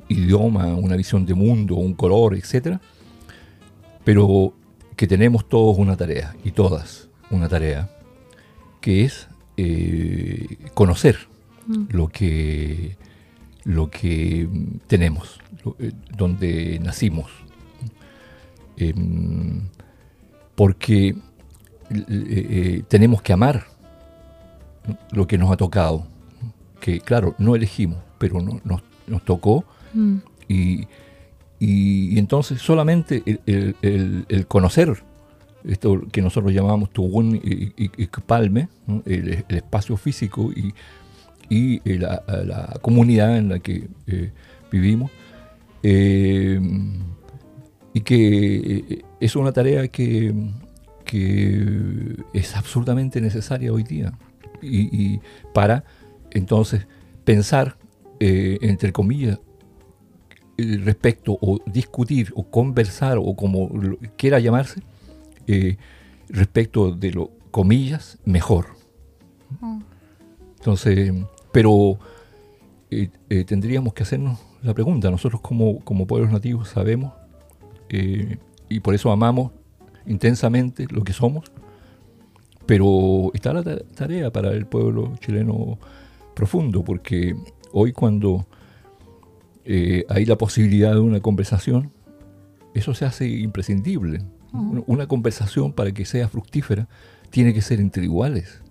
idioma, 0.09 0.75
una 0.75 0.97
visión 0.97 1.27
de 1.27 1.35
mundo, 1.35 1.77
un 1.77 1.95
color, 1.95 2.35
etc. 2.35 2.79
Pero 4.05 4.55
que 4.97 5.07
tenemos 5.07 5.49
todos 5.49 5.77
una 5.79 5.97
tarea, 5.97 6.35
y 6.45 6.53
todas 6.53 7.09
una 7.31 7.49
tarea, 7.49 7.91
que 8.81 9.05
es 9.05 9.29
eh, 9.57 10.57
conocer 10.75 11.29
mm. 11.69 11.87
lo 11.91 12.09
que 12.09 12.97
lo 13.69 13.91
que 13.91 14.49
tenemos, 14.87 15.39
eh, 15.79 15.93
donde 16.17 16.79
nacimos. 16.81 17.31
Em, 18.79 19.61
porque 20.55 21.09
eh, 21.09 21.17
eh, 21.91 22.83
tenemos 22.89 23.21
que 23.21 23.33
amar 23.33 23.67
lo 25.13 25.27
que 25.27 25.37
nos 25.37 25.51
ha 25.51 25.57
tocado, 25.57 26.07
que 26.81 27.01
claro, 27.01 27.35
no 27.39 27.55
elegimos, 27.55 27.99
pero 28.19 28.41
nos, 28.41 29.25
tocó 29.25 29.65
mm. 29.93 30.17
y, 30.49 30.89
entonces 32.19 32.63
solamente 32.63 33.23
el, 33.47 34.47
conocer 34.47 35.03
esto 35.65 36.03
que 36.11 36.23
nosotros 36.23 36.53
llamamos 36.55 36.89
y, 36.95 37.73
y, 37.77 38.07
Palme, 38.27 38.69
el, 39.05 39.45
espacio 39.49 39.97
físico 39.97 40.51
y, 40.53 40.73
y 41.49 41.81
eh, 41.85 41.99
la, 41.99 42.79
comunidad 42.83 43.37
en 43.37 43.49
la 43.49 43.59
que 43.59 43.89
eh, 44.07 44.31
vivimos. 44.71 45.11
Eh, 45.83 46.61
y 47.95 48.01
que 48.03 49.05
es 49.21 49.37
una 49.37 49.53
tarea 49.53 49.89
que, 49.89 50.35
es 52.35 52.57
absolutamente 52.57 53.21
necesaria 53.21 53.73
hoy 53.73 53.83
día. 53.83 54.13
Y, 54.61 55.21
para 55.55 55.85
entonces 56.31 56.87
pensar, 57.25 57.77
entre 58.21 58.93
comillas, 58.93 59.41
respecto 60.59 61.39
o 61.41 61.61
discutir 61.67 62.33
o 62.35 62.51
conversar 62.51 63.19
o 63.19 63.35
como 63.35 63.71
quiera 64.17 64.39
llamarse, 64.39 64.83
respecto 66.29 66.93
de 66.93 67.13
lo, 67.13 67.31
comillas, 67.51 68.19
mejor. 68.25 68.67
Entonces, 70.59 71.13
pero 71.53 71.99
eh, 72.91 73.11
eh, 73.29 73.45
tendríamos 73.45 73.95
que 73.95 74.03
hacernos 74.03 74.39
la 74.63 74.75
pregunta. 74.75 75.11
Nosotros 75.11 75.41
como, 75.41 75.81
como 75.81 76.07
pueblos 76.07 76.33
nativos 76.33 76.69
sabemos 76.69 77.13
eh, 77.89 78.39
y 78.69 78.81
por 78.81 78.95
eso 78.95 79.11
amamos 79.11 79.53
intensamente 80.07 80.87
lo 80.91 81.05
que 81.05 81.13
somos, 81.13 81.51
pero 82.67 83.31
está 83.35 83.53
la 83.53 83.63
tarea 83.95 84.31
para 84.31 84.53
el 84.53 84.67
pueblo 84.67 85.15
chileno 85.21 85.79
profundo, 86.35 86.85
porque 86.85 87.35
hoy 87.73 87.93
cuando 87.93 88.47
hay 90.09 90.25
la 90.25 90.39
posibilidad 90.39 90.95
de 90.95 91.01
una 91.01 91.21
conversación, 91.21 91.93
eso 92.73 92.95
se 92.95 93.05
hace 93.05 93.29
imprescindible. 93.29 94.23
Una 94.87 95.07
conversación 95.07 95.75
para 95.75 95.93
que 95.93 96.07
sea 96.07 96.27
fructífera 96.29 96.89
tiene 97.29 97.53
que 97.53 97.61
ser 97.61 97.81
entre 97.81 98.05
iguales. 98.05 98.63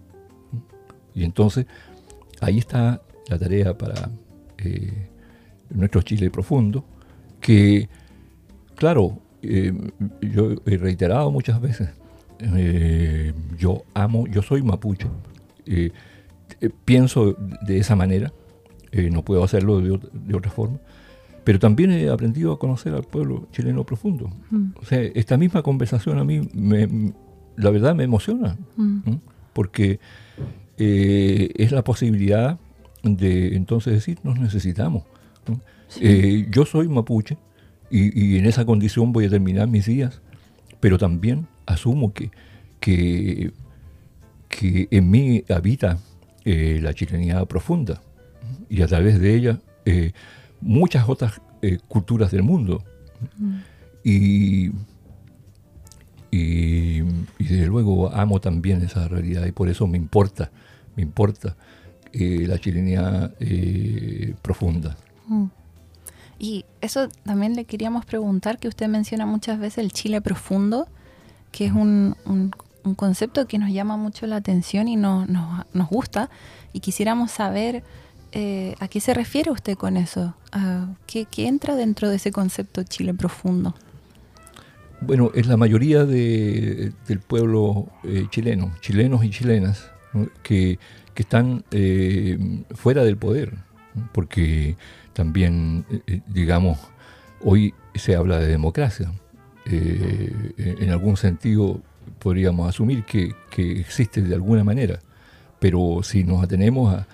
Y 1.13 1.23
entonces 1.23 1.67
ahí 2.41 2.59
está 2.59 3.01
la 3.27 3.37
tarea 3.37 3.77
para 3.77 4.09
eh, 4.57 5.07
nuestro 5.69 6.01
Chile 6.01 6.29
profundo, 6.29 6.85
que, 7.39 7.89
claro, 8.75 9.19
eh, 9.41 9.73
yo 10.21 10.55
he 10.65 10.77
reiterado 10.77 11.31
muchas 11.31 11.59
veces, 11.61 11.89
eh, 12.39 13.33
yo 13.57 13.83
amo, 13.93 14.27
yo 14.27 14.41
soy 14.41 14.61
mapuche, 14.61 15.07
pienso 16.85 17.35
de 17.61 17.77
esa 17.77 17.95
manera, 17.95 18.31
no 19.11 19.23
puedo 19.23 19.43
hacerlo 19.43 19.81
de, 19.81 20.35
otra 20.35 20.49
forma, 20.49 20.79
pero 21.43 21.59
también 21.59 21.91
he 21.91 22.09
aprendido 22.09 22.53
a 22.53 22.59
conocer 22.59 22.93
al 22.93 23.03
pueblo 23.03 23.47
chileno 23.51 23.85
profundo. 23.85 24.29
Mm. 24.49 24.69
O 24.81 24.85
sea, 24.85 25.01
esta 25.01 25.37
misma 25.37 25.61
conversación 25.61 26.17
a 26.17 26.23
mí, 26.23 26.41
me, 26.53 27.13
la 27.57 27.69
verdad, 27.69 27.93
me 27.93 28.05
emociona, 28.05 28.57
mm. 28.75 29.15
porque 29.53 29.99
eh, 30.77 31.51
es 31.55 31.71
la 31.71 31.83
posibilidad 31.83 32.59
de 33.03 33.55
entonces 33.55 33.93
decir, 33.93 34.19
nos 34.23 34.39
necesitamos. 34.39 35.03
Eh, 36.01 36.47
yo 36.51 36.65
soy 36.65 36.87
mapuche 36.89 37.37
y, 37.89 38.37
en 38.37 38.45
esa 38.45 38.65
condición 38.65 39.13
voy 39.13 39.25
a 39.25 39.29
terminar 39.29 39.67
mis 39.67 39.85
días, 39.85 40.21
pero 40.79 40.97
también 40.97 41.47
asumo 41.65 42.13
que, 42.13 42.31
que, 42.79 43.51
en 44.91 45.09
mí 45.09 45.43
habita 45.49 45.97
eh, 46.43 46.79
la 46.81 46.93
chilenidad 46.93 47.47
profunda 47.47 48.01
y 48.69 48.81
a 48.81 48.87
través 48.87 49.19
de 49.19 49.35
ella 49.35 49.59
muchas 50.59 51.07
otras 51.07 51.41
culturas 51.87 52.31
del 52.31 52.43
mundo. 52.43 52.83
Y, 54.03 54.71
desde 57.47 57.67
luego 57.67 58.11
amo 58.13 58.39
también 58.39 58.81
esa 58.81 59.07
realidad 59.07 59.45
y 59.45 59.51
por 59.51 59.69
eso 59.69 59.87
me 59.87 59.97
importa, 59.97 60.51
me 60.95 61.03
importa 61.03 61.55
eh, 62.13 62.45
la 62.47 62.57
chilenidad 62.57 63.33
eh, 63.39 64.33
profunda. 64.41 64.97
Mm. 65.27 65.45
Y 66.39 66.65
eso 66.81 67.09
también 67.23 67.55
le 67.55 67.65
queríamos 67.65 68.05
preguntar, 68.05 68.59
que 68.59 68.67
usted 68.67 68.87
menciona 68.87 69.25
muchas 69.25 69.59
veces 69.59 69.79
el 69.79 69.91
Chile 69.91 70.21
profundo, 70.21 70.87
que 71.51 71.65
es 71.65 71.71
un, 71.73 72.15
un, 72.25 72.51
concepto 72.95 73.47
que 73.47 73.57
nos 73.57 73.69
llama 73.69 73.97
mucho 73.97 74.27
la 74.27 74.37
atención 74.37 74.87
y 74.87 74.95
no, 74.95 75.25
nos 75.25 75.89
gusta, 75.89 76.29
y 76.71 76.79
quisiéramos 76.79 77.31
saber 77.31 77.83
eh, 78.31 78.75
a 78.79 78.87
qué 78.87 79.01
se 79.01 79.13
refiere 79.13 79.51
usted 79.51 79.75
con 79.75 79.97
eso, 79.97 80.35
¿qué, 81.05 81.25
¿qué 81.25 81.47
entra 81.47 81.75
dentro 81.75 82.07
de 82.09 82.15
ese 82.15 82.31
concepto 82.31 82.83
Chile 82.83 83.13
profundo? 83.13 83.75
Bueno, 84.99 85.31
es 85.35 85.45
la 85.45 85.57
mayoría 85.57 86.05
del 86.05 87.19
pueblo 87.27 87.87
eh, 88.03 88.25
chileno, 88.31 88.73
chilenos 88.81 89.23
y 89.23 89.29
chilenas, 89.29 89.91
que, 90.41 90.79
están 91.15 91.63
eh, 91.71 92.37
fuera 92.71 93.03
del 93.03 93.17
poder, 93.17 93.53
porque 94.11 94.75
también, 95.13 95.85
eh, 96.07 96.21
digamos, 96.27 96.79
hoy 97.41 97.73
se 97.95 98.15
habla 98.15 98.39
de 98.39 98.47
democracia. 98.47 99.11
en 99.65 100.89
algún 100.89 101.17
sentido 101.17 101.81
podríamos 102.19 102.69
asumir 102.69 103.03
que, 103.03 103.35
existe 103.57 104.21
de 104.21 104.33
alguna 104.33 104.63
manera, 104.63 104.99
pero 105.59 106.01
si 106.03 106.23
nos 106.23 106.43
atenemos 106.43 106.93
a, 106.93 107.07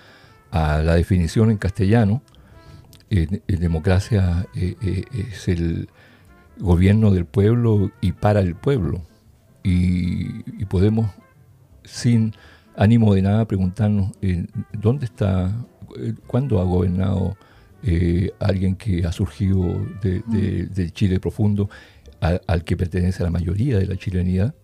a 0.50 0.82
la 0.82 0.94
definición 0.94 1.50
en 1.50 1.58
castellano, 1.58 2.22
democracia 3.46 4.46
es 4.54 5.48
el 5.48 5.88
gobierno 6.58 7.10
del 7.10 7.24
pueblo 7.24 7.90
y 8.00 8.12
para 8.12 8.40
el 8.40 8.54
pueblo. 8.54 9.02
Y, 9.62 10.42
podemos, 10.66 11.10
sin 11.84 12.32
ánimo 12.76 13.14
de 13.14 13.22
nada, 13.22 13.46
preguntarnos 13.46 14.12
dónde 14.72 15.06
está, 15.06 15.52
cuándo 16.26 16.60
ha 16.60 16.64
gobernado 16.64 17.36
alguien 18.40 18.76
que 18.76 19.06
ha 19.06 19.12
surgido 19.12 19.86
de, 20.02 20.68
del 20.70 20.92
Chile 20.92 21.20
profundo, 21.20 21.70
al, 22.20 22.64
que 22.64 22.76
pertenece 22.76 23.22
a 23.22 23.26
la 23.26 23.30
mayoría 23.30 23.78
de 23.78 23.86
la 23.86 23.96
chilenidad. 23.96 24.54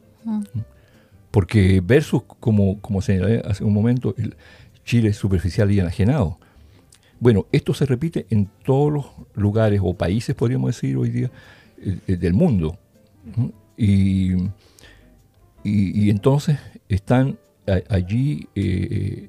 Porque 1.30 1.80
versus, 1.80 2.22
como, 2.40 2.80
como 2.80 3.00
señalé 3.02 3.42
hace 3.44 3.64
un 3.64 3.72
momento, 3.72 4.14
el 4.18 4.36
Chile 4.84 5.12
superficial 5.12 5.70
y 5.70 5.80
enajenado. 5.80 6.38
Bueno, 7.20 7.46
esto 7.52 7.74
se 7.74 7.86
repite 7.86 8.26
en 8.30 8.48
todos 8.64 8.92
los 8.92 9.06
lugares 9.34 9.80
o 9.82 9.94
países, 9.94 10.34
podríamos 10.34 10.74
decir 10.74 10.96
hoy 10.96 11.10
día, 11.10 11.26
eh, 11.26 11.30
eh, 11.30 11.59
del 12.06 12.34
mundo. 12.34 12.78
Y, 13.76 14.34
y, 15.64 16.10
entonces 16.10 16.58
están 16.88 17.38
allí 17.88 18.48
eh, 18.54 19.28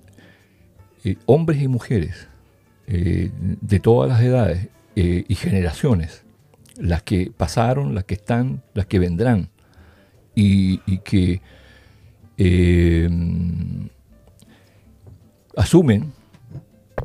hombres 1.25 1.61
y 1.61 1.67
mujeres 1.67 2.27
de 2.87 3.79
todas 3.79 4.09
las 4.09 4.21
edades 4.21 4.67
y 4.95 5.35
generaciones, 5.35 6.25
las 6.77 7.03
que 7.03 7.31
pasaron, 7.35 7.95
las 7.95 8.03
que 8.03 8.15
están, 8.15 8.61
las 8.73 8.85
que 8.87 8.99
vendrán, 8.99 9.49
y, 10.35 10.79
que 10.99 11.41
asumen 15.55 16.11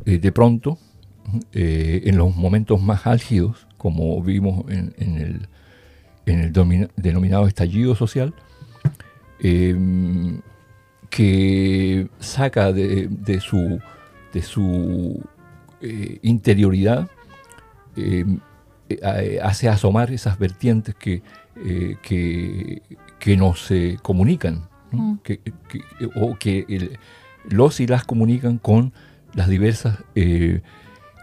de 0.04 0.32
pronto 0.32 0.78
en 1.52 2.16
los 2.16 2.34
momentos 2.34 2.80
más 2.80 3.06
álgidos 3.06 3.65
como 3.76 4.22
vimos 4.22 4.64
en, 4.70 4.94
el, 4.98 5.48
en 6.26 6.40
el 6.40 6.88
denominado 6.96 7.46
estallido 7.46 7.94
social, 7.94 8.34
em, 9.40 10.40
que 11.10 12.08
saca 12.18 12.72
de, 12.72 13.40
su, 13.40 13.80
de 14.32 14.42
su 14.42 15.22
eh, 15.80 16.18
interioridad, 16.22 17.08
em, 17.96 18.40
eh, 18.88 19.38
hace 19.42 19.68
asomar 19.68 20.12
esas 20.12 20.38
vertientes 20.38 20.94
que, 20.94 21.22
eh, 21.64 21.96
que, 22.02 22.82
que 23.18 23.36
no 23.36 23.54
se 23.54 23.98
comunican, 24.02 24.68
mm. 24.92 25.16
o 26.16 26.36
que 26.36 26.98
los 27.48 27.80
y 27.80 27.86
las 27.86 28.04
comunican 28.04 28.58
con 28.58 28.92
las 29.34 29.48
diversas 29.48 29.98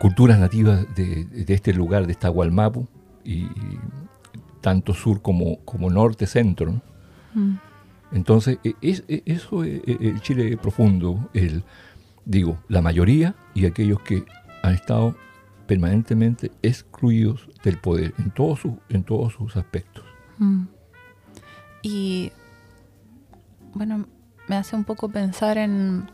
culturas 0.03 0.37
nativas 0.37 0.85
de, 0.95 1.45
este 1.47 1.73
lugar, 1.73 2.05
de 2.05 2.11
esta 2.11 2.27
Gualmapu, 2.27 2.89
y, 3.23 3.47
tanto 4.59 4.93
sur 4.93 5.21
como, 5.21 5.59
como 5.63 5.89
norte, 5.89 6.27
centro. 6.27 6.81
Mm. 7.33 7.53
Entonces, 8.11 8.59
e, 8.65 8.75
es, 8.81 9.05
e, 9.07 9.23
eso 9.25 9.63
es 9.63 9.81
el 9.87 10.19
Chile 10.19 10.57
profundo, 10.57 11.29
el, 11.33 11.63
digo, 12.25 12.59
la 12.67 12.81
mayoría 12.81 13.33
y 13.53 13.65
aquellos 13.65 14.01
que 14.01 14.25
han 14.61 14.73
estado 14.73 15.15
permanentemente 15.67 16.51
excluidos 16.61 17.47
del 17.63 17.77
poder 17.77 18.13
en 18.17 18.31
todos 18.31 18.59
sus, 18.59 18.73
en 18.89 19.05
todos 19.05 19.31
sus 19.31 19.55
aspectos. 19.55 20.03
Mm. 20.37 20.63
Y 21.81 22.33
bueno, 23.73 24.05
me 24.49 24.57
hace 24.57 24.75
un 24.75 24.83
poco 24.83 25.07
pensar 25.07 25.57
en 25.57 26.09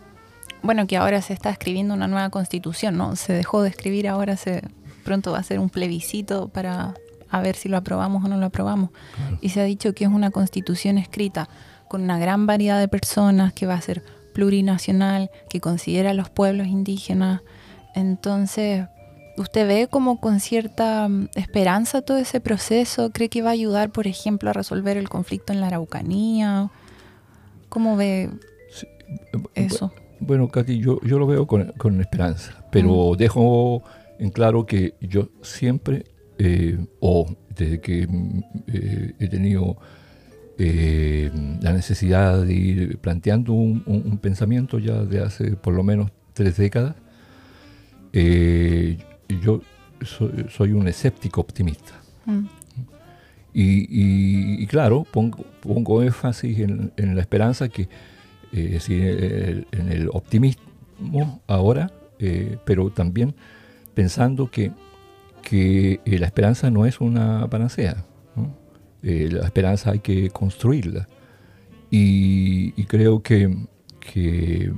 bueno, 0.62 0.88
que 0.88 0.98
ahora 0.98 1.22
se 1.22 1.34
está 1.34 1.50
escribiendo 1.50 1.94
una 1.94 2.08
nueva 2.08 2.30
constitución, 2.30 2.98
¿no? 2.98 3.16
Se 3.16 3.34
dejó 3.34 3.62
de 3.62 3.70
escribir, 3.70 4.08
ahora 4.08 4.38
se 4.38 4.62
pronto 5.04 5.32
va 5.32 5.40
a 5.40 5.44
ser 5.44 5.60
un 5.60 5.70
plebiscito 5.70 6.50
para 6.50 6.94
a 7.30 7.42
ver 7.42 7.56
si 7.56 7.70
lo 7.70 7.78
aprobamos 7.78 8.24
o 8.24 8.28
no 8.28 8.38
lo 8.38 8.48
aprobamos. 8.48 8.90
Y 9.42 9.50
se 9.50 9.62
ha 9.62 9.64
dicho 9.64 9.94
que 9.94 10.04
es 10.04 10.10
una 10.10 10.32
constitución 10.32 10.98
escrita 10.98 11.50
con 11.88 12.02
una 12.02 12.20
gran 12.20 12.46
variedad 12.46 12.80
de 12.80 12.88
personas, 12.88 13.54
que 13.54 13.66
va 13.66 13.76
a 13.76 13.82
ser 13.82 14.04
plurinacional, 14.34 15.30
que 15.50 15.60
considera 15.60 16.12
a 16.12 16.14
los 16.14 16.30
pueblos 16.30 16.68
indígenas. 16.68 17.42
Entonces, 17.96 18.88
¿usted 19.38 19.68
ve 19.68 19.88
como 19.88 20.20
con 20.20 20.40
cierta 20.40 21.08
mm, 21.08 21.30
esperanza 21.36 22.02
todo 22.02 22.18
ese 22.18 22.40
proceso? 22.40 23.12
¿Cree 23.12 23.30
que 23.30 23.42
va 23.42 23.50
a 23.50 23.54
ayudar, 23.54 23.92
por 23.92 24.08
ejemplo, 24.08 24.50
a 24.50 24.54
resolver 24.54 24.98
el 24.98 25.10
conflicto 25.10 25.54
en 25.54 25.62
la 25.62 25.68
Araucanía? 25.68 26.70
¿Cómo 27.70 27.96
ve 27.96 28.30
eso? 29.56 29.92
Bueno, 29.92 30.09
Katy, 30.52 30.80
yo, 30.80 31.00
yo 31.02 31.20
lo 31.20 31.28
veo 31.28 31.48
con, 31.48 32.02
esperanza, 32.02 32.66
pero 32.72 33.16
dejo 33.18 33.84
en 34.20 34.30
claro 34.32 34.66
que 34.66 34.96
yo 35.02 35.30
siempre, 35.42 36.06
eh, 36.38 36.78
o 37.00 37.36
desde 37.56 37.80
que 37.80 38.08
eh, 38.68 39.14
he 39.20 39.28
tenido 39.28 39.78
eh, 40.58 41.32
la 41.62 41.74
necesidad 41.74 42.42
de 42.44 42.54
ir 42.54 42.98
planteando 43.00 43.54
un, 43.54 44.20
pensamiento 44.22 44.80
ya 44.80 45.04
de 45.04 45.24
hace 45.24 45.52
por 45.52 45.74
lo 45.74 45.84
menos 45.84 46.12
tres 46.34 46.58
décadas, 46.58 46.96
yo 48.14 49.62
soy, 50.02 50.72
un 50.72 50.88
escéptico 50.88 51.42
optimista. 51.42 51.94
Mm. 52.26 52.46
Y, 53.54 54.68
claro, 54.68 55.06
pongo, 55.12 55.44
pongo 55.62 56.04
énfasis 56.04 56.60
en, 56.60 56.94
en 56.98 57.16
la 57.16 57.22
esperanza 57.22 57.68
que 57.68 57.90
es 58.52 58.72
decir, 58.72 59.68
en 59.72 59.92
el 59.92 60.10
optimismo 60.12 60.70
ahora, 61.48 61.92
eh, 62.20 62.58
pero 62.66 62.90
también 62.90 63.34
pensando 63.94 64.52
que, 64.52 64.72
que 65.42 66.02
eh, 66.06 66.20
la 66.20 66.26
esperanza 66.26 66.70
no 66.70 66.86
es 66.86 67.00
una 67.00 67.50
panacea. 67.50 68.06
Eh, 69.02 69.30
la 69.32 69.46
esperanza 69.46 69.92
hay 69.92 70.00
que 70.00 70.30
construirla. 70.30 71.08
Y, 71.90 72.84
creo 72.84 73.24
que, 73.24 73.58
que, 74.00 74.72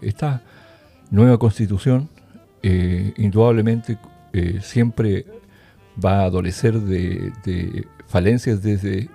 esta 0.00 0.42
nueva 1.10 1.38
constitución 1.38 2.08
indudablemente 3.16 3.98
siempre 4.62 5.26
va 6.02 6.20
a 6.20 6.24
adolecer 6.24 6.80
de 6.80 7.86
falencias 8.06 8.62
desde 8.62 9.10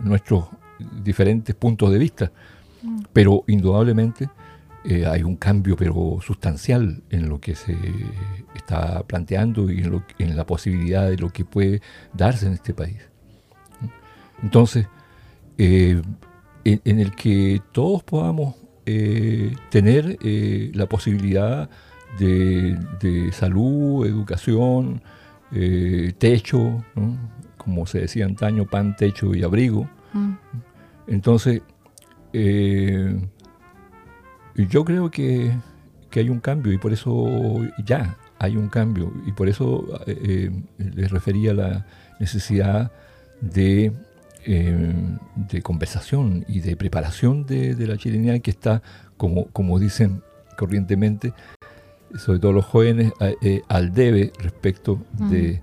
nuestros 0.00 0.46
diferentes 1.02 1.54
puntos 1.54 1.92
de 1.92 1.98
vista 1.98 2.32
pero 3.12 3.44
indudablemente 3.46 4.28
eh, 4.82 5.04
hay 5.04 5.22
un 5.22 5.36
cambio 5.36 5.76
pero 5.76 6.20
sustancial 6.22 7.02
en 7.10 7.28
lo 7.28 7.38
que 7.38 7.54
se 7.54 7.76
está 8.54 9.02
planteando 9.02 9.70
y 9.70 9.82
en, 10.18 10.36
la 10.36 10.46
posibilidad 10.46 11.08
de 11.08 11.18
lo 11.18 11.28
que 11.30 11.44
puede 11.44 11.82
darse 12.14 12.46
en 12.46 12.54
este 12.54 12.72
país. 12.72 12.96
Entonces, 14.42 14.86
eh, 15.58 16.00
en, 16.64 16.98
el 16.98 17.14
que 17.14 17.60
todos 17.72 18.02
podamos 18.02 18.54
eh, 18.86 19.54
tener 19.70 20.16
la 20.74 20.86
posibilidad 20.86 21.68
de, 22.18 23.30
salud, 23.32 24.06
educación, 24.06 25.02
techo, 26.18 26.82
como 27.58 27.86
se 27.86 28.00
decía 28.00 28.24
antaño, 28.24 28.64
pan, 28.64 28.96
techo 28.96 29.34
y 29.34 29.42
abrigo. 29.42 29.90
Mm. 30.14 30.32
Entonces, 31.06 31.60
eh, 32.32 33.18
yo 34.54 34.84
creo 34.84 35.10
que, 35.10 35.52
hay 36.12 36.28
un 36.28 36.40
cambio 36.40 36.72
y 36.72 36.78
por 36.78 36.92
eso 36.92 37.60
ya 37.84 38.16
hay 38.38 38.56
un 38.56 38.68
cambio. 38.68 39.12
Y 39.26 39.32
por 39.32 39.48
eso 39.48 39.86
eh, 40.06 40.50
eh, 40.78 40.90
les 40.94 41.10
refería 41.10 41.52
a 41.52 41.54
la 41.54 41.86
necesidad 42.18 42.90
de, 43.40 43.92
de 44.44 45.62
conversación 45.62 46.44
y 46.48 46.60
de 46.60 46.76
preparación 46.76 47.46
de, 47.46 47.74
la 47.86 47.96
chilenidad 47.96 48.40
que 48.40 48.50
está, 48.50 48.82
como, 49.16 49.46
como 49.46 49.78
dicen 49.78 50.22
corrientemente, 50.56 51.32
sobre 52.16 52.38
todo 52.38 52.52
los 52.52 52.66
jóvenes, 52.66 53.12
al 53.68 53.94
debe 53.94 54.32
respecto 54.38 55.00
de, 55.12 55.62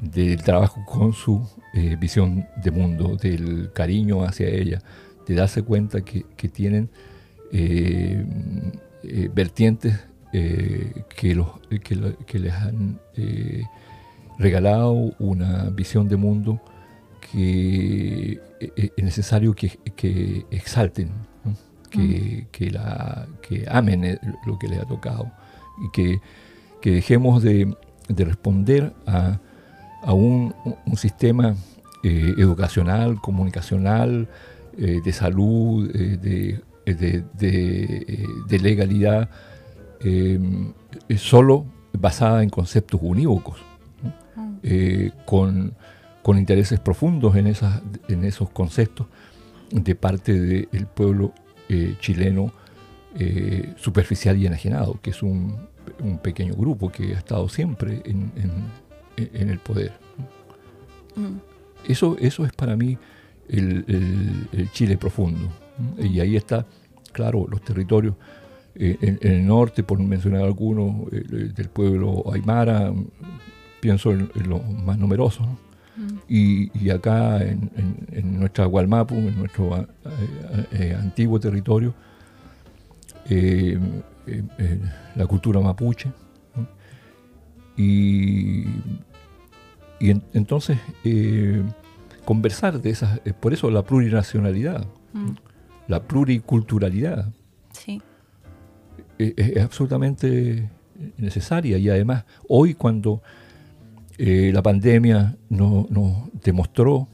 del 0.00 0.42
trabajo 0.42 0.84
con 0.84 1.14
su 1.14 1.48
visión 1.98 2.46
de 2.62 2.70
mundo, 2.70 3.16
del 3.16 3.72
cariño 3.72 4.24
hacia 4.24 4.48
ella, 4.48 4.82
de 5.26 5.34
darse 5.34 5.62
cuenta 5.62 6.02
que, 6.02 6.24
tienen 6.48 6.90
eh, 7.52 8.24
eh, 9.02 9.30
vertientes 9.34 9.98
eh, 10.32 11.04
que, 11.16 11.34
los, 11.34 11.48
que, 12.26 12.38
les 12.38 12.52
han 12.52 13.00
regalado 14.38 14.92
una 15.18 15.70
visión 15.70 16.08
de 16.08 16.16
mundo 16.16 16.60
que 17.32 18.40
es 18.60 19.04
necesario 19.04 19.54
que, 19.54 19.78
exalten, 20.50 21.10
que, 21.90 22.70
la, 22.70 23.26
que 23.40 23.64
amen 23.68 24.18
lo 24.46 24.58
que 24.58 24.68
les 24.68 24.80
ha 24.80 24.84
tocado 24.84 25.30
y 25.86 25.90
que, 25.92 26.20
dejemos 26.82 27.42
de, 27.42 27.74
responder 28.08 28.92
a, 29.06 29.38
un, 30.12 30.54
un 30.84 30.96
sistema 30.98 31.56
educacional, 32.02 33.18
comunicacional, 33.22 34.28
eh, 34.78 35.00
de 35.04 35.12
salud, 35.12 35.90
eh, 35.94 36.16
de, 36.86 37.24
de, 37.34 38.58
legalidad, 38.58 39.30
eh, 40.00 40.38
solo 41.16 41.66
basada 41.92 42.42
en 42.42 42.50
conceptos 42.50 43.00
unívocos, 43.02 43.58
eh, 44.62 45.10
con, 45.26 45.74
con 46.22 46.38
intereses 46.38 46.80
profundos 46.80 47.36
en, 47.36 47.46
esas, 47.46 47.80
en 48.08 48.24
esos 48.24 48.50
conceptos 48.50 49.06
de 49.70 49.94
parte 49.94 50.38
del 50.40 50.86
pueblo 50.86 51.32
eh, 51.68 51.96
chileno 52.00 52.52
eh, 53.18 53.72
superficial 53.76 54.36
y 54.36 54.46
enajenado, 54.46 54.98
que 55.00 55.10
es 55.10 55.22
un, 55.22 55.56
un 56.02 56.18
pequeño 56.18 56.54
grupo 56.54 56.90
que 56.90 57.14
ha 57.14 57.18
estado 57.18 57.48
siempre 57.48 58.02
en, 58.04 58.32
en- 58.36 58.84
en 59.16 59.48
el 59.48 59.58
poder. 59.60 59.92
Mm. 61.14 61.36
Eso, 61.88 62.16
eso 62.18 62.44
es 62.44 62.52
para 62.52 62.74
mí 62.76 62.98
el, 63.48 63.84
el- 63.88 64.48
el 64.52 64.70
Chile 64.72 64.96
profundo. 64.96 65.48
Y 65.98 66.20
ahí 66.20 66.36
está, 66.36 66.66
claro, 67.12 67.46
los 67.48 67.62
territorios 67.62 68.14
eh, 68.76 68.96
en, 69.00 69.18
en 69.22 69.32
el 69.32 69.46
norte, 69.46 69.82
por 69.82 69.98
mencionar 70.00 70.42
algunos, 70.42 71.12
eh, 71.12 71.22
del 71.54 71.68
pueblo 71.68 72.24
Aymara, 72.32 72.92
pienso 73.80 74.12
en, 74.12 74.30
en 74.34 74.48
los 74.48 74.64
más 74.84 74.98
numerosos. 74.98 75.46
¿no? 75.46 75.58
Mm. 75.96 76.18
Y, 76.28 76.78
y 76.78 76.90
acá 76.90 77.42
en, 77.44 77.70
en- 78.12 78.38
nuestra 78.40 78.64
Gualmapu, 78.66 79.14
en 79.14 79.36
nuestro 79.38 79.86
eh, 80.72 80.96
antiguo 81.00 81.38
territorio, 81.38 81.94
eh, 83.28 83.78
eh, 84.26 84.78
la 85.14 85.26
cultura 85.26 85.60
mapuche. 85.60 86.10
¿no? 86.56 86.66
Y, 87.76 88.64
y 90.00 90.10
en- 90.10 90.22
entonces 90.32 90.78
conversar 92.24 92.80
de 92.80 92.90
esas, 92.90 93.20
eh, 93.24 93.32
por 93.38 93.52
eso 93.52 93.70
la 93.70 93.82
plurinacionalidad, 93.82 94.86
Mm. 95.12 95.30
la 95.88 96.02
pluriculturalidad 96.02 97.32
Sí. 97.72 98.00
eh, 99.18 99.34
es, 99.36 99.48
es 99.56 99.62
absolutamente 99.62 100.70
necesaria 101.18 101.76
y 101.78 101.88
además 101.88 102.24
hoy 102.48 102.74
cuando 102.74 103.22
eh, 104.16 104.50
la 104.54 104.62
pandemia 104.62 105.36
no- 105.48 105.86
nos 105.90 106.30
demostró 106.42 107.08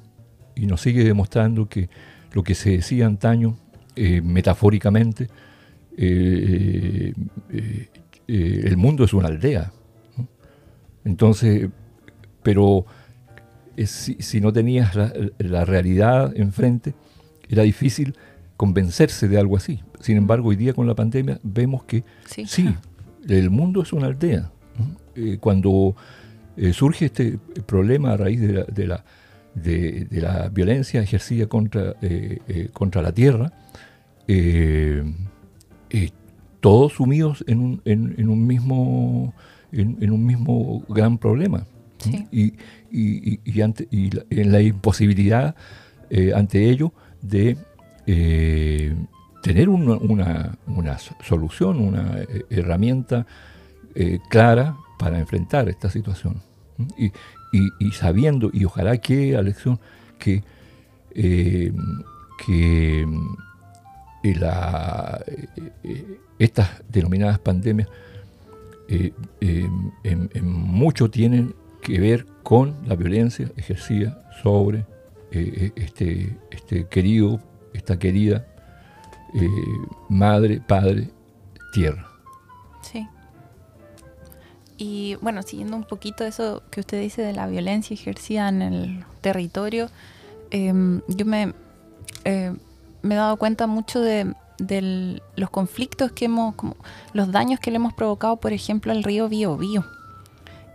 y 0.55 0.67
nos 0.67 0.83
sigue 0.83 1.03
demostrando 1.05 1.67
que 1.69 1.89
lo 2.33 2.43
que 2.43 2.55
se 2.55 2.71
decía 2.73 3.07
antaño 3.07 3.57
eh, 3.97 4.21
metafóricamente 4.21 5.29
eh, 5.97 7.15
el 8.29 8.77
mundo 8.77 9.05
es 9.05 9.13
una 9.15 9.29
aldea 9.29 9.73
¿no? 10.17 10.29
entonces 11.05 11.69
pero 12.43 12.85
si, 13.87 14.15
si 14.21 14.41
no 14.41 14.53
tenías 14.53 14.95
la, 14.95 15.13
la 15.39 15.65
realidad 15.65 16.33
enfrente 16.37 16.95
era 17.49 17.63
difícil 17.63 18.15
convencerse 18.57 19.27
de 19.29 19.39
algo 19.39 19.57
así 19.57 19.81
sin 20.01 20.17
embargo 20.17 20.49
hoy 20.51 20.57
día 20.57 20.73
con 20.75 20.87
la 20.87 20.95
pandemia 20.95 21.39
vemos 21.43 21.85
que 21.85 22.05
Sí. 22.27 22.45
Sí, 22.47 22.69
el 23.29 23.51
mundo 23.51 23.83
es 23.83 23.93
una 23.93 24.07
aldea. 24.07 24.51
Eh, 25.15 25.37
cuando 25.41 25.95
eh, 26.57 26.73
surge 26.73 27.07
este 27.07 27.39
problema 27.67 28.13
a 28.13 28.17
raíz 28.17 28.41
de 28.41 28.53
la, 28.53 28.65
de 28.65 28.87
la, 28.87 29.05
de- 29.55 30.07
de 30.09 30.21
la 30.21 30.49
violencia 30.49 31.03
ejercida 31.03 31.47
contra, 31.47 31.97
eh, 32.01 32.39
eh, 32.49 32.69
contra 32.73 33.03
la 33.03 33.13
tierra, 33.13 33.53
eh, 34.29 35.03
eh, 35.91 36.11
todos 36.61 36.93
sumidos 36.95 37.45
en 37.47 37.59
un, 37.61 37.83
en- 37.85 38.15
en 38.19 38.29
un 38.29 38.47
mismo, 38.47 39.35
en, 39.73 39.97
en 40.01 40.11
un 40.13 40.25
mismo 40.25 40.85
gran 40.89 41.19
problema. 41.19 41.67
Sí. 41.99 42.27
Y, 42.33 42.55
y- 42.91 43.41
en 44.31 44.53
la 44.53 44.61
imposibilidad 44.61 45.55
eh, 46.11 46.33
ante 46.35 46.69
ello 46.71 46.93
de 47.23 47.57
eh, 48.07 48.95
tener 49.43 49.69
una, 49.69 49.95
una- 49.97 50.59
una 50.67 50.99
so- 50.99 51.15
solución, 51.23 51.79
una 51.81 52.19
eh, 52.21 52.45
herramienta 52.51 53.27
clara 54.29 54.77
para 54.99 55.19
enfrentar 55.19 55.69
esta 55.69 55.91
situación. 55.91 56.41
Y, 56.97 57.11
sabiendo, 57.93 58.51
y 58.53 58.65
ojalá 58.65 58.97
que, 58.99 59.37
Alexión, 59.37 59.79
que, 60.19 60.43
que 62.47 63.07
estas 66.39 66.69
denominadas 66.89 67.39
pandemias 67.41 67.89
en, 68.89 69.93
en 70.35 70.51
mucho 70.53 71.11
tienen 71.11 71.55
que 71.91 72.01
ver 72.01 72.27
con 72.43 72.77
la 72.87 72.95
violencia 72.97 73.51
ejercida 73.57 74.23
sobre 74.43 74.85
eh, 75.33 75.73
este, 75.77 76.37
este 76.51 76.87
querido, 76.89 77.41
esta 77.73 77.99
querida 77.99 78.47
eh, 79.35 79.49
madre, 80.09 80.61
padre, 80.67 81.11
tierra. 81.73 82.07
Sí. 82.83 83.07
Y 84.77 85.17
bueno, 85.21 85.43
siguiendo 85.43 85.77
un 85.77 85.85
poquito 85.85 86.25
eso 86.25 86.63
que 86.71 86.81
usted 86.81 87.01
dice 87.01 87.23
de 87.23 87.33
la 87.35 87.47
violencia 87.47 87.95
ejercida 87.95 88.49
en 88.49 88.63
el 88.63 89.05
territorio, 89.21 89.91
em, 90.51 91.03
yo 91.09 91.27
me, 91.27 91.53
eh, 92.25 92.55
me 93.03 93.15
he 93.15 93.19
dado 93.19 93.37
cuenta 93.37 93.67
mucho 93.67 94.01
de 94.01 94.35
del- 94.59 95.23
los 95.37 95.49
conflictos 95.49 96.13
que 96.13 96.27
hemos, 96.27 96.55
como 96.55 96.77
los 97.15 97.33
daños 97.33 97.61
que 97.61 97.71
le 97.71 97.77
hemos 97.77 97.95
provocado, 97.95 98.37
por 98.37 98.53
ejemplo, 98.53 98.93
al 98.93 99.03
río 99.03 99.27
Biobío. 99.27 99.87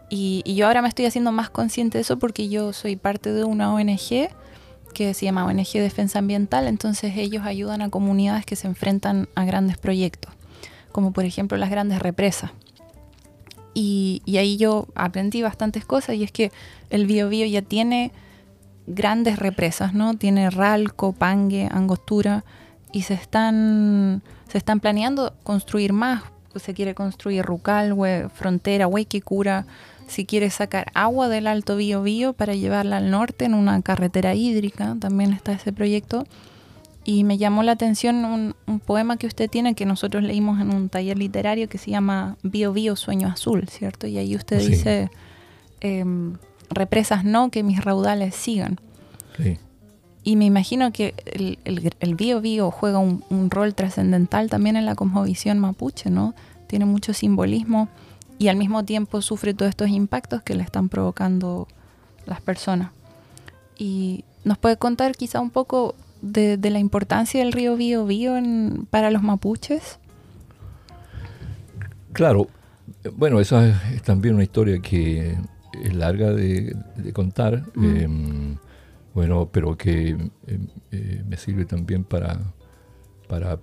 Y, 0.09 0.43
yo 0.53 0.67
ahora 0.67 0.81
me 0.81 0.87
estoy 0.87 1.05
haciendo 1.05 1.31
más 1.31 1.49
consciente 1.49 1.97
de 1.97 2.03
eso 2.03 2.19
porque 2.19 2.49
yo 2.49 2.73
soy 2.73 2.95
parte 2.95 3.33
de 3.33 3.43
una 3.43 3.73
ONG 3.73 4.29
que 4.93 5.13
se 5.13 5.25
llama 5.25 5.45
ONG 5.45 5.73
Defensa 5.73 6.19
Ambiental, 6.19 6.67
entonces 6.67 7.17
ellos 7.17 7.45
ayudan 7.45 7.81
a 7.81 7.89
comunidades 7.89 8.45
que 8.45 8.55
se 8.55 8.67
enfrentan 8.67 9.27
a 9.35 9.43
grandes 9.43 9.77
proyectos, 9.77 10.33
como 10.91 11.11
por 11.11 11.25
ejemplo 11.25 11.57
las 11.57 11.69
grandes 11.69 11.99
represas. 11.99 12.51
Y, 13.73 14.21
ahí 14.37 14.55
yo 14.55 14.87
aprendí 14.95 15.41
bastantes 15.41 15.83
cosas 15.83 16.15
y 16.15 16.23
es 16.23 16.31
que 16.31 16.51
el 16.89 17.05
Biobío 17.05 17.45
ya 17.45 17.61
tiene 17.61 18.13
grandes 18.87 19.37
represas, 19.37 19.93
¿no? 19.93 20.13
Tiene 20.13 20.49
Ralco, 20.49 21.11
Pangue, 21.11 21.67
Angostura 21.69 22.45
y 22.93 23.01
se 23.01 23.15
están, 23.15 24.23
se 24.47 24.57
están 24.57 24.79
planeando 24.79 25.33
construir 25.43 25.91
más. 25.91 26.23
Se 26.55 26.73
quiere 26.73 26.95
construir 26.95 27.43
Rucalhue, 27.43 28.29
Frontera, 28.33 28.87
Huequicura. 28.87 29.65
Si 30.07 30.25
quiere 30.25 30.49
sacar 30.49 30.91
agua 30.93 31.27
del 31.29 31.47
Alto 31.47 31.75
Biobío 31.77 32.33
para 32.33 32.53
llevarla 32.53 32.97
al 32.97 33.09
norte 33.11 33.45
en 33.45 33.53
una 33.53 33.81
carretera 33.81 34.35
hídrica, 34.35 34.95
también 34.99 35.33
está 35.33 35.51
ese 35.53 35.73
proyecto. 35.73 36.25
Y 37.03 37.23
me 37.23 37.37
llamó 37.37 37.61
la 37.63 37.73
atención 37.73 38.25
un, 38.25 38.55
un 38.65 38.79
poema 38.79 39.17
que 39.17 39.27
usted 39.27 39.49
tiene 39.49 39.75
que 39.75 39.85
nosotros 39.85 40.23
leímos 40.23 40.59
en 40.59 40.73
un 40.73 40.89
taller 40.89 41.17
literario 41.17 41.69
que 41.69 41.77
se 41.77 41.91
llama 41.91 42.35
Bio 42.43 42.73
Bio 42.73 42.95
Sueño 42.95 43.27
Azul, 43.27 43.67
¿cierto? 43.69 44.07
Y 44.07 44.17
ahí 44.17 44.35
usted 44.35 44.59
Sí. 44.59 44.69
dice, 44.71 45.11
em, 45.81 46.37
represas 46.69 47.23
no, 47.23 47.49
que 47.51 47.61
mis 47.63 47.83
raudales 47.83 48.33
sigan. 48.35 48.79
Sí. 49.37 49.57
Y 50.23 50.35
me 50.35 50.45
imagino 50.45 50.91
que 50.91 51.13
el, 51.25 51.59
el, 51.65 51.93
el 51.99 52.15
Bio 52.15 52.41
Bio 52.41 52.71
juega 52.71 52.97
un, 52.97 53.23
un 53.29 53.51
rol 53.51 53.75
trascendental 53.75 54.49
también 54.49 54.75
en 54.75 54.85
la 54.87 54.95
cosmovisión 54.95 55.59
mapuche, 55.59 56.09
¿no? 56.09 56.33
Tiene 56.65 56.85
mucho 56.85 57.13
simbolismo 57.13 57.87
y 58.37 58.47
al 58.49 58.57
mismo 58.57 58.83
tiempo 58.85 59.21
sufre 59.21 59.53
todos 59.53 59.69
estos 59.69 59.89
impactos 59.89 60.41
que 60.43 60.55
le 60.55 60.63
están 60.63 60.89
provocando 60.89 61.67
las 62.25 62.41
personas. 62.41 62.91
Y 63.77 64.23
nos 64.43 64.57
puede 64.57 64.77
contar 64.77 65.15
quizá 65.15 65.39
un 65.39 65.49
poco 65.51 65.95
de, 66.21 66.57
de 66.57 66.69
la 66.69 66.79
importancia 66.79 67.41
del 67.43 67.51
río 67.53 67.75
Bio 67.75 68.37
en- 68.37 68.87
para 68.89 69.11
los 69.11 69.21
mapuches. 69.23 69.99
Claro, 72.13 72.47
bueno, 73.15 73.39
esa 73.39 73.67
es, 73.67 73.75
es 73.95 74.01
también 74.03 74.35
una 74.35 74.43
historia 74.43 74.79
que 74.79 75.37
es 75.83 75.93
larga 75.93 76.31
de, 76.31 76.75
de 76.95 77.13
contar, 77.13 77.63
Mm. 77.75 77.85
eh, 77.85 78.57
bueno, 79.13 79.49
pero 79.51 79.77
que 79.77 80.09
eh, 80.47 80.59
eh, 80.91 81.23
me 81.27 81.37
sirve 81.37 81.65
también 81.65 82.03
para, 82.03 82.39
para 83.27 83.59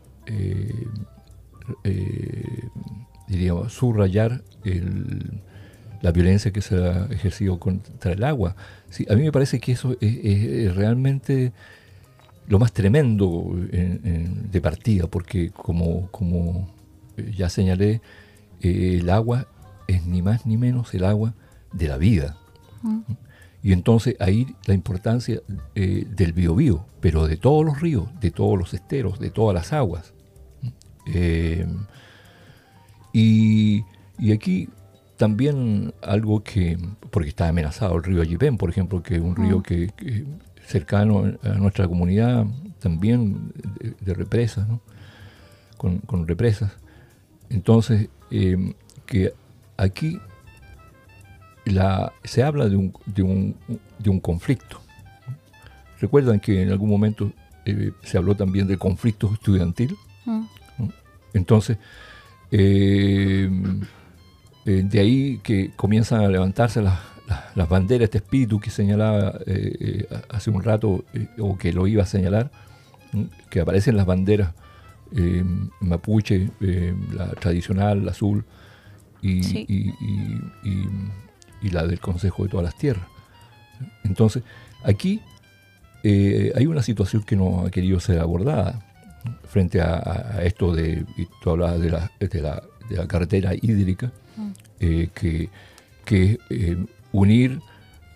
diríamos, 3.33 3.73
subrayar 3.73 4.43
el- 4.65 5.41
la 6.03 6.11
violencia 6.13 6.51
que 6.53 6.61
se 6.61 6.77
ha 6.77 7.07
ejercido 7.11 7.59
contra 7.59 8.13
el 8.13 8.25
agua. 8.25 8.57
Sí, 8.91 9.07
a 9.11 9.15
mí 9.15 9.23
me 9.23 9.33
parece 9.33 9.61
que 9.61 9.73
eso 9.73 9.93
es, 10.01 10.15
es- 10.25 10.45
es 10.67 10.77
realmente 10.77 11.53
lo 12.49 12.59
más 12.59 12.73
tremendo 12.73 13.55
en- 13.71 14.01
en- 14.05 14.51
de 14.51 14.61
partida, 14.61 15.07
porque 15.07 15.51
como, 15.51 16.09
como 16.11 16.69
eh, 17.17 17.33
ya 17.37 17.49
señalé, 17.49 18.01
eh, 18.61 18.99
el 19.01 19.11
agua 19.11 19.47
es 19.87 20.05
ni 20.07 20.23
más 20.23 20.45
ni 20.47 20.57
menos 20.57 20.93
el 20.95 21.05
agua 21.05 21.35
de 21.73 21.87
la 21.89 21.99
vida. 21.99 22.37
Mm. 22.83 23.01
Y 23.63 23.73
entonces 23.73 24.17
ahí 24.19 24.47
la 24.67 24.75
importancia 24.75 25.41
eh, 25.77 26.05
del 26.17 26.33
biobío, 26.33 26.85
pero 27.01 27.29
de 27.29 27.37
todos 27.37 27.65
los 27.65 27.81
ríos, 27.81 28.09
de 28.21 28.31
todos 28.33 28.59
los 28.59 28.75
esteros, 28.75 29.21
de 29.21 29.31
todas 29.31 29.55
las 29.55 29.73
aguas. 29.73 30.13
Eh, 31.07 31.67
y, 33.13 33.85
y 34.19 34.33
aquí 34.33 34.69
también 35.17 35.93
algo 36.03 36.43
que, 36.43 36.79
porque 37.11 37.29
está 37.29 37.49
amenazado 37.49 37.97
el 37.97 38.03
río 38.03 38.23
Ayipén, 38.23 38.57
por 38.57 38.71
ejemplo, 38.71 39.03
que 39.03 39.17
es 39.17 39.21
un 39.21 39.37
río 39.37 39.59
Mm. 39.59 39.63
que, 39.63 39.89
que 39.89 40.25
cercano 40.67 41.25
a 41.43 41.49
nuestra 41.51 41.87
comunidad, 41.87 42.47
también 42.81 43.53
de, 43.81 43.95
de 44.01 44.15
represas, 44.15 44.69
¿no? 44.69 44.81
con, 45.77 45.99
con 45.99 46.27
represas. 46.27 46.73
Entonces, 47.51 48.09
eh, 48.31 48.75
que 49.07 49.33
aquí 49.77 50.19
la, 51.65 52.13
se 52.25 52.43
habla 52.43 52.69
de 52.69 52.77
un, 52.77 52.93
de 53.07 53.23
un, 53.23 53.57
de 53.99 54.11
un 54.11 54.19
conflicto. 54.21 54.81
Recuerdan 56.01 56.41
que 56.41 56.63
en 56.63 56.71
algún 56.71 56.89
momento 56.91 57.33
eh, 57.65 57.93
se 58.03 58.19
habló 58.19 58.35
también 58.35 58.67
del 58.67 58.79
conflicto 58.79 59.31
estudiantil. 59.33 59.97
Mm. 60.25 60.43
Entonces, 61.35 61.79
eh, 62.53 63.51
eh, 64.67 64.83
de 64.85 65.01
ahí 65.01 65.41
que 65.43 65.71
comienzan 65.75 66.21
a 66.21 66.29
levantarse 66.29 66.81
las, 66.83 66.99
las- 67.27 67.57
las 67.57 67.69
banderas, 67.69 68.05
este 68.05 68.19
espíritu 68.19 68.61
que 68.61 68.71
señalaba 68.71 69.39
eh, 69.47 69.77
eh, 69.81 70.07
hace 70.29 70.51
un 70.51 70.63
rato, 70.63 71.05
o 71.39 71.57
que 71.59 71.73
lo 71.73 71.87
iba 71.87 72.03
a 72.03 72.07
señalar, 72.07 72.51
que 73.51 73.61
aparecen 73.61 73.97
las 73.97 74.07
banderas 74.07 74.53
eh, 75.17 75.45
mapuche, 75.81 76.51
eh, 76.61 76.95
la 77.13 77.29
tradicional, 77.31 78.05
la 78.05 78.13
azul, 78.13 78.45
y, 79.21 79.43
Sí. 79.43 79.67
y- 79.69 79.89
y- 79.91 80.41
y- 80.65 80.89
y 81.63 81.71
la 81.71 81.87
del 81.87 82.01
Consejo 82.01 82.45
de 82.45 82.49
todas 82.51 82.65
las 82.65 82.77
Tierras. 82.77 83.07
Entonces, 84.05 84.43
aquí 84.85 85.21
hay 86.05 86.67
una 86.67 86.83
situación 86.83 87.23
que 87.23 87.37
no 87.37 87.65
ha 87.67 87.71
querido 87.71 88.01
ser 88.01 88.19
abordada. 88.21 88.81
Frente 89.49 89.81
a, 89.81 90.41
esto 90.43 90.75
de, 90.75 91.05
y 91.17 91.27
tú 91.43 91.51
hablabas 91.51 91.81
de 91.81 91.91
la, 91.91 92.11
de 92.19 92.41
la, 92.43 92.63
de 92.89 92.97
la 92.97 93.07
carretera 93.07 93.55
hídrica, 93.55 94.11
eh, 94.81 95.09
que, 95.15 95.49
que 96.05 96.39
eh, 96.51 96.77
unir 97.13 97.61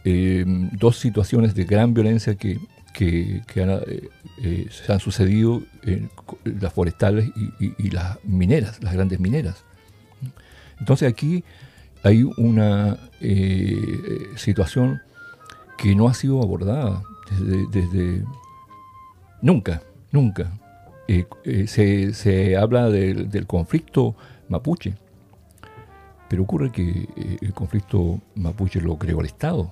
eh, 0.04 0.44
dos 0.72 0.98
situaciones 0.98 1.54
de 1.54 1.64
gran 1.64 1.94
violencia 1.94 2.34
que, 2.36 2.58
que- 2.92 3.42
que 3.46 3.62
han, 3.62 3.80
se 4.70 4.92
han 4.92 5.00
sucedido 5.00 5.62
las 6.44 6.72
forestales 6.72 7.28
y, 7.36 7.64
y- 7.66 7.74
y 7.78 7.90
las 7.90 8.18
mineras, 8.24 8.82
las 8.82 8.94
grandes 8.94 9.20
mineras. 9.20 9.62
Entonces 10.80 11.10
aquí 11.12 11.44
hay 12.02 12.22
una 12.36 12.98
situación 14.36 15.00
que 15.78 15.94
no 15.94 16.08
ha 16.08 16.14
sido 16.14 16.42
abordada 16.42 17.02
desde, 17.30 17.66
desde- 17.70 18.24
nunca, 19.42 19.82
nunca. 20.12 20.50
Eh, 21.08 21.26
eh, 21.44 21.66
se, 21.66 22.12
se 22.14 22.56
habla 22.56 22.90
del, 22.90 23.30
del 23.30 23.46
conflicto 23.46 24.16
mapuche, 24.48 24.94
pero 26.28 26.42
ocurre 26.42 26.72
que 26.72 27.08
eh, 27.16 27.38
el 27.40 27.52
conflicto 27.52 28.20
mapuche 28.34 28.80
lo 28.80 28.98
creó 28.98 29.20
el 29.20 29.26
Estado 29.26 29.70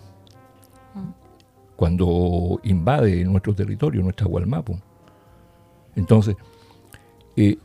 cuando 1.76 2.61
invade 2.62 3.24
nuestro 3.24 3.55
territorio, 3.55 4.03
nuestra 4.03 4.26
Gualmapu. 4.26 4.78
Entonces, 5.97 6.37
eh, 7.37 7.59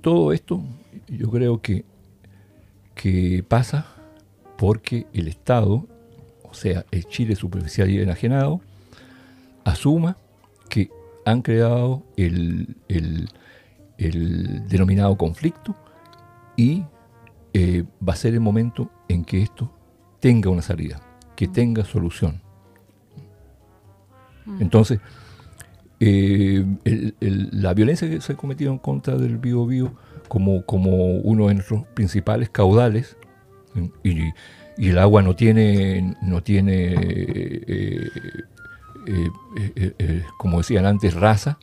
todo 0.00 0.32
esto 0.32 0.62
yo 1.08 1.30
creo 1.30 1.60
que, 1.60 1.84
que 2.94 3.44
pasa 3.46 3.86
porque 4.56 5.06
el 5.12 5.28
Estado, 5.28 5.86
o 6.42 6.54
sea, 6.54 6.84
el 6.90 7.04
Chile 7.06 7.36
superficial 7.36 7.90
y 7.90 8.00
enajenado, 8.00 8.60
asuma 9.64 10.16
que 10.68 10.90
han 11.24 11.42
creado 11.42 12.02
el, 12.16 12.76
el- 12.88 13.28
el 13.98 14.68
denominado 14.68 15.16
conflicto 15.16 15.74
y 16.56 16.84
eh, 17.52 17.84
va 18.06 18.12
a 18.14 18.16
ser 18.16 18.34
el 18.34 18.40
momento 18.40 18.90
en 19.08 19.24
que 19.24 19.40
esto 19.42 19.72
tenga 20.20 20.50
una 20.50 20.62
salida, 20.62 21.00
que 21.36 21.46
tenga 21.46 21.84
solución. 21.84 22.40
Entonces, 24.60 25.00
eh, 26.00 26.64
el- 26.84 27.14
el- 27.20 27.48
la 27.52 27.72
violencia 27.72 28.08
que 28.10 28.20
se 28.20 28.32
ha 28.32 28.36
cometido 28.36 28.72
en 28.72 28.78
contra 28.78 29.16
del 29.16 29.38
Bío 29.38 29.64
Bío 29.66 29.94
como, 30.28 30.64
como 30.66 31.16
uno 31.18 31.48
de 31.48 31.54
nuestros 31.54 31.84
principales 31.94 32.50
caudales, 32.50 33.16
y 34.02 34.88
el 34.88 34.98
agua 34.98 35.22
no 35.22 35.34
tiene, 35.36 36.16
no 36.20 36.42
tiene 36.42 36.94
eh, 36.98 38.08
eh, 39.06 39.28
eh, 39.76 39.94
eh, 39.98 40.22
como 40.38 40.58
decían 40.58 40.86
antes, 40.86 41.14
raza, 41.14 41.58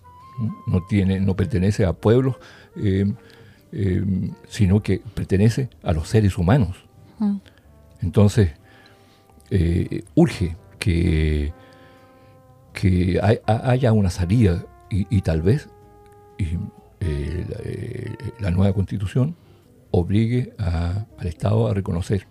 ¿no? 0.67 0.83
tiene, 0.87 1.19
no 1.19 1.35
pertenece 1.35 1.85
a 1.85 1.93
pueblos, 1.93 2.35
sino 4.49 4.81
que 4.83 5.01
pertenece 5.13 5.69
a 5.83 5.93
los 5.93 6.07
seres 6.07 6.37
humanos. 6.37 6.77
Mm. 7.19 7.37
Entonces, 8.01 8.51
urge 10.15 10.55
que, 10.79 11.53
que 12.73 13.19
hay- 13.21 13.39
ha- 13.45 13.69
haya 13.71 13.91
una 13.93 14.09
salida 14.09 14.65
y, 14.89 15.05
y 15.15 15.21
tal 15.21 15.41
vez 15.41 15.69
y, 16.37 16.57
la, 17.01 18.39
la 18.39 18.51
nueva 18.51 18.73
constitución 18.73 19.35
obligue 19.91 20.53
a- 20.57 21.05
al 21.17 21.27
Estado 21.27 21.67
a 21.67 21.73
reconocer 21.73 22.25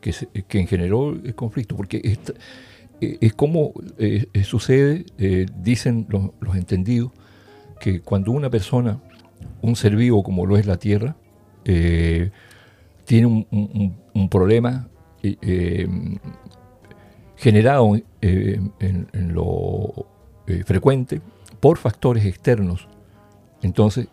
que, 0.00 0.12
se- 0.12 0.26
quien 0.48 0.66
generó 0.66 1.10
el 1.10 1.34
conflicto, 1.34 1.76
porque 1.76 2.00
esta- 2.04 2.32
es 3.02 3.34
como 3.34 3.72
eh, 3.98 4.26
eh, 4.32 4.44
sucede, 4.44 5.06
eh, 5.18 5.46
dicen 5.56 6.06
los, 6.08 6.56
entendidos, 6.56 7.10
que 7.80 8.00
cuando 8.00 8.30
una 8.30 8.48
persona, 8.48 9.00
un 9.60 9.74
ser 9.76 9.96
vivo 9.96 10.22
como 10.22 10.46
lo 10.46 10.56
es 10.56 10.66
la 10.66 10.76
Tierra, 10.76 11.16
tiene 13.04 13.26
un, 13.26 14.28
problema 14.30 14.88
generado 17.36 17.96
en, 18.20 18.72
lo 19.32 20.06
frecuente 20.64 21.20
por 21.60 21.78
factores 21.78 22.24
externos, 22.24 22.88
entonces 23.62 24.08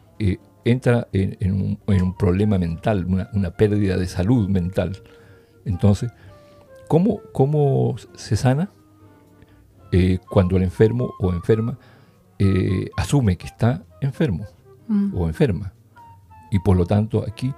entra 0.65 1.07
en, 1.13 1.37
en 1.39 1.53
un, 1.53 1.79
en 1.87 2.03
un 2.03 2.17
problema 2.17 2.57
mental, 2.57 3.05
una, 3.05 3.29
una 3.33 3.51
pérdida 3.51 3.97
de 3.97 4.07
salud 4.07 4.49
mental. 4.49 4.97
Entonces, 5.65 6.11
¿cómo, 6.87 7.21
cómo 7.31 7.95
se 8.15 8.35
sana? 8.35 8.71
Eh, 9.91 10.19
cuando 10.29 10.57
el 10.57 10.63
enfermo 10.63 11.13
o 11.19 11.31
enferma 11.33 11.77
eh, 12.37 12.89
asume 12.95 13.37
que 13.37 13.47
está 13.47 13.83
enfermo 14.01 14.45
Mm. 14.87 15.15
o 15.15 15.27
enferma. 15.27 15.73
Y 16.51 16.59
por 16.59 16.75
lo 16.77 16.85
tanto 16.85 17.23
aquí, 17.27 17.53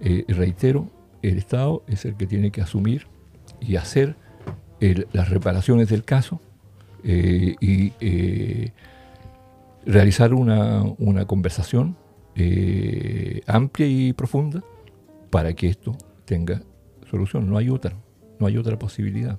eh, 0.00 0.24
reitero, 0.28 0.90
el 1.22 1.38
Estado 1.38 1.82
es 1.86 2.04
el 2.04 2.16
que 2.16 2.26
tiene 2.26 2.50
que 2.50 2.60
asumir 2.60 3.06
y 3.60 3.76
hacer 3.76 4.16
el- 4.80 5.06
las 5.12 5.28
reparaciones 5.30 5.88
del 5.88 6.02
caso 6.04 6.40
y 7.04 7.92
realizar 9.84 10.34
una, 10.34 10.82
una 10.98 11.24
conversación 11.26 11.96
amplia 13.46 13.86
y 13.86 14.12
profunda 14.12 14.62
para 15.30 15.52
que 15.54 15.68
esto 15.68 15.96
tenga 16.24 16.62
solución. 17.10 17.48
No 17.48 17.56
hay 17.58 17.70
otra, 17.70 17.92
no 18.40 18.46
hay 18.46 18.56
otra 18.58 18.78
posibilidad. 18.78 19.38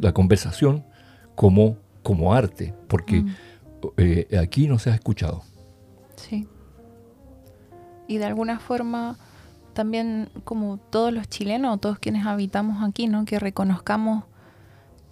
La 0.00 0.12
conversación 0.12 0.84
como, 1.40 1.78
como 2.02 2.34
arte, 2.34 2.74
porque 2.86 3.22
Mm. 3.22 3.34
eh, 3.96 4.38
aquí 4.38 4.68
no 4.68 4.78
se 4.78 4.90
ha 4.90 4.94
escuchado. 4.94 5.40
Sí. 6.16 6.46
Y 8.08 8.18
de 8.18 8.26
alguna 8.26 8.58
forma 8.58 9.16
también 9.72 10.28
como 10.44 10.76
todos 10.76 11.14
los 11.14 11.30
chilenos, 11.30 11.80
todos 11.80 11.98
quienes 11.98 12.26
habitamos 12.26 12.86
aquí, 12.86 13.06
¿no? 13.06 13.24
Que 13.24 13.38
reconozcamos 13.38 14.24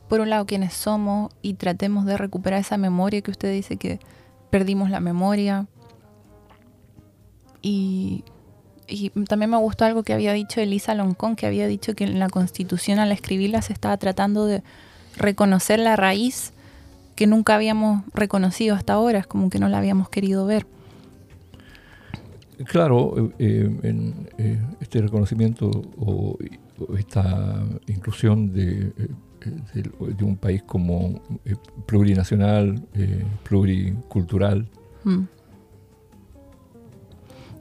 por 0.07 0.21
un 0.21 0.29
lado 0.29 0.45
quiénes 0.45 0.75
somos 0.75 1.33
y 1.41 1.55
tratemos 1.55 2.05
de 2.05 2.19
recuperar 2.19 2.61
esa 2.61 2.77
memoria 2.77 3.23
que 3.23 3.31
usted 3.31 3.51
dice 3.51 3.79
que 3.79 3.99
perdimos 4.51 4.91
la 4.91 5.01
memoria. 5.01 5.67
Y, 7.63 8.23
y 8.87 9.09
también 9.25 9.51
me 9.51 9.57
gustó 9.57 9.87
algo 9.87 10.03
que 10.03 10.13
había 10.13 10.35
dicho 10.35 10.61
Elisa 10.61 10.95
Loncón, 10.95 11.37
que 11.37 11.47
había 11.47 11.67
dicho 11.67 11.95
que 11.95 12.05
en 12.05 12.19
la 12.19 12.29
constitución 12.29 12.99
al 12.99 13.13
escribirla 13.13 13.63
se 13.63 13.73
estaba 13.73 13.97
tratando 13.97 14.45
de 14.45 14.63
reconocer 15.19 15.79
la 15.81 15.97
raíz 15.97 16.53
que 17.17 17.27
nunca 17.27 17.55
habíamos 17.57 18.03
reconocido 18.15 18.75
hasta 18.75 18.93
ahora, 18.95 19.19
es 19.19 19.27
como 19.27 19.51
que 19.51 19.59
no 19.59 19.69
la 19.69 19.79
habíamos 19.79 20.09
querido 20.09 20.47
ver. 20.47 20.67
Claro, 22.67 23.15
eh, 23.17 23.31
eh, 23.39 23.79
en, 23.83 24.29
eh, 24.39 24.61
este 24.81 25.01
reconocimiento 25.01 25.71
o, 25.99 26.37
o 26.79 26.97
esta 26.97 27.63
inclusión 27.87 28.53
de, 28.53 28.93
de- 28.93 30.15
de 30.17 30.25
un 30.25 30.37
país 30.37 30.63
como 30.65 31.21
eh, 31.45 31.55
plurinacional, 31.87 32.83
pluricultural, 33.45 34.69
Mm. 35.05 35.25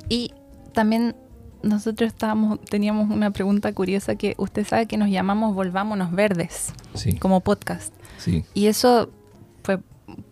Y 0.09 0.31
también 0.73 1.15
nosotros 1.63 2.07
estábamos, 2.07 2.59
teníamos 2.61 3.09
una 3.09 3.31
pregunta 3.31 3.73
curiosa 3.73 4.15
que 4.15 4.35
usted 4.37 4.65
sabe 4.65 4.85
que 4.85 4.97
nos 4.97 5.09
llamamos 5.09 5.55
Volvámonos 5.55 6.11
Verdes 6.11 6.73
sí, 6.93 7.17
como 7.17 7.41
podcast. 7.41 7.93
sí, 8.17 8.43
Y 8.53 8.67
eso 8.67 9.09
fue 9.63 9.79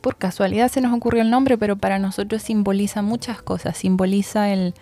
por 0.02 0.18
casualidad 0.18 0.70
se 0.70 0.82
nos 0.82 0.94
ocurrió 0.94 1.22
el 1.22 1.30
nombre, 1.30 1.58
pero 1.58 1.76
para 1.76 2.00
nosotros 2.00 2.42
simboliza 2.42 3.02
muchas 3.02 3.42
cosas. 3.42 3.78
Simboliza 3.78 4.50
el 4.52 4.74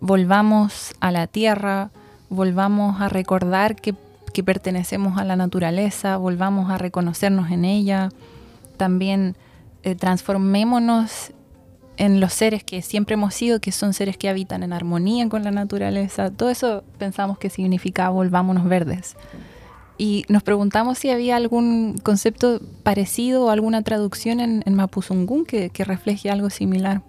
volvamos 0.00 0.94
a 1.00 1.10
la 1.10 1.26
tierra, 1.26 1.90
volvamos 2.28 3.00
a 3.00 3.08
recordar 3.08 3.76
que, 3.76 3.94
que 4.32 4.42
pertenecemos 4.42 5.18
a 5.18 5.24
la 5.24 5.36
naturaleza, 5.36 6.16
volvamos 6.16 6.70
a 6.70 6.78
reconocernos 6.78 7.50
en 7.50 7.64
ella. 7.64 8.10
También 8.76 9.36
eh, 9.82 9.94
transformémonos 9.94 11.32
en 12.00 12.18
los 12.18 12.32
seres 12.32 12.64
que 12.64 12.80
siempre 12.80 13.12
hemos 13.12 13.34
sido, 13.34 13.60
que 13.60 13.72
son 13.72 13.92
seres 13.92 14.16
que 14.16 14.30
habitan 14.30 14.62
en 14.62 14.72
armonía 14.72 15.28
con 15.28 15.44
la 15.44 15.50
naturaleza. 15.50 16.30
Todo 16.30 16.48
eso 16.48 16.82
pensamos 16.98 17.36
que 17.36 17.50
significaba 17.50 18.08
volvámonos 18.08 18.64
verdes. 18.64 19.16
Y 19.98 20.24
nos 20.30 20.42
preguntamos 20.42 20.96
si 20.96 21.10
había 21.10 21.36
algún 21.36 21.98
concepto 22.02 22.58
parecido 22.82 23.44
o 23.44 23.50
alguna 23.50 23.82
traducción 23.82 24.40
en, 24.40 24.62
en 24.64 24.74
Mapuzungún 24.76 25.44
que, 25.44 25.68
que 25.68 25.84
refleje 25.84 26.30
algo 26.30 26.48
similar. 26.48 27.02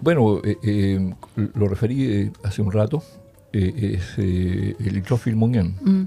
Bueno, 0.00 0.40
eh, 0.42 0.56
eh, 0.62 1.14
lo 1.36 1.68
referí 1.68 2.04
eh, 2.04 2.32
hace 2.44 2.62
un 2.62 2.72
rato, 2.72 3.02
es 3.52 4.16
el 4.16 4.96
Itrofil 4.96 5.36
Mm. 5.36 6.04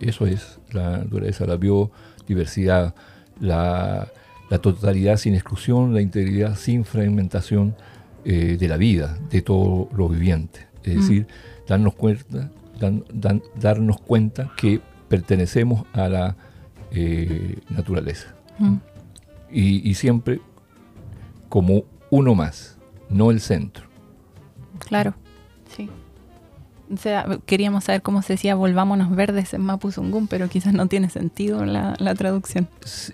eso 0.00 0.26
es 0.26 0.58
la 0.72 0.98
naturaleza, 0.98 1.46
la 1.46 1.56
biodiversidad, 1.56 2.96
la, 3.38 4.08
la, 4.52 4.58
totalidad 4.60 5.16
sin 5.16 5.34
exclusión, 5.34 5.94
la 5.94 6.00
integridad 6.00 6.56
sin 6.56 6.84
fragmentación 6.84 7.74
de 8.24 8.66
la 8.68 8.76
vida, 8.76 9.18
de 9.30 9.42
todo 9.42 9.88
lo 9.96 10.08
viviente. 10.08 10.66
Es 10.84 10.94
Mm. 10.96 11.00
decir, 11.00 11.26
darnos 11.66 11.94
cuenta, 11.94 12.50
dan- 12.78 13.04
dan- 13.12 13.42
darnos 13.60 14.00
cuenta 14.00 14.52
que 14.56 14.80
pertenecemos 15.08 15.84
a 15.92 16.08
la 16.08 16.36
naturaleza. 17.70 18.34
Mm. 18.58 18.76
y, 19.50 19.88
y 19.90 19.94
siempre 19.94 20.40
como 21.48 21.82
uno 22.10 22.34
más, 22.34 22.76
no 23.10 23.30
el 23.30 23.40
centro. 23.40 23.84
Claro, 24.78 25.14
sí. 25.76 25.88
O 26.92 26.96
sea, 26.98 27.26
queríamos 27.46 27.84
saber 27.84 28.02
cómo 28.02 28.20
se 28.22 28.34
decía 28.34 28.54
volvámonos 28.54 29.10
verdes 29.14 29.52
en 29.54 29.62
Mapuzungún, 29.62 30.26
pero 30.28 30.48
quizás 30.48 30.72
no 30.74 30.86
tiene 30.86 31.08
sentido 31.10 31.64
la, 31.64 31.96
la 31.98 32.14
traducción. 32.14 32.68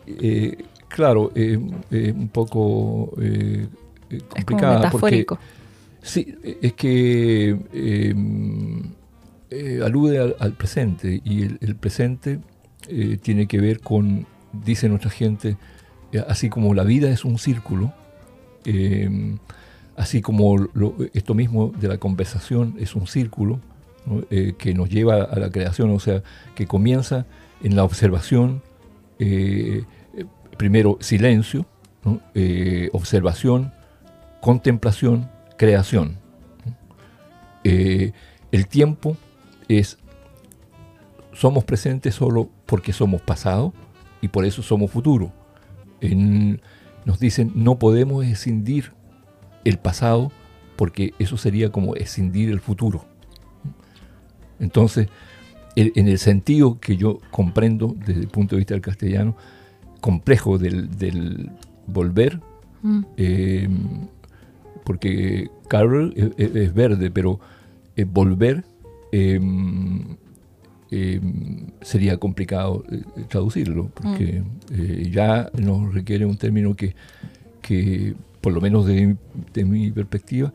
Eh, 0.06 0.64
claro, 0.88 1.30
eh, 1.34 1.58
eh, 1.90 2.12
un 2.16 2.28
poco 2.28 3.12
eh, 3.20 3.66
eh, 4.10 4.16
Es 4.16 4.22
como 4.22 4.28
complicada 4.34 4.74
porque 4.90 4.96
metafórico. 4.96 5.38
sí, 6.02 6.34
eh, 6.42 6.58
es 6.62 6.72
que 6.74 7.56
eh, 7.72 8.14
eh, 9.50 9.80
alude 9.84 10.18
al, 10.18 10.36
al 10.38 10.52
presente 10.52 11.20
y 11.24 11.42
el, 11.42 11.58
el 11.60 11.76
presente 11.76 12.40
tiene 13.22 13.46
que 13.46 13.60
ver 13.60 13.80
con, 13.80 14.24
dice 14.64 14.88
nuestra 14.88 15.10
gente, 15.10 15.58
así 16.26 16.48
como 16.48 16.72
la 16.72 16.84
vida 16.84 17.10
es 17.10 17.22
un 17.26 17.36
círculo, 17.38 17.92
eh, 18.64 19.36
así 19.96 20.22
como 20.22 20.56
lo- 20.72 20.94
esto 21.12 21.34
mismo 21.34 21.70
de 21.78 21.88
la 21.88 21.98
conversación 21.98 22.74
es 22.78 22.94
un 22.94 23.06
círculo 23.06 23.60
¿no? 24.06 24.22
Que 24.56 24.72
nos 24.74 24.88
lleva 24.88 25.22
a 25.24 25.38
la 25.38 25.50
creación, 25.50 25.90
o 25.90 26.00
sea, 26.00 26.22
que 26.54 26.66
comienza 26.66 27.26
en 27.62 27.76
la 27.76 27.84
observación, 27.84 28.62
eh, 29.18 29.82
primero 30.58 30.98
silencio. 31.00 31.64
Eh, 32.34 32.90
observación, 32.92 33.72
contemplación, 34.40 35.30
creación. 35.56 36.18
Eh, 37.64 38.12
el 38.52 38.66
tiempo 38.68 39.16
es, 39.68 39.98
somos 41.32 41.64
presentes 41.64 42.14
solo 42.14 42.48
porque 42.66 42.92
somos 42.92 43.20
pasado 43.20 43.74
y 44.20 44.28
por 44.28 44.44
eso 44.44 44.62
somos 44.62 44.90
futuro. 44.90 45.32
En- 46.00 46.60
nos 47.04 47.18
dicen, 47.18 47.52
no 47.54 47.78
podemos 47.78 48.24
escindir 48.24 48.92
el 49.64 49.78
pasado 49.78 50.30
porque 50.76 51.14
eso 51.18 51.36
sería 51.36 51.70
como 51.72 51.94
escindir 51.96 52.50
el 52.50 52.60
futuro. 52.60 53.04
Entonces, 54.60 55.08
en 55.76 56.08
el 56.08 56.18
sentido 56.18 56.80
que 56.80 56.96
yo 56.96 57.18
comprendo 57.30 57.94
desde 57.98 58.20
el 58.22 58.28
punto 58.28 58.56
de 58.56 58.60
vista 58.60 58.74
del 58.74 58.80
castellano, 58.82 59.36
complejo 60.00 60.58
del, 60.58 60.96
del 60.98 61.50
volver, 61.86 62.40
Mm, 62.82 63.00
eh, 63.16 63.68
porque 64.84 65.50
Carol 65.68 66.12
es, 66.16 66.30
es- 66.36 66.54
es 66.54 66.74
verde, 66.74 67.10
pero 67.10 67.40
eh, 67.96 68.04
volver 68.04 68.64
eh, 69.10 69.40
eh, 70.90 71.20
sería 71.82 72.16
complicado 72.18 72.84
eh, 72.90 73.02
traducirlo, 73.28 73.88
porque 73.94 74.42
eh, 74.72 75.10
ya 75.12 75.50
nos 75.58 75.92
requiere 75.92 76.24
un 76.24 76.36
término 76.36 76.74
que, 76.76 76.94
que 77.60 78.14
por 78.40 78.52
lo 78.52 78.60
menos 78.60 78.86
de, 78.86 79.16
de 79.52 79.64
mi 79.64 79.90
perspectiva, 79.90 80.52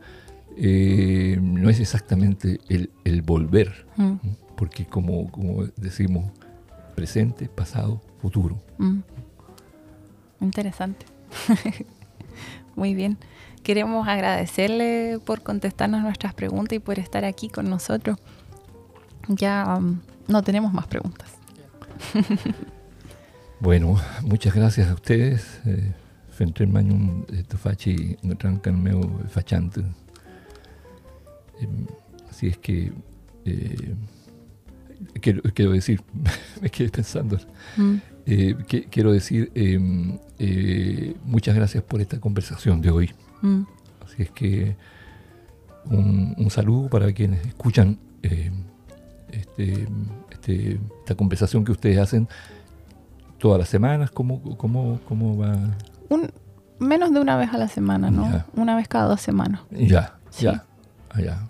eh, 0.56 1.38
no 1.42 1.68
es 1.68 1.78
exactamente 1.80 2.58
el, 2.68 2.90
el 3.04 3.22
volver, 3.22 3.86
mm, 3.96 4.14
porque 4.56 4.86
como, 4.86 5.30
como 5.30 5.64
decimos, 5.76 6.24
presente, 6.94 7.48
pasado, 7.48 8.00
futuro. 8.20 8.56
mm. 8.78 8.98
Interesante. 10.40 11.06
Muy 12.76 12.94
bien. 12.94 13.18
Queremos 13.62 14.06
agradecerle 14.08 15.18
por 15.24 15.42
contestarnos 15.42 16.02
nuestras 16.02 16.34
preguntas 16.34 16.76
y 16.76 16.80
por 16.80 16.98
estar 16.98 17.24
aquí 17.24 17.48
con 17.48 17.70
nosotros. 17.70 18.18
Ya 19.28 19.76
um, 19.78 20.00
no 20.28 20.42
tenemos 20.42 20.72
más 20.72 20.86
preguntas. 20.86 21.30
Bueno, 23.60 23.96
muchas 24.22 24.52
gracias 24.54 24.90
a 24.90 24.94
ustedes. 24.94 25.60
Eh, 25.64 25.94
Fentre 26.34 26.66
mañum 26.66 27.24
esto 27.32 27.56
faci 27.56 28.18
ngatrankan 28.22 28.82
meu 28.82 29.00
fachante. 29.28 29.80
Em, 31.60 31.86
así 32.28 32.48
es 32.48 32.58
que 32.58 32.92
eh, 33.44 33.94
quiero, 35.20 35.42
quiero 35.54 35.72
decir, 35.72 36.02
me 36.60 36.68
quedé 36.68 36.90
pensando. 36.90 37.38
Mm, 37.76 37.96
Eh, 38.26 38.56
que- 38.66 38.84
quiero 38.84 39.12
decir 39.12 39.50
em, 39.54 40.18
eh, 40.38 41.14
muchas 41.24 41.54
gracias 41.54 41.82
por 41.82 42.00
esta 42.00 42.18
conversación 42.20 42.80
de 42.80 42.90
hoy. 42.90 43.10
mm. 43.42 43.62
Así 44.04 44.22
es 44.22 44.30
que 44.30 44.76
un, 45.86 46.34
un 46.38 46.50
saludo 46.50 46.88
para 46.88 47.12
quienes 47.12 47.44
escuchan 47.46 47.98
eh, 48.22 48.50
este, 49.30 49.86
este- 50.30 50.80
esta 51.00 51.14
conversación 51.14 51.64
que 51.64 51.72
ustedes 51.72 51.98
hacen 51.98 52.28
todas 53.38 53.58
las 53.58 53.68
semanas. 53.68 54.10
¿Cómo, 54.10 54.40
cómo, 54.56 55.00
cómo 55.06 55.36
va? 55.36 55.56
Un, 56.08 56.30
menos 56.78 57.12
de 57.12 57.20
una 57.20 57.36
vez 57.36 57.52
a 57.52 57.58
la 57.58 57.68
semana, 57.68 58.10
¿no? 58.10 58.30
Ya. 58.30 58.46
Una 58.54 58.76
vez 58.76 58.88
cada 58.88 59.06
dos 59.08 59.20
semanas. 59.20 59.60
Ya, 59.70 60.14
Sí. 60.30 60.44
ya, 60.44 60.64
allá. 61.10 61.48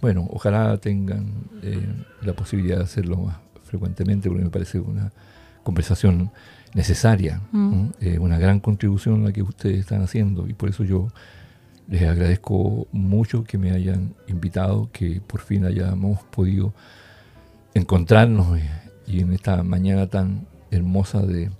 Bueno, 0.00 0.26
ojalá 0.30 0.76
tengan 0.78 1.32
eh, 1.62 1.86
la 2.22 2.32
posibilidad 2.34 2.78
de 2.78 2.84
hacerlo 2.84 3.16
más 3.18 3.36
frecuentemente 3.64 4.28
porque 4.28 4.44
me 4.44 4.50
parece 4.50 4.78
una 4.80 5.12
conversación 5.66 6.30
necesaria, 6.74 7.40
Mm. 7.52 7.70
¿no? 7.72 7.92
Eh, 8.00 8.18
una 8.18 8.38
gran 8.38 8.60
contribución 8.60 9.24
la 9.24 9.32
que 9.32 9.42
ustedes 9.42 9.78
están 9.80 10.02
haciendo 10.02 10.46
y 10.48 10.54
por 10.54 10.68
eso 10.70 10.84
yo 10.84 11.08
les 11.88 12.02
agradezco 12.02 12.86
mucho 12.92 13.44
que 13.44 13.58
me 13.58 13.70
hayan 13.72 14.14
invitado, 14.28 14.88
que 14.92 15.20
por 15.20 15.40
fin 15.40 15.64
hayamos 15.64 16.22
podido 16.36 16.72
encontrarnos 17.74 18.58
eh, 18.58 18.68
y 19.06 19.20
en 19.20 19.32
esta 19.32 19.62
mañana 19.62 20.06
tan 20.08 20.46
hermosa 20.70 21.22
de, 21.22 21.50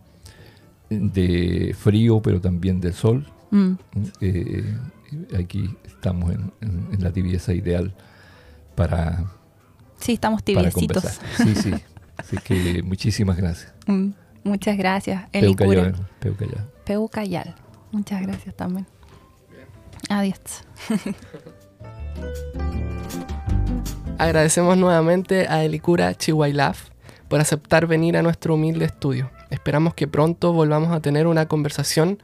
de 0.91 1.75
frío 1.79 2.21
pero 2.23 2.41
también 2.41 2.81
del 2.81 2.95
sol. 2.95 3.27
Mm, 3.51 3.73
Eh, 4.21 4.75
aquí 5.39 5.71
estamos 5.87 6.33
en, 6.35 6.53
en- 6.61 6.89
en 6.93 7.03
la 7.03 7.13
tibieza 7.13 7.53
ideal 7.55 7.95
para, 8.75 9.25
Sí, 10.01 10.13
estamos 10.15 10.43
para 10.43 10.71
tibiecitos. 10.71 11.05
conversar. 11.05 11.47
Sí, 11.47 11.55
sí. 11.55 11.75
Así 12.17 12.37
que 12.39 12.83
muchísimas 12.83 13.37
gracias. 13.37 13.73
Mm, 13.87 14.11
muchas 14.45 14.77
gracias, 14.77 15.25
Eli 15.33 15.55
Peucayal, 15.55 15.93
Cura. 15.93 16.09
Peucayal. 16.21 16.71
Peu 16.85 17.09
Cayal. 17.09 17.55
Muchas 17.93 18.23
gracias 18.23 18.55
también. 18.55 18.87
Adiós. 20.09 20.39
Agradecemos 24.19 24.77
nuevamente 24.79 25.47
a 25.49 25.63
Elicura 25.65 26.15
Chihuailaf 26.15 26.89
por 27.29 27.41
aceptar 27.41 27.87
venir 27.87 28.17
a 28.17 28.23
nuestro 28.23 28.55
humilde 28.55 28.85
estudio. 28.87 29.31
Esperamos 29.51 29.95
que 29.95 30.07
pronto 30.09 30.53
volvamos 30.53 30.93
a 30.93 31.01
tener 31.01 31.27
una 31.27 31.47
conversación 31.47 32.23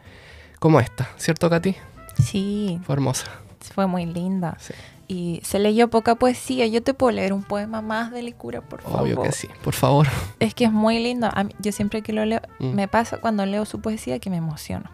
como 0.59 0.80
esta, 0.80 1.09
¿cierto, 1.16 1.51
Katy? 1.51 1.76
Sí, 2.22 2.80
Fue 2.84 2.95
hermosa. 2.95 3.26
fue 3.74 3.86
muy 3.86 4.07
linda. 4.07 4.57
Sí. 4.61 4.74
Y 5.13 5.41
se 5.45 5.59
leyó 5.59 5.89
poca 5.91 6.15
poesía. 6.15 6.67
Yo 6.67 6.83
te 6.83 6.95
puedo 6.95 7.13
leer 7.13 7.33
un 7.35 7.43
poema 7.43 7.83
más 7.83 8.11
de 8.13 8.23
Licura, 8.23 8.63
por 8.63 8.81
favor. 8.81 9.01
Obvio 9.03 9.23
que 9.23 9.33
sí. 9.33 9.49
Por 9.63 9.75
favor. 9.75 10.07
Es 10.41 10.55
que 10.55 10.65
es 10.65 10.73
muy 10.73 11.03
lindo. 11.03 11.29
A 11.35 11.45
mí- 11.45 11.55
yo 11.59 11.71
siempre 11.73 12.01
que 12.03 12.13
lo 12.15 12.25
leo, 12.25 12.41
Mm. 12.61 12.69
me 12.75 12.89
pasa 12.89 13.19
cuando 13.19 13.45
leo 13.45 13.67
su 13.67 13.81
poesía 13.81 14.19
que 14.21 14.31
me 14.31 14.39
emociono. 14.39 14.91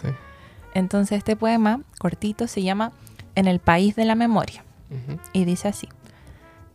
Sí. 0.00 0.08
Entonces 0.74 1.18
este 1.18 1.36
poema, 1.36 1.82
cortito, 1.98 2.46
se 2.48 2.62
llama 2.62 2.90
En 3.36 3.46
el 3.46 3.60
país 3.60 3.94
de 3.94 4.04
la 4.06 4.16
memoria. 4.16 4.64
Y 5.32 5.44
dice 5.44 5.68
así. 5.68 5.88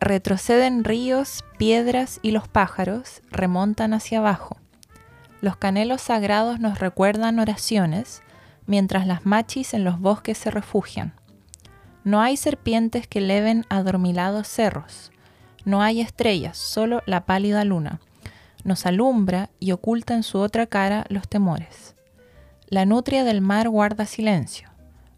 Retroceden 0.00 0.84
ríos, 0.84 1.44
piedras 1.58 2.18
y 2.22 2.30
los 2.30 2.48
pájaros 2.48 3.20
remontan 3.30 3.92
hacia 3.92 4.18
abajo. 4.20 4.56
Los 5.42 5.56
canelos 5.56 6.00
sagrados 6.00 6.58
nos 6.60 6.78
recuerdan 6.78 7.38
oraciones, 7.38 8.22
mientras 8.66 9.06
las 9.06 9.26
machis 9.26 9.74
en 9.74 9.84
los 9.84 10.00
bosques 10.00 10.38
se 10.38 10.50
refugian. 10.50 11.12
No 12.06 12.20
hay 12.20 12.36
serpientes 12.36 13.08
que 13.08 13.20
leven 13.20 13.66
adormilados 13.68 14.46
cerros. 14.46 15.10
No 15.64 15.82
hay 15.82 16.00
estrellas, 16.00 16.56
solo 16.56 17.02
la 17.04 17.26
pálida 17.26 17.64
luna. 17.64 17.98
Nos 18.62 18.86
alumbra 18.86 19.50
y 19.58 19.72
oculta 19.72 20.14
en 20.14 20.22
su 20.22 20.38
otra 20.38 20.68
cara 20.68 21.04
los 21.08 21.26
temores. 21.26 21.96
La 22.68 22.84
nutria 22.84 23.24
del 23.24 23.40
mar 23.40 23.68
guarda 23.68 24.06
silencio, 24.06 24.70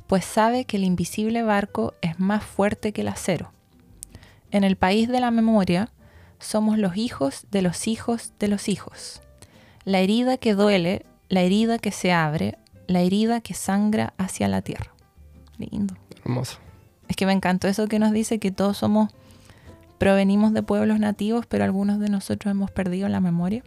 pues 0.07 0.25
sabe 0.25 0.65
que 0.65 0.79
el 0.79 0.85
invisible 0.85 1.43
barco 1.43 1.93
es 2.01 2.19
más 2.19 2.43
fuerte 2.43 2.95
que 2.95 3.03
el 3.03 3.09
acero. 3.09 3.53
En 4.51 4.65
el 4.65 4.77
país 4.77 5.11
de 5.11 5.21
la 5.21 5.31
memoria, 5.31 5.91
somos 6.39 6.79
los 6.79 6.97
hijos 6.97 7.49
de 7.51 7.61
los 7.61 7.87
hijos 7.87 8.33
de 8.39 8.49
los 8.49 8.67
hijos. 8.67 9.21
La 9.85 9.99
herida 9.99 10.39
que 10.39 10.55
duele, 10.55 11.05
la 11.29 11.43
herida 11.43 11.79
que 11.79 11.93
se 11.93 12.13
abre, 12.13 12.57
la 12.87 13.03
herida 13.03 13.43
que 13.43 13.53
sangra 13.53 14.15
hacia 14.17 14.49
la 14.49 14.63
tierra. 14.63 14.95
Lindo. 15.59 15.95
Hermoso. 16.25 16.61
Es 17.09 17.17
que 17.17 17.27
me 17.27 17.33
encantó 17.33 17.69
eso 17.69 17.89
que 17.89 17.99
nos 17.99 18.13
dice 18.13 18.39
que 18.39 18.51
todos 18.51 18.77
somos, 18.77 19.11
provenimos 19.99 20.53
de 20.53 20.63
pueblos 20.63 21.01
nativos, 21.01 21.47
pero 21.47 21.65
algunos 21.65 21.99
de 22.01 22.09
nosotros 22.09 22.51
hemos 22.51 22.71
perdido 22.71 23.09
la 23.09 23.21
memoria. 23.21 23.63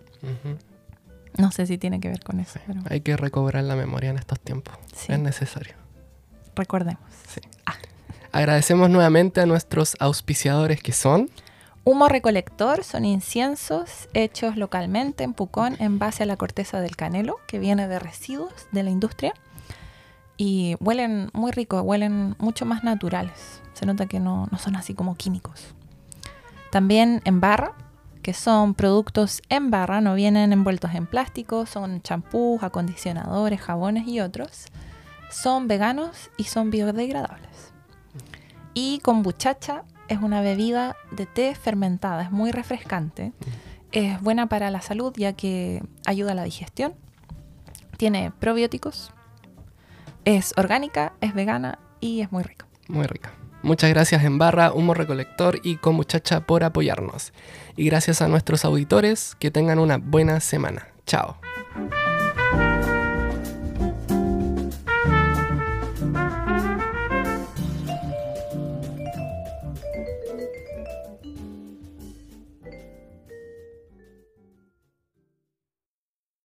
No 1.37 1.51
sé 1.51 1.65
si 1.65 1.77
tiene 1.77 1.99
que 1.99 2.09
ver 2.09 2.23
con 2.23 2.39
eso, 2.39 2.59
pero 2.67 2.81
Hay 2.89 3.01
que 3.01 3.17
recobrar 3.17 3.63
la 3.63 3.75
memoria 3.75 4.09
en 4.09 4.17
estos 4.17 4.39
tiempos. 4.39 4.75
Sí. 4.95 5.11
Es 5.13 5.19
necesario. 5.19 5.73
recordemos. 6.55 7.03
Sí. 7.27 7.41
Agradecemos 8.33 8.89
nuevamente 8.89 9.41
a 9.41 9.45
nuestros 9.45 9.97
auspiciadores 9.99 10.81
que 10.81 10.93
son 10.93 11.29
Humo 11.83 12.07
recolector 12.07 12.83
son 12.83 13.05
inciensos 13.05 14.07
hechos 14.13 14.55
localmente 14.55 15.23
en 15.23 15.33
Pucón 15.33 15.77
en 15.79 15.97
base 15.97 16.21
a 16.21 16.25
la 16.27 16.37
corteza 16.37 16.79
del 16.79 16.95
canelo, 16.95 17.39
que 17.47 17.57
viene 17.57 17.87
de 17.87 17.97
residuos 17.97 18.53
de 18.71 18.83
la 18.83 18.91
industria. 18.91 19.33
Y 20.43 20.75
huelen 20.79 21.29
muy 21.33 21.51
rico, 21.51 21.83
huelen 21.83 22.35
mucho 22.39 22.65
más 22.65 22.83
naturales. 22.83 23.61
Se 23.73 23.85
nota 23.85 24.07
que 24.07 24.19
no, 24.19 24.47
no 24.49 24.57
son 24.57 24.75
así 24.75 24.95
como 24.95 25.13
químicos. 25.13 25.75
También 26.71 27.21
en 27.25 27.39
barra, 27.39 27.73
que 28.23 28.33
son 28.33 28.73
productos 28.73 29.43
en 29.49 29.69
barra, 29.69 30.01
no 30.01 30.15
vienen 30.15 30.51
envueltos 30.51 30.95
en 30.95 31.05
plástico, 31.05 31.67
son 31.67 32.01
champús, 32.01 32.63
acondicionadores, 32.63 33.61
jabones 33.61 34.07
y 34.07 34.19
otros. 34.19 34.65
Son 35.29 35.67
veganos 35.67 36.31
y 36.37 36.45
son 36.45 36.71
biodegradables. 36.71 37.71
Y 38.73 38.97
kombuchacha 39.03 39.83
es 40.07 40.23
una 40.23 40.41
bebida 40.41 40.95
de 41.11 41.27
té 41.27 41.53
fermentada, 41.53 42.23
es 42.23 42.31
muy 42.31 42.49
refrescante. 42.49 43.31
Es 43.91 44.19
buena 44.23 44.49
para 44.49 44.71
la 44.71 44.81
salud 44.81 45.13
ya 45.15 45.33
que 45.33 45.83
ayuda 46.07 46.31
a 46.31 46.35
la 46.35 46.45
digestión. 46.45 46.95
Tiene 47.97 48.31
probióticos. 48.31 49.13
Es 50.25 50.53
orgánica, 50.57 51.13
es 51.21 51.33
vegana 51.33 51.79
y 51.99 52.21
es 52.21 52.31
muy 52.31 52.43
rica. 52.43 52.65
muy 52.87 53.07
rica. 53.07 53.33
Muchas 53.63 53.91
gracias 53.91 54.23
en 54.23 54.39
barra, 54.39 54.73
humo 54.73 54.95
recolector 54.95 55.59
y 55.63 55.75
con 55.75 55.95
muchacha 55.95 56.41
por 56.41 56.63
apoyarnos. 56.63 57.31
Y 57.75 57.85
gracias 57.85 58.21
a 58.21 58.27
nuestros 58.27 58.65
auditores, 58.65 59.35
que 59.39 59.51
tengan 59.51 59.77
una 59.77 59.97
buena 59.97 60.39
semana. 60.39 60.87
Chao. 61.05 61.37